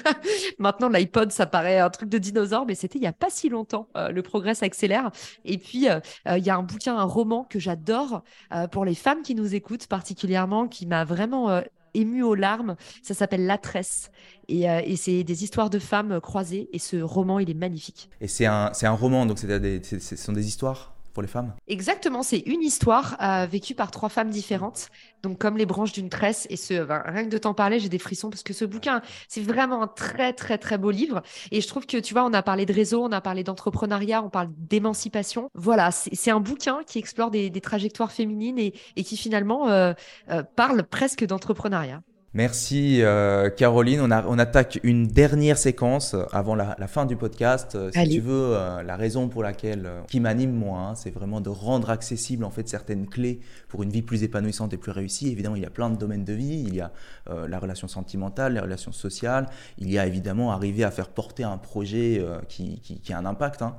Maintenant, 0.59 0.87
l'iPod, 0.87 1.31
ça 1.31 1.47
paraît 1.47 1.79
un 1.79 1.89
truc 1.89 2.07
de 2.07 2.19
dinosaure, 2.19 2.65
mais 2.67 2.75
c'était 2.75 2.99
il 2.99 3.01
n'y 3.01 3.07
a 3.07 3.13
pas 3.13 3.29
si 3.29 3.49
longtemps. 3.49 3.87
Euh, 3.97 4.09
le 4.09 4.21
progrès 4.21 4.53
s'accélère. 4.53 5.11
Et 5.43 5.57
puis, 5.57 5.89
euh, 5.89 5.99
euh, 6.27 6.37
il 6.37 6.45
y 6.45 6.51
a 6.51 6.55
un 6.55 6.63
bouquin, 6.63 6.95
un 6.95 7.03
roman 7.03 7.43
que 7.43 7.59
j'adore 7.59 8.23
pour 8.71 8.85
les 8.85 8.95
femmes 8.95 9.23
qui 9.23 9.33
nous 9.33 9.55
écoutent 9.55 9.87
particulièrement, 9.87 10.67
qui 10.67 10.85
m'a 10.85 11.03
vraiment 11.03 11.61
ému 11.93 12.21
aux 12.21 12.35
larmes. 12.35 12.75
Ça 13.01 13.13
s'appelle 13.13 13.45
La 13.45 13.57
Tresse. 13.57 14.11
Et, 14.47 14.95
c'est 14.95 15.23
des 15.23 15.43
histoires 15.43 15.69
de 15.69 15.79
femmes 15.79 16.19
croisées. 16.21 16.69
Et 16.73 16.79
ce 16.79 16.97
roman, 16.97 17.39
il 17.39 17.49
est 17.49 17.55
magnifique. 17.55 18.09
Et 18.19 18.27
c'est 18.27 18.45
un, 18.45 18.71
un 18.81 18.91
roman, 18.91 19.25
donc 19.25 19.39
ce 19.39 20.15
sont 20.15 20.33
des 20.33 20.47
histoires? 20.47 20.93
Pour 21.11 21.21
les 21.21 21.27
femmes? 21.27 21.53
Exactement, 21.67 22.23
c'est 22.23 22.39
une 22.39 22.61
histoire 22.61 23.17
euh, 23.21 23.45
vécue 23.45 23.75
par 23.75 23.91
trois 23.91 24.09
femmes 24.09 24.29
différentes, 24.29 24.89
donc 25.23 25.37
comme 25.37 25.57
les 25.57 25.65
branches 25.65 25.91
d'une 25.91 26.09
tresse. 26.09 26.47
Et 26.49 26.57
ce, 26.57 26.73
rien 26.73 27.25
que 27.25 27.29
de 27.29 27.37
t'en 27.37 27.53
parler, 27.53 27.79
j'ai 27.79 27.89
des 27.89 27.99
frissons 27.99 28.29
parce 28.29 28.43
que 28.43 28.53
ce 28.53 28.65
bouquin, 28.65 29.01
c'est 29.27 29.41
vraiment 29.41 29.83
un 29.83 29.87
très 29.87 30.33
très 30.33 30.57
très 30.57 30.77
beau 30.77 30.91
livre. 30.91 31.21
Et 31.51 31.61
je 31.61 31.67
trouve 31.67 31.85
que 31.85 31.97
tu 31.97 32.13
vois, 32.13 32.25
on 32.25 32.33
a 32.33 32.43
parlé 32.43 32.65
de 32.65 32.73
réseau, 32.73 33.03
on 33.03 33.11
a 33.11 33.21
parlé 33.21 33.43
d'entrepreneuriat, 33.43 34.23
on 34.23 34.29
parle 34.29 34.49
d'émancipation. 34.57 35.49
Voilà, 35.53 35.91
c'est 35.91 36.31
un 36.31 36.39
bouquin 36.39 36.81
qui 36.85 36.99
explore 36.99 37.31
des, 37.31 37.51
trajectoires 37.61 38.11
féminines 38.11 38.57
et, 38.57 39.03
qui 39.03 39.17
finalement 39.17 39.69
euh, 39.69 39.93
euh, 40.29 40.43
parle 40.55 40.83
presque 40.83 41.25
d'entrepreneuriat. 41.25 42.01
Merci 42.33 43.01
euh, 43.01 43.49
Caroline. 43.49 43.99
On, 43.99 44.09
on, 44.09 44.39
attaque 44.39 44.79
une 44.83 45.05
dernière 45.05 45.57
séquence 45.57 46.15
avant 46.31 46.55
la, 46.55 46.75
fin 46.87 47.05
du 47.05 47.17
podcast. 47.17 47.75
Euh, 47.75 47.91
si 47.93 48.07
tu 48.07 48.21
veux, 48.21 48.55
euh, 48.55 48.83
la 48.83 48.95
raison 48.95 49.27
pour 49.27 49.43
laquelle, 49.43 49.89
qui 50.07 50.21
m'anime 50.21 50.53
moi, 50.53 50.79
hein, 50.79 50.95
c'est 50.95 51.09
vraiment 51.09 51.41
de 51.41 51.49
rendre 51.49 51.89
accessible 51.89 52.45
en 52.45 52.49
fait 52.49 52.69
certaines 52.69 53.07
clés 53.07 53.41
pour 53.67 53.83
une 53.83 53.89
vie 53.89 54.01
plus 54.01 54.23
épanouissante 54.23 54.71
et 54.71 54.77
plus 54.77 54.93
réussie. 54.93 55.29
Évidemment, 55.29 55.57
il 55.57 55.61
y 55.61 55.65
a 55.65 55.69
plein 55.69 55.89
de 55.89 55.97
domaines 55.97 56.23
de 56.23 56.31
vie. 56.31 56.63
Il 56.65 56.73
y 56.73 56.79
a 56.79 56.93
la 57.27 57.59
relation 57.59 57.89
sentimentale, 57.89 58.53
les 58.53 58.61
relations 58.61 58.93
sociales. 58.93 59.47
Il 59.77 59.91
y 59.91 59.99
a 59.99 60.07
évidemment 60.07 60.51
arriver 60.51 60.85
à 60.85 60.91
faire 60.91 61.09
porter 61.09 61.43
un 61.43 61.57
projet 61.57 62.25
qui, 62.47 62.79
qui, 62.79 63.11
a 63.11 63.17
un 63.17 63.25
impact. 63.25 63.61
Hein. 63.61 63.75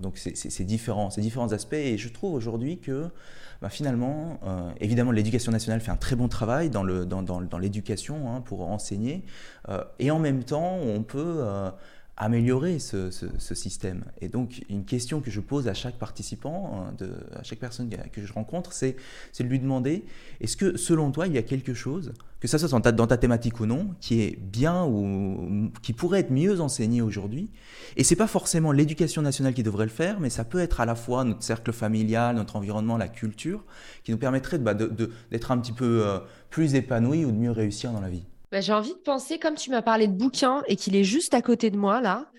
donc 0.00 0.18
c'est 0.18 0.64
différent, 0.64 1.10
c'est 1.10 1.20
différents 1.20 1.52
aspects. 1.52 1.74
Et 1.74 1.96
je 1.96 2.08
trouve 2.08 2.34
aujourd'hui 2.34 2.78
que 2.78 3.08
bah, 3.60 3.68
finalement, 3.68 4.38
euh, 4.44 4.70
évidemment, 4.80 5.10
l'éducation 5.10 5.52
nationale 5.52 5.80
fait 5.80 5.90
un 5.90 5.96
très 5.96 6.16
bon 6.16 6.28
travail 6.28 6.70
dans 6.70 6.84
l'éducation 7.58 8.30
hein, 8.30 8.40
pour 8.40 8.68
enseigner, 8.68 9.24
euh, 9.68 9.82
et 9.98 10.10
en 10.10 10.18
même 10.18 10.44
temps, 10.44 10.76
on 10.76 11.02
peut 11.02 11.36
euh, 11.38 11.70
améliorer 12.16 12.78
ce, 12.78 13.10
système. 13.54 14.04
Et 14.20 14.28
donc, 14.28 14.64
une 14.68 14.84
question 14.84 15.20
que 15.20 15.30
je 15.30 15.40
pose 15.40 15.66
à 15.66 15.74
chaque 15.74 15.98
participant, 15.98 16.92
de, 16.96 17.10
à 17.34 17.42
chaque 17.42 17.58
personne 17.58 17.90
que 18.12 18.24
je 18.24 18.32
rencontre, 18.32 18.72
c'est 18.72 18.96
de 19.38 19.44
lui 19.44 19.58
demander, 19.58 20.04
est-ce 20.40 20.56
que 20.56 20.76
selon 20.76 21.10
toi, 21.10 21.26
il 21.26 21.32
y 21.32 21.38
a 21.38 21.42
quelque 21.42 21.74
chose, 21.74 22.12
que 22.38 22.46
ça 22.46 22.58
soit 22.58 22.68
dans 22.68 22.80
ta, 22.80 22.92
dans 22.92 23.06
ta 23.06 23.16
thématique 23.16 23.58
ou 23.58 23.66
non, 23.66 23.94
qui 24.00 24.20
est 24.20 24.38
bien 24.38 24.84
ou 24.84 25.70
qui 25.82 25.92
pourrait 25.92 26.20
être 26.20 26.30
mieux 26.30 26.60
enseigné 26.60 27.02
aujourd'hui? 27.02 27.50
Et 27.96 28.04
c'est 28.04 28.16
pas 28.16 28.28
forcément 28.28 28.70
l'éducation 28.70 29.22
nationale 29.22 29.54
qui 29.54 29.64
devrait 29.64 29.86
le 29.86 29.90
faire, 29.90 30.20
mais 30.20 30.30
ça 30.30 30.44
peut 30.44 30.60
être 30.60 30.80
à 30.80 30.86
la 30.86 30.94
fois 30.94 31.24
notre 31.24 31.42
cercle 31.42 31.72
familial, 31.72 32.36
notre 32.36 32.54
environnement, 32.56 32.96
la 32.96 33.08
culture, 33.08 33.64
qui 34.04 34.12
nous 34.12 34.18
permettrait 34.18 34.58
bah, 34.58 34.74
d'être 34.74 35.50
un 35.50 35.58
petit 35.58 35.72
peu 35.72 36.04
euh, 36.06 36.18
plus 36.50 36.76
épanoui 36.76 37.24
ou 37.24 37.32
de 37.32 37.36
mieux 37.36 37.50
réussir 37.50 37.90
dans 37.90 38.00
la 38.00 38.08
vie. 38.08 38.24
Bah, 38.54 38.60
j'ai 38.60 38.72
envie 38.72 38.94
de 38.94 38.98
penser, 38.98 39.40
comme 39.40 39.56
tu 39.56 39.70
m'as 39.70 39.82
parlé 39.82 40.06
de 40.06 40.12
bouquin 40.12 40.62
et 40.68 40.76
qu'il 40.76 40.94
est 40.94 41.02
juste 41.02 41.34
à 41.34 41.42
côté 41.42 41.70
de 41.70 41.76
moi, 41.76 42.00
là, 42.00 42.30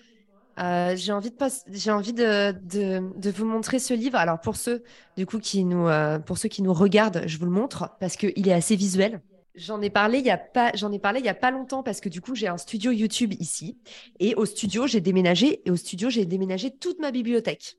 euh, 0.58 0.96
j'ai 0.96 1.12
envie, 1.12 1.30
de, 1.30 1.36
j'ai 1.70 1.90
envie 1.90 2.14
de, 2.14 2.52
de, 2.64 3.30
vous 3.30 3.44
montrer 3.44 3.78
ce 3.78 3.92
livre. 3.92 4.16
Alors, 4.16 4.40
pour 4.40 4.56
ceux, 4.56 4.82
du 5.18 5.26
coup, 5.26 5.38
qui 5.40 5.66
nous, 5.66 5.86
euh, 5.88 6.18
pour 6.18 6.38
ceux 6.38 6.48
qui 6.48 6.62
nous 6.62 6.72
regardent, 6.72 7.24
je 7.26 7.36
vous 7.36 7.44
le 7.44 7.50
montre 7.50 7.90
parce 8.00 8.16
qu'il 8.16 8.48
est 8.48 8.52
assez 8.54 8.76
visuel. 8.76 9.20
J'en 9.56 9.82
ai 9.82 9.90
parlé 9.90 10.20
il 10.20 10.24
y 10.24 10.30
a 10.30 10.38
pas, 10.38 10.72
j'en 10.74 10.90
ai 10.90 10.98
parlé 10.98 11.20
il 11.20 11.26
y 11.26 11.28
a 11.28 11.34
pas 11.34 11.50
longtemps 11.50 11.82
parce 11.82 12.00
que 12.00 12.08
du 12.08 12.22
coup 12.22 12.34
j'ai 12.34 12.48
un 12.48 12.56
studio 12.56 12.92
YouTube 12.92 13.34
ici 13.38 13.76
et 14.18 14.34
au 14.36 14.46
studio 14.46 14.86
j'ai 14.86 15.02
déménagé 15.02 15.60
et 15.66 15.70
au 15.70 15.76
studio 15.76 16.08
j'ai 16.08 16.24
déménagé 16.24 16.70
toute 16.70 16.98
ma 16.98 17.10
bibliothèque. 17.10 17.76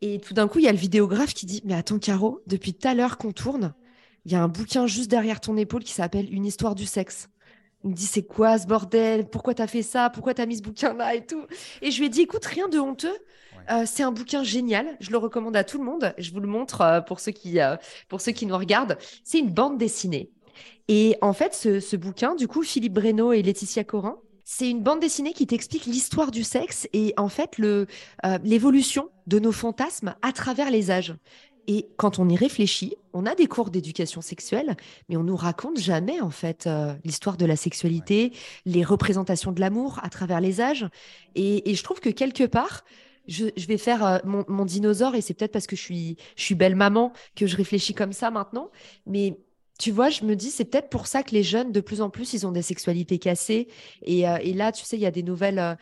Et 0.00 0.18
tout 0.18 0.34
d'un 0.34 0.48
coup 0.48 0.58
il 0.58 0.64
y 0.64 0.68
a 0.68 0.72
le 0.72 0.78
vidéographe 0.78 1.34
qui 1.34 1.46
dit 1.46 1.62
mais 1.64 1.74
attends 1.74 2.00
Caro 2.00 2.40
depuis 2.48 2.74
tout 2.74 2.88
à 2.88 2.94
l'heure 2.94 3.16
qu'on 3.16 3.30
tourne 3.30 3.74
il 4.24 4.32
y 4.32 4.34
a 4.34 4.42
un 4.42 4.48
bouquin 4.48 4.86
juste 4.86 5.10
derrière 5.10 5.40
ton 5.40 5.56
épaule 5.56 5.82
qui 5.82 5.92
s'appelle 5.92 6.32
Une 6.32 6.44
histoire 6.44 6.74
du 6.74 6.86
sexe. 6.86 7.28
Il 7.84 7.90
me 7.90 7.94
dit 7.94 8.06
c'est 8.06 8.22
quoi 8.22 8.58
ce 8.58 8.66
bordel? 8.66 9.28
Pourquoi 9.28 9.54
t'as 9.54 9.66
fait 9.66 9.82
ça? 9.82 10.10
Pourquoi 10.10 10.34
t'as 10.34 10.46
mis 10.46 10.58
ce 10.58 10.62
bouquin 10.62 10.92
là 10.92 11.14
et 11.14 11.24
tout? 11.24 11.46
Et 11.80 11.90
je 11.90 11.98
lui 11.98 12.06
ai 12.06 12.08
dit 12.10 12.22
écoute 12.22 12.44
rien 12.44 12.68
de 12.68 12.78
honteux. 12.78 13.16
Euh, 13.70 13.84
c'est 13.86 14.02
un 14.02 14.12
bouquin 14.12 14.42
génial. 14.42 14.96
Je 15.00 15.10
le 15.10 15.16
recommande 15.16 15.56
à 15.56 15.64
tout 15.64 15.78
le 15.78 15.84
monde. 15.84 16.14
Je 16.18 16.30
vous 16.32 16.40
le 16.40 16.48
montre 16.48 16.82
euh, 16.82 17.00
pour 17.00 17.20
ceux 17.20 17.32
qui 17.32 17.60
euh, 17.60 17.76
pour 18.08 18.20
ceux 18.20 18.32
qui 18.32 18.44
nous 18.46 18.56
regardent. 18.56 18.98
C'est 19.24 19.38
une 19.38 19.50
bande 19.50 19.78
dessinée. 19.78 20.30
Et 20.88 21.16
en 21.22 21.32
fait 21.32 21.54
ce, 21.54 21.80
ce 21.80 21.96
bouquin 21.96 22.34
du 22.34 22.48
coup 22.48 22.62
Philippe 22.62 22.92
Breno 22.92 23.32
et 23.32 23.42
Laetitia 23.42 23.84
Corin 23.84 24.18
c'est 24.44 24.68
une 24.68 24.82
bande 24.82 24.98
dessinée 24.98 25.32
qui 25.32 25.46
t'explique 25.46 25.86
l'histoire 25.86 26.32
du 26.32 26.42
sexe 26.42 26.88
et 26.92 27.14
en 27.16 27.28
fait 27.28 27.56
le 27.56 27.86
l'évolution 28.42 29.08
de 29.28 29.38
nos 29.38 29.52
fantasmes 29.52 30.16
à 30.22 30.32
travers 30.32 30.72
les 30.72 30.90
âges. 30.90 31.14
Et 31.66 31.88
quand 31.96 32.18
on 32.18 32.28
y 32.28 32.36
réfléchit, 32.36 32.96
on 33.12 33.26
a 33.26 33.34
des 33.34 33.46
cours 33.46 33.70
d'éducation 33.70 34.20
sexuelle, 34.20 34.76
mais 35.08 35.16
on 35.16 35.22
nous 35.22 35.36
raconte 35.36 35.78
jamais 35.78 36.20
en 36.20 36.30
fait 36.30 36.66
euh, 36.66 36.94
l'histoire 37.04 37.36
de 37.36 37.46
la 37.46 37.56
sexualité, 37.56 38.32
les 38.66 38.84
représentations 38.84 39.52
de 39.52 39.60
l'amour 39.60 39.98
à 40.02 40.08
travers 40.08 40.40
les 40.40 40.60
âges. 40.60 40.86
Et, 41.34 41.74
je 41.74 41.82
trouve 41.82 42.00
que 42.00 42.10
quelque 42.10 42.44
part, 42.44 42.84
je, 43.28 43.44
vais 43.68 43.78
faire 43.78 44.04
euh, 44.04 44.18
mon, 44.24 44.64
dinosaure, 44.64 45.14
et 45.14 45.20
c'est 45.20 45.34
peut-être 45.34 45.52
parce 45.52 45.66
que 45.66 45.76
je 45.76 45.82
suis, 45.82 46.16
je 46.36 46.42
suis 46.42 46.54
belle 46.54 46.76
maman 46.76 47.12
que 47.36 47.46
je 47.46 47.56
réfléchis 47.56 47.94
comme 47.94 48.12
ça 48.12 48.30
maintenant. 48.30 48.70
Mais 49.06 49.38
tu 49.78 49.90
vois, 49.90 50.10
je 50.10 50.24
me 50.24 50.36
dis, 50.36 50.50
c'est 50.50 50.64
peut-être 50.64 50.90
pour 50.90 51.06
ça 51.06 51.22
que 51.22 51.32
les 51.32 51.42
jeunes, 51.42 51.72
de 51.72 51.80
plus 51.80 52.00
en 52.00 52.10
plus, 52.10 52.32
ils 52.34 52.46
ont 52.46 52.52
des 52.52 52.62
sexualités 52.62 53.18
cassées. 53.18 53.68
Et, 54.02 54.28
euh, 54.28 54.38
là, 54.54 54.72
tu 54.72 54.84
sais, 54.84 54.96
il 54.96 55.02
y 55.02 55.06
a 55.06 55.10
des 55.10 55.22
nouvelles, 55.22 55.78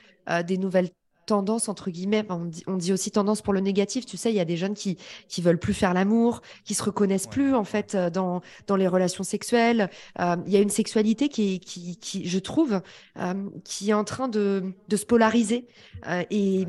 des 0.47 0.59
nouvelles 0.59 0.91
tendance 1.29 1.69
entre 1.69 1.91
guillemets, 1.91 2.25
on 2.31 2.77
dit, 2.77 2.93
aussi 2.93 3.11
tendance 3.11 3.43
pour 3.43 3.53
le 3.53 3.61
négatif, 3.61 4.07
tu 4.07 4.17
sais, 4.17 4.31
il 4.33 4.37
y 4.37 4.41
a 4.41 4.45
des 4.45 4.57
jeunes 4.57 4.75
qui 4.75 4.97
qui 5.29 5.43
veulent 5.43 5.59
plus 5.59 5.75
faire 5.75 5.95
l'amour, 5.95 6.43
qui 6.65 6.75
se 6.75 6.83
reconnaissent 6.83 7.27
plus 7.27 7.55
en 7.55 7.65
fait 7.65 7.95
euh, 7.95 8.11
dans 8.11 8.41
dans 8.67 8.77
les 8.77 8.89
relations 8.89 9.25
sexuelles. 9.25 9.91
Euh, 10.21 10.37
il 10.47 10.53
y 10.53 10.57
a 10.57 10.61
une 10.61 10.71
sexualité 10.71 11.29
qui 11.29 11.61
qui, 11.61 11.97
qui 11.99 12.29
je 12.29 12.39
trouve 12.39 12.81
euh, 13.19 13.35
qui 13.65 13.91
est 13.91 13.95
en 13.95 14.05
train 14.05 14.29
de 14.29 14.75
de 14.89 14.97
se 14.97 15.07
polariser 15.07 15.67
et 16.31 16.67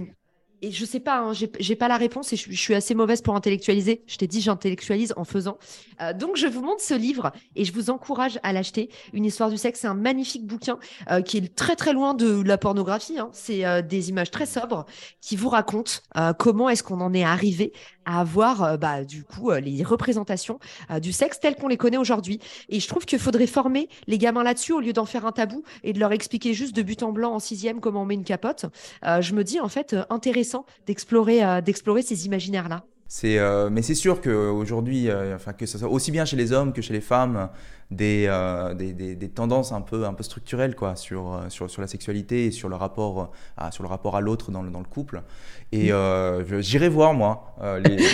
et 0.62 0.72
je 0.72 0.86
sais 0.86 1.00
pas, 1.00 1.20
hein, 1.20 1.34
j'ai 1.34 1.76
pas 1.76 1.88
la 1.88 1.98
réponse 1.98 2.34
et 2.34 2.36
je, 2.36 2.52
suis 2.54 2.76
assez 2.76 2.94
mauvaise 2.94 3.22
pour 3.22 3.36
intellectualiser. 3.36 4.04
Je 4.08 4.18
t'ai 4.18 4.28
dit, 4.28 4.42
j'intellectualise 4.42 5.14
en 5.16 5.24
faisant. 5.24 5.58
Euh, 6.02 6.14
donc, 6.14 6.36
je 6.36 6.48
vous 6.48 6.62
montre 6.62 6.82
ce 6.82 6.94
livre 6.94 7.32
et 7.56 7.64
je 7.64 7.74
vous 7.74 7.90
encourage 7.90 8.40
à 8.44 8.52
l'acheter. 8.52 8.90
Une 9.14 9.26
histoire 9.26 9.50
du 9.50 9.58
sexe, 9.58 9.82
c'est 9.82 9.88
un 9.88 9.94
magnifique 9.94 10.46
bouquin 10.46 10.78
euh, 11.12 11.22
qui 11.22 11.38
est 11.38 11.56
très 11.56 11.76
très 11.76 11.94
loin 11.94 12.14
de 12.14 12.42
la 12.42 12.58
pornographie. 12.58 13.20
Hein. 13.20 13.30
C'est 13.32 13.66
euh, 13.66 13.82
des 13.82 14.10
images 14.10 14.32
très 14.32 14.46
sobres 14.46 14.86
qui 15.22 15.36
vous 15.36 15.50
racontent 15.50 15.92
comment 16.38 16.70
est-ce 16.70 16.84
qu'on 16.84 17.02
en 17.02 17.14
est 17.14 17.24
arrivé 17.24 17.72
à 18.06 18.20
avoir 18.22 18.78
bah, 18.78 19.04
du 19.04 19.24
coup 19.24 19.52
les 19.52 19.84
représentations 19.84 20.60
du 21.02 21.12
sexe 21.12 21.40
telles 21.40 21.56
qu'on 21.56 21.68
les 21.68 21.78
connaît 21.78 21.98
aujourd'hui. 21.98 22.40
Et 22.68 22.80
je 22.80 22.88
trouve 22.88 23.06
qu'il 23.06 23.20
faudrait 23.20 23.48
former 23.48 23.88
les 24.08 24.18
gamins 24.18 24.44
là-dessus 24.44 24.74
au 24.74 24.80
lieu 24.80 24.94
d'en 24.94 25.06
faire 25.06 25.26
un 25.26 25.32
tabou 25.32 25.64
et 25.84 25.94
de 25.94 26.00
leur 26.00 26.12
expliquer 26.12 26.54
juste 26.54 26.76
de 26.76 26.82
but 26.82 27.04
en 27.04 27.12
blanc 27.12 27.34
en 27.34 27.40
sixième 27.40 27.80
comment 27.80 28.02
on 28.02 28.06
met 28.06 28.16
une 28.16 28.24
capote. 28.24 28.66
je 29.04 29.34
me 29.34 29.44
dis 29.44 29.60
en 29.60 29.70
fait 29.70 29.96
intéressant 30.10 30.49
d'explorer 30.86 31.44
euh, 31.44 31.62
d'explorer 31.62 32.02
ces 32.02 32.26
imaginaires 32.26 32.70
là. 32.70 32.84
C'est, 33.12 33.40
euh, 33.40 33.72
mais 33.72 33.82
c'est 33.82 33.96
sûr 33.96 34.22
qu'aujourd'hui, 34.22 35.10
euh, 35.10 35.36
enfin, 35.36 35.52
que 35.52 35.66
ce 35.66 35.80
soit 35.80 35.90
aussi 35.90 36.12
bien 36.12 36.26
chez 36.26 36.38
les 36.38 36.52
hommes 36.52 36.74
que 36.74 36.84
chez 36.84 36.94
les 36.94 37.02
femmes, 37.02 37.50
des, 37.92 38.26
euh, 38.28 38.76
des, 38.76 38.94
des, 38.94 39.16
des, 39.16 39.30
tendances 39.30 39.72
un 39.72 39.82
peu, 39.82 40.06
un 40.06 40.14
peu 40.14 40.24
structurelles 40.24 40.76
quoi, 40.76 40.96
sur, 40.96 41.34
euh, 41.34 41.50
sur, 41.50 41.70
sur 41.70 41.82
la 41.82 41.88
sexualité 41.88 42.46
et 42.46 42.52
sur 42.52 42.70
le 42.70 42.76
rapport 42.76 43.32
à, 43.58 43.72
sur 43.72 43.82
le 43.84 43.90
rapport 43.90 44.16
à 44.16 44.22
l'autre 44.22 44.52
dans 44.52 44.62
le, 44.62 44.70
dans 44.70 44.80
le 44.80 44.86
couple. 44.86 45.24
Et 45.72 45.92
euh, 45.92 46.62
j'irai 46.62 46.88
voir, 46.90 47.14
moi, 47.14 47.56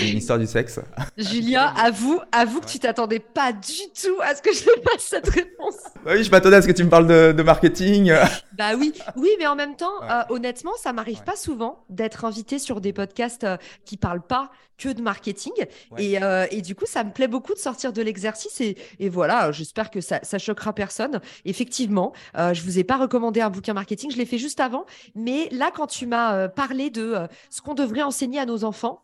l'histoire 0.02 0.40
du 0.40 0.48
sexe. 0.48 0.80
Julien, 1.18 1.74
avoue, 1.78 2.20
avoue 2.32 2.62
que 2.62 2.68
tu 2.68 2.80
t'attendais 2.80 3.20
pas 3.20 3.52
du 3.52 3.82
tout 4.02 4.18
à 4.22 4.36
ce 4.36 4.42
que 4.42 4.54
je 4.54 4.60
fasse 4.60 5.04
cette 5.04 5.30
réponse. 5.30 5.76
Oui, 6.06 6.24
je 6.24 6.32
m'attendais 6.32 6.58
à 6.58 6.62
ce 6.62 6.68
que 6.68 6.74
tu 6.74 6.84
me 6.84 6.90
parles 6.90 7.08
de, 7.08 7.34
de 7.34 7.44
marketing. 7.44 8.14
bah 8.58 8.76
oui, 8.78 8.94
oui, 9.18 9.30
mais 9.40 9.48
en 9.48 9.56
même 9.56 9.76
temps, 9.76 9.94
honnêtement, 10.30 10.74
ça 10.78 10.94
m'arrive 10.94 11.24
pas 11.24 11.36
souvent 11.36 11.84
d'être 11.90 12.24
invité 12.24 12.60
sur 12.60 12.80
des 12.80 12.94
podcasts 12.94 13.46
qui 13.84 13.98
parlent 13.98 14.26
pas 14.26 14.52
que 14.78 14.90
de 14.90 15.02
marketing. 15.02 15.54
Et, 15.98 16.18
et, 16.52 16.62
du 16.62 16.76
coup, 16.76 16.86
ça 16.86 17.04
me 17.04 17.12
plaît 17.12 17.28
beaucoup 17.28 17.54
de 17.54 17.60
sortir 17.60 17.94
de 17.94 18.02
l'exercice. 18.02 18.60
Et, 18.62 18.78
et, 19.00 19.10
voilà, 19.10 19.52
j'espère 19.66 19.90
que 19.90 20.00
ça, 20.00 20.20
choquera 20.38 20.74
personne. 20.74 21.20
Effectivement, 21.44 22.14
je 22.36 22.62
vous 22.62 22.80
ai 22.80 22.84
pas 22.84 22.98
recommandé 22.98 23.42
un 23.42 23.50
bouquin 23.50 23.74
marketing, 23.74 24.12
je 24.12 24.18
l'ai 24.18 24.26
fait 24.26 24.38
juste 24.38 24.60
avant. 24.60 24.86
Mais 25.16 25.50
là, 25.52 25.72
quand 25.74 25.88
tu 25.88 26.06
m'as 26.06 26.48
parlé 26.48 26.90
de 26.90 27.16
ce 27.50 27.62
qu'on 27.62 27.74
devrait 27.74 28.04
enseigner 28.04 28.40
à 28.40 28.46
nos 28.46 28.64
enfants, 28.64 29.02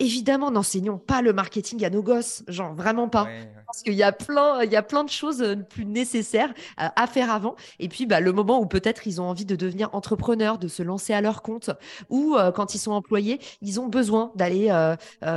évidemment, 0.00 0.50
n'enseignons 0.50 0.98
pas 0.98 1.22
le 1.22 1.32
marketing 1.32 1.84
à 1.84 1.90
nos 1.90 2.02
gosses, 2.02 2.42
genre 2.48 2.74
vraiment 2.74 3.08
pas. 3.08 3.28
Parce 3.66 3.82
qu'il 3.82 3.94
y 3.94 4.02
a 4.02 4.10
plein, 4.10 4.64
il 4.64 4.72
y 4.72 4.76
a 4.76 4.82
plein 4.82 5.04
de 5.04 5.10
choses 5.10 5.42
euh, 5.42 5.54
plus 5.54 5.84
nécessaires 5.84 6.52
euh, 6.80 6.88
à, 6.96 7.06
faire 7.06 7.30
avant. 7.30 7.54
Et 7.78 7.88
puis, 7.88 8.06
bah, 8.06 8.18
le 8.18 8.32
moment 8.32 8.60
où 8.60 8.66
peut-être 8.66 9.06
ils 9.06 9.20
ont 9.20 9.24
envie 9.24 9.44
de 9.44 9.54
devenir 9.54 9.90
entrepreneurs, 9.92 10.58
de 10.58 10.66
se 10.66 10.82
lancer 10.82 11.12
à 11.12 11.20
leur 11.20 11.42
compte, 11.42 11.70
ou 12.08 12.34
euh, 12.36 12.50
quand 12.50 12.74
ils 12.74 12.78
sont 12.78 12.90
employés, 12.90 13.38
ils 13.62 13.78
ont 13.78 13.86
besoin 13.86 14.32
d'aller 14.34 14.72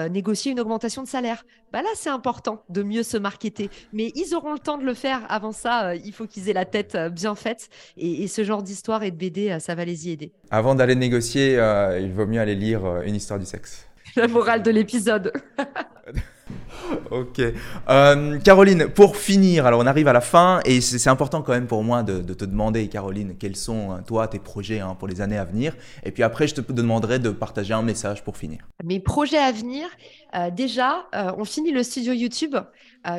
négocier 0.09 0.51
une 0.51 0.59
augmentation 0.59 1.03
de 1.03 1.07
salaire. 1.07 1.45
Bah 1.71 1.81
là, 1.81 1.89
c'est 1.95 2.09
important 2.09 2.63
de 2.69 2.83
mieux 2.83 3.03
se 3.03 3.17
marketer. 3.17 3.69
Mais 3.91 4.11
ils 4.15 4.33
auront 4.33 4.53
le 4.53 4.59
temps 4.59 4.77
de 4.77 4.85
le 4.85 4.93
faire. 4.93 5.21
Avant 5.29 5.51
ça, 5.51 5.95
il 5.95 6.13
faut 6.13 6.25
qu'ils 6.25 6.49
aient 6.49 6.53
la 6.53 6.65
tête 6.65 6.97
bien 7.11 7.35
faite. 7.35 7.69
Et, 7.97 8.23
et 8.23 8.27
ce 8.27 8.43
genre 8.43 8.63
d'histoire 8.63 9.03
et 9.03 9.11
de 9.11 9.15
BD, 9.17 9.57
ça 9.59 9.75
va 9.75 9.83
les 9.83 10.07
y 10.07 10.11
aider. 10.11 10.31
Avant 10.49 10.75
d'aller 10.75 10.95
négocier, 10.95 11.53
il 11.99 12.13
vaut 12.13 12.25
mieux 12.25 12.39
aller 12.39 12.55
lire 12.55 13.01
Une 13.01 13.15
histoire 13.15 13.39
du 13.39 13.45
sexe. 13.45 13.87
La 14.15 14.27
morale 14.27 14.63
de 14.63 14.71
l'épisode. 14.71 15.33
ok. 17.11 17.41
Euh, 17.89 18.39
Caroline, 18.39 18.87
pour 18.87 19.17
finir, 19.17 19.65
alors 19.65 19.81
on 19.81 19.85
arrive 19.85 20.07
à 20.07 20.13
la 20.13 20.21
fin 20.21 20.59
et 20.65 20.81
c'est 20.81 21.09
important 21.09 21.41
quand 21.41 21.53
même 21.53 21.67
pour 21.67 21.83
moi 21.83 22.03
de, 22.03 22.21
te 22.33 22.45
demander, 22.45 22.87
Caroline, 22.87 23.35
quels 23.37 23.55
sont 23.55 23.91
hein, 23.91 24.03
toi 24.05 24.27
tes 24.27 24.39
projets 24.39 24.79
hein, 24.79 24.95
pour 24.97 25.07
les 25.07 25.21
années 25.21 25.37
à 25.37 25.45
venir. 25.45 25.75
Et 26.03 26.11
puis 26.11 26.23
après, 26.23 26.47
je 26.47 26.55
te 26.55 26.71
demanderai 26.71 27.19
de 27.19 27.29
partager 27.29 27.73
un 27.73 27.81
message 27.81 28.23
pour 28.23 28.37
finir. 28.37 28.59
Mes 28.83 28.99
projets 28.99 29.37
à 29.37 29.51
venir, 29.51 29.87
euh, 30.35 30.49
déjà, 30.49 31.05
euh, 31.15 31.31
on 31.37 31.45
finit 31.45 31.71
le 31.71 31.83
studio 31.83 32.13
YouTube. 32.13 32.55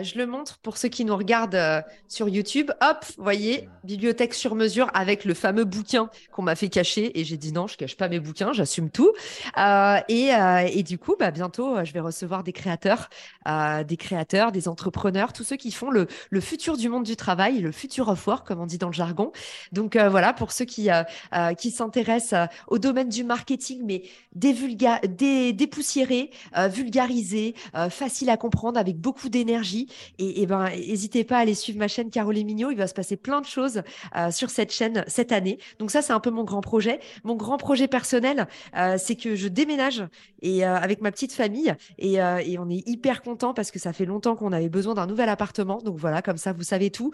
Je 0.03 0.17
le 0.17 0.27
montre 0.27 0.57
pour 0.61 0.79
ceux 0.79 0.89
qui 0.89 1.05
nous 1.05 1.15
regardent 1.15 1.85
sur 2.09 2.31
YouTube. 2.31 2.71
Hop, 2.81 3.05
voyez, 3.19 3.69
bibliothèque 3.85 4.33
sur 4.33 4.55
mesure 4.55 4.91
avec 4.95 5.27
le 5.27 5.35
fameux 5.35 5.65
bouquin 5.65 6.09
qu'on 6.33 6.41
m'a 6.41 6.55
fait 6.55 6.71
cacher. 6.71 7.21
Et 7.21 7.25
j'ai 7.25 7.37
dit 7.37 7.53
non, 7.53 7.67
je 7.67 7.77
cache 7.77 7.95
pas 7.95 8.09
mes 8.09 8.19
bouquins, 8.19 8.55
j'assume 8.55 8.89
tout. 8.89 9.13
Et, 10.09 10.31
et, 10.73 10.83
du 10.85 10.97
coup, 10.97 11.17
bah, 11.21 11.31
bientôt, 11.31 11.85
je 11.85 11.93
vais 11.93 12.01
recevoir 12.01 12.43
des 12.43 12.53
créateurs, 12.53 13.11
des 13.47 13.97
créateurs, 13.97 14.53
des 14.53 14.69
entrepreneurs, 14.69 15.33
tous 15.33 15.45
ceux 15.45 15.57
qui 15.57 15.71
font 15.71 15.91
le, 15.91 16.07
futur 16.41 16.77
du 16.77 16.89
monde 16.89 17.05
du 17.05 17.17
travail, 17.17 17.61
le 17.61 17.73
futur 17.73 18.09
of 18.09 18.27
work, 18.27 18.47
comme 18.47 18.61
on 18.61 18.67
dit 18.67 18.79
dans 18.79 18.89
le 18.89 18.95
jargon. 18.95 19.33
Donc 19.73 19.97
voilà, 19.97 20.33
pour 20.33 20.53
ceux 20.53 20.65
qui, 20.65 20.89
qui 21.59 21.71
s'intéressent 21.71 22.49
au 22.69 22.79
domaine 22.79 23.09
du 23.09 23.25
marketing, 23.25 23.83
mais 23.85 24.03
dépoussiéré, 24.35 26.31
vulgarisé, 26.71 27.55
facile 27.91 28.31
à 28.31 28.37
comprendre, 28.37 28.79
avec 28.79 28.97
beaucoup 28.97 29.29
d'énergie 29.29 29.89
et, 30.19 30.47
ben, 30.47 30.69
n'hésitez 30.71 31.25
pas 31.25 31.39
à 31.39 31.41
aller 31.41 31.55
suivre 31.55 31.79
ma 31.79 31.89
chaîne 31.89 32.11
Caroline 32.11 32.47
Mignot. 32.47 32.71
Il 32.71 32.77
va 32.77 32.87
se 32.87 32.95
passer 32.95 33.17
plein 33.17 33.41
de 33.41 33.47
choses 33.47 33.83
euh, 34.17 34.31
sur 34.31 34.51
cette 34.51 34.73
chaîne 34.73 35.05
cette 35.07 35.33
année. 35.33 35.59
Donc 35.79 35.91
ça, 35.91 36.03
c'est 36.03 36.13
un 36.13 36.21
peu 36.21 36.31
mon 36.31 36.45
grand 36.45 36.61
projet. 36.61 37.01
Mon 37.25 37.35
grand 37.35 37.57
projet 37.57 37.89
personnel, 37.89 38.47
euh, 38.77 38.97
c'est 38.99 39.17
que 39.17 39.35
je 39.35 39.49
déménage 39.49 40.05
et 40.43 40.65
euh, 40.65 40.77
avec 40.77 41.01
ma 41.01 41.11
petite 41.11 41.33
famille 41.33 41.75
et, 41.99 42.19
on 42.57 42.71
est 42.71 42.87
hyper 42.87 43.04
content 43.23 43.55
parce 43.55 43.71
que 43.71 43.79
ça 43.79 43.93
fait 43.93 44.05
longtemps 44.05 44.37
qu'on 44.37 44.53
avait 44.53 44.69
besoin 44.69 44.95
d'un 44.95 45.07
nouvel 45.07 45.29
appartement. 45.29 45.79
Donc 45.79 45.97
voilà, 45.97 46.23
comme 46.23 46.37
ça, 46.37 46.53
vous 46.53 46.63
savez 46.63 46.91
tout. 46.91 47.13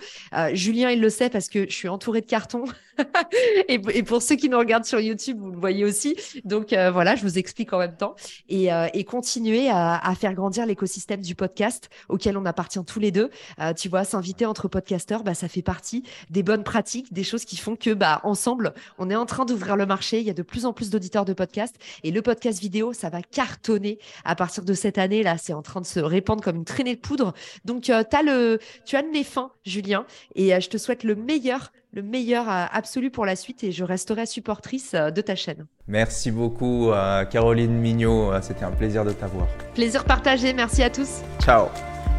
Julien, 0.53 0.91
il 0.91 1.01
le 1.01 1.11
sait 1.11 1.30
parce 1.30 1.49
que 1.49 1.64
je 1.68 1.74
suis 1.74 1.88
entourée 1.88 2.20
de 2.20 2.26
cartons. 2.26 2.64
et, 3.68 4.03
pour 4.03 4.22
ceux 4.22 4.36
qui 4.36 4.49
nous 4.49 4.59
regardent 4.59 4.84
sur 4.84 5.01
YouTube, 5.01 5.38
vous 5.41 5.51
le 5.51 5.59
voyez 5.59 5.84
aussi. 5.84 6.16
Donc 6.45 6.72
voilà, 6.72 7.16
je 7.16 7.22
vous 7.22 7.38
explique 7.38 7.72
en 7.72 7.78
même 7.78 7.97
temps 7.97 8.14
et, 8.49 8.70
continuer 9.05 9.68
à, 9.70 10.14
faire 10.18 10.34
grandir 10.34 10.66
l'écosystème 10.66 11.20
du 11.20 11.34
podcast 11.34 11.88
auquel 12.09 12.36
on 12.36 12.45
appartient 12.45 12.82
tous 12.84 13.01
les 13.01 13.11
deux. 13.11 13.30
Euh, 13.61 13.72
tu 13.72 13.88
vois, 13.88 14.05
s'inviter 14.05 14.47
entre 14.47 14.68
podcasteurs, 14.68 15.22
bah, 15.22 15.34
ça 15.34 15.49
fait 15.49 15.62
partie 15.62 16.05
des 16.30 16.43
bonnes 16.43 16.64
pratiques, 16.64 17.12
des 17.12 17.24
choses 17.24 17.45
qui 17.45 17.57
font 17.57 17.76
que, 17.76 17.95
bah, 17.95 18.20
ensemble, 18.24 18.74
on 18.99 19.11
est 19.11 19.16
en 19.16 19.26
train 19.26 19.45
d'ouvrir 19.45 19.76
le 19.76 19.86
marché. 19.86 20.20
Il 20.20 20.26
y 20.26 20.30
a 20.30 20.34
de 20.34 20.43
plus 20.43 20.66
en 20.66 20.72
plus 20.72 20.91
d'auditeurs 20.91 21.24
de 21.24 21.32
podcasts 21.32 21.76
et 22.03 22.11
le 22.11 22.22
podcast 22.22 22.61
vidéo, 22.61 22.93
ça 22.93 23.09
va 23.09 23.22
cartonner 23.22 23.99
à 24.24 24.34
partir 24.34 24.64
de 24.64 24.74
cette 24.74 24.99
année. 24.99 25.22
Là, 25.22 25.38
c'est 25.38 25.53
en 25.53 25.62
train 25.62 25.80
de 25.81 25.87
se 25.87 26.01
répandre 26.01 26.43
comme 26.43 26.57
une 26.57 26.64
traînée 26.64 26.95
de 26.95 27.01
poudre. 27.01 27.33
Donc, 27.64 27.91
euh, 27.91 28.03
as 28.12 28.22
le, 28.22 28.59
tu 28.85 28.97
as 28.97 29.03
le 29.03 29.11
nez 29.11 29.24
fin, 29.24 29.51
Julien, 29.64 30.07
et 30.35 30.55
euh, 30.55 30.61
je 30.61 30.68
te 30.68 30.78
souhaite 30.78 31.05
le 31.05 31.14
meilleur 31.14 31.72
le 31.93 32.03
meilleur 32.03 32.47
absolu 32.49 33.11
pour 33.11 33.26
la 33.26 33.35
suite 33.35 33.64
et 33.64 33.72
je 33.72 33.83
resterai 33.83 34.24
supportrice 34.24 34.95
de 34.95 35.20
ta 35.20 35.35
chaîne. 35.35 35.66
Merci 35.89 36.31
beaucoup 36.31 36.93
Caroline 37.33 37.72
Mignot, 37.72 38.31
c'était 38.43 38.64
un 38.64 38.70
plaisir 38.70 39.05
de 39.05 39.11
t'avoir. 39.11 39.49
Plaisir 39.74 40.05
partagé, 40.05 40.53
merci 40.53 40.85
à 40.85 40.91
tous. 40.91 41.22
Ciao. 41.43 41.66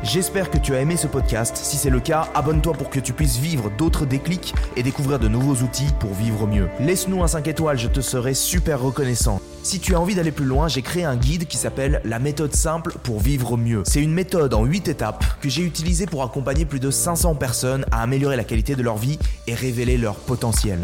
J'espère 0.03 0.49
que 0.49 0.57
tu 0.57 0.73
as 0.73 0.81
aimé 0.81 0.97
ce 0.97 1.05
podcast. 1.05 1.55
Si 1.55 1.77
c'est 1.77 1.91
le 1.91 1.99
cas, 1.99 2.27
abonne-toi 2.33 2.73
pour 2.73 2.89
que 2.89 2.99
tu 2.99 3.13
puisses 3.13 3.37
vivre 3.37 3.69
d'autres 3.77 4.07
déclics 4.07 4.55
et 4.75 4.81
découvrir 4.81 5.19
de 5.19 5.27
nouveaux 5.27 5.63
outils 5.63 5.93
pour 5.99 6.15
vivre 6.15 6.47
mieux. 6.47 6.69
Laisse-nous 6.79 7.21
un 7.21 7.27
5 7.27 7.47
étoiles, 7.47 7.77
je 7.77 7.87
te 7.87 8.01
serai 8.01 8.33
super 8.33 8.81
reconnaissant. 8.81 9.39
Si 9.61 9.79
tu 9.79 9.93
as 9.93 10.01
envie 10.01 10.15
d'aller 10.15 10.31
plus 10.31 10.45
loin, 10.45 10.67
j'ai 10.67 10.81
créé 10.81 11.03
un 11.03 11.15
guide 11.15 11.45
qui 11.45 11.55
s'appelle 11.55 12.01
La 12.03 12.17
méthode 12.17 12.55
simple 12.55 12.93
pour 13.03 13.19
vivre 13.19 13.57
mieux. 13.57 13.83
C'est 13.85 14.01
une 14.01 14.11
méthode 14.11 14.55
en 14.55 14.65
8 14.65 14.87
étapes 14.87 15.23
que 15.39 15.49
j'ai 15.49 15.61
utilisée 15.61 16.07
pour 16.07 16.23
accompagner 16.23 16.65
plus 16.65 16.79
de 16.79 16.89
500 16.89 17.35
personnes 17.35 17.85
à 17.91 18.01
améliorer 18.01 18.37
la 18.37 18.43
qualité 18.43 18.75
de 18.75 18.81
leur 18.81 18.97
vie 18.97 19.19
et 19.45 19.53
révéler 19.53 19.99
leur 19.99 20.15
potentiel. 20.15 20.79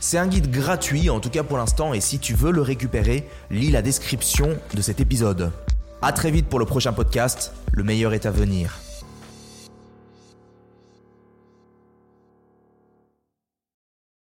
C'est 0.00 0.16
un 0.16 0.26
guide 0.26 0.50
gratuit, 0.50 1.10
en 1.10 1.20
tout 1.20 1.30
cas 1.30 1.42
pour 1.42 1.58
l'instant, 1.58 1.92
et 1.92 2.00
si 2.00 2.18
tu 2.18 2.32
veux 2.32 2.52
le 2.52 2.62
récupérer, 2.62 3.28
lis 3.50 3.70
la 3.70 3.82
description 3.82 4.56
de 4.72 4.80
cet 4.80 5.00
épisode. 5.00 5.52
A 6.00 6.12
très 6.12 6.30
vite 6.30 6.48
pour 6.48 6.60
le 6.60 6.64
prochain 6.64 6.92
podcast, 6.92 7.52
le 7.72 7.82
meilleur 7.82 8.14
est 8.14 8.24
à 8.24 8.30
venir. 8.30 8.78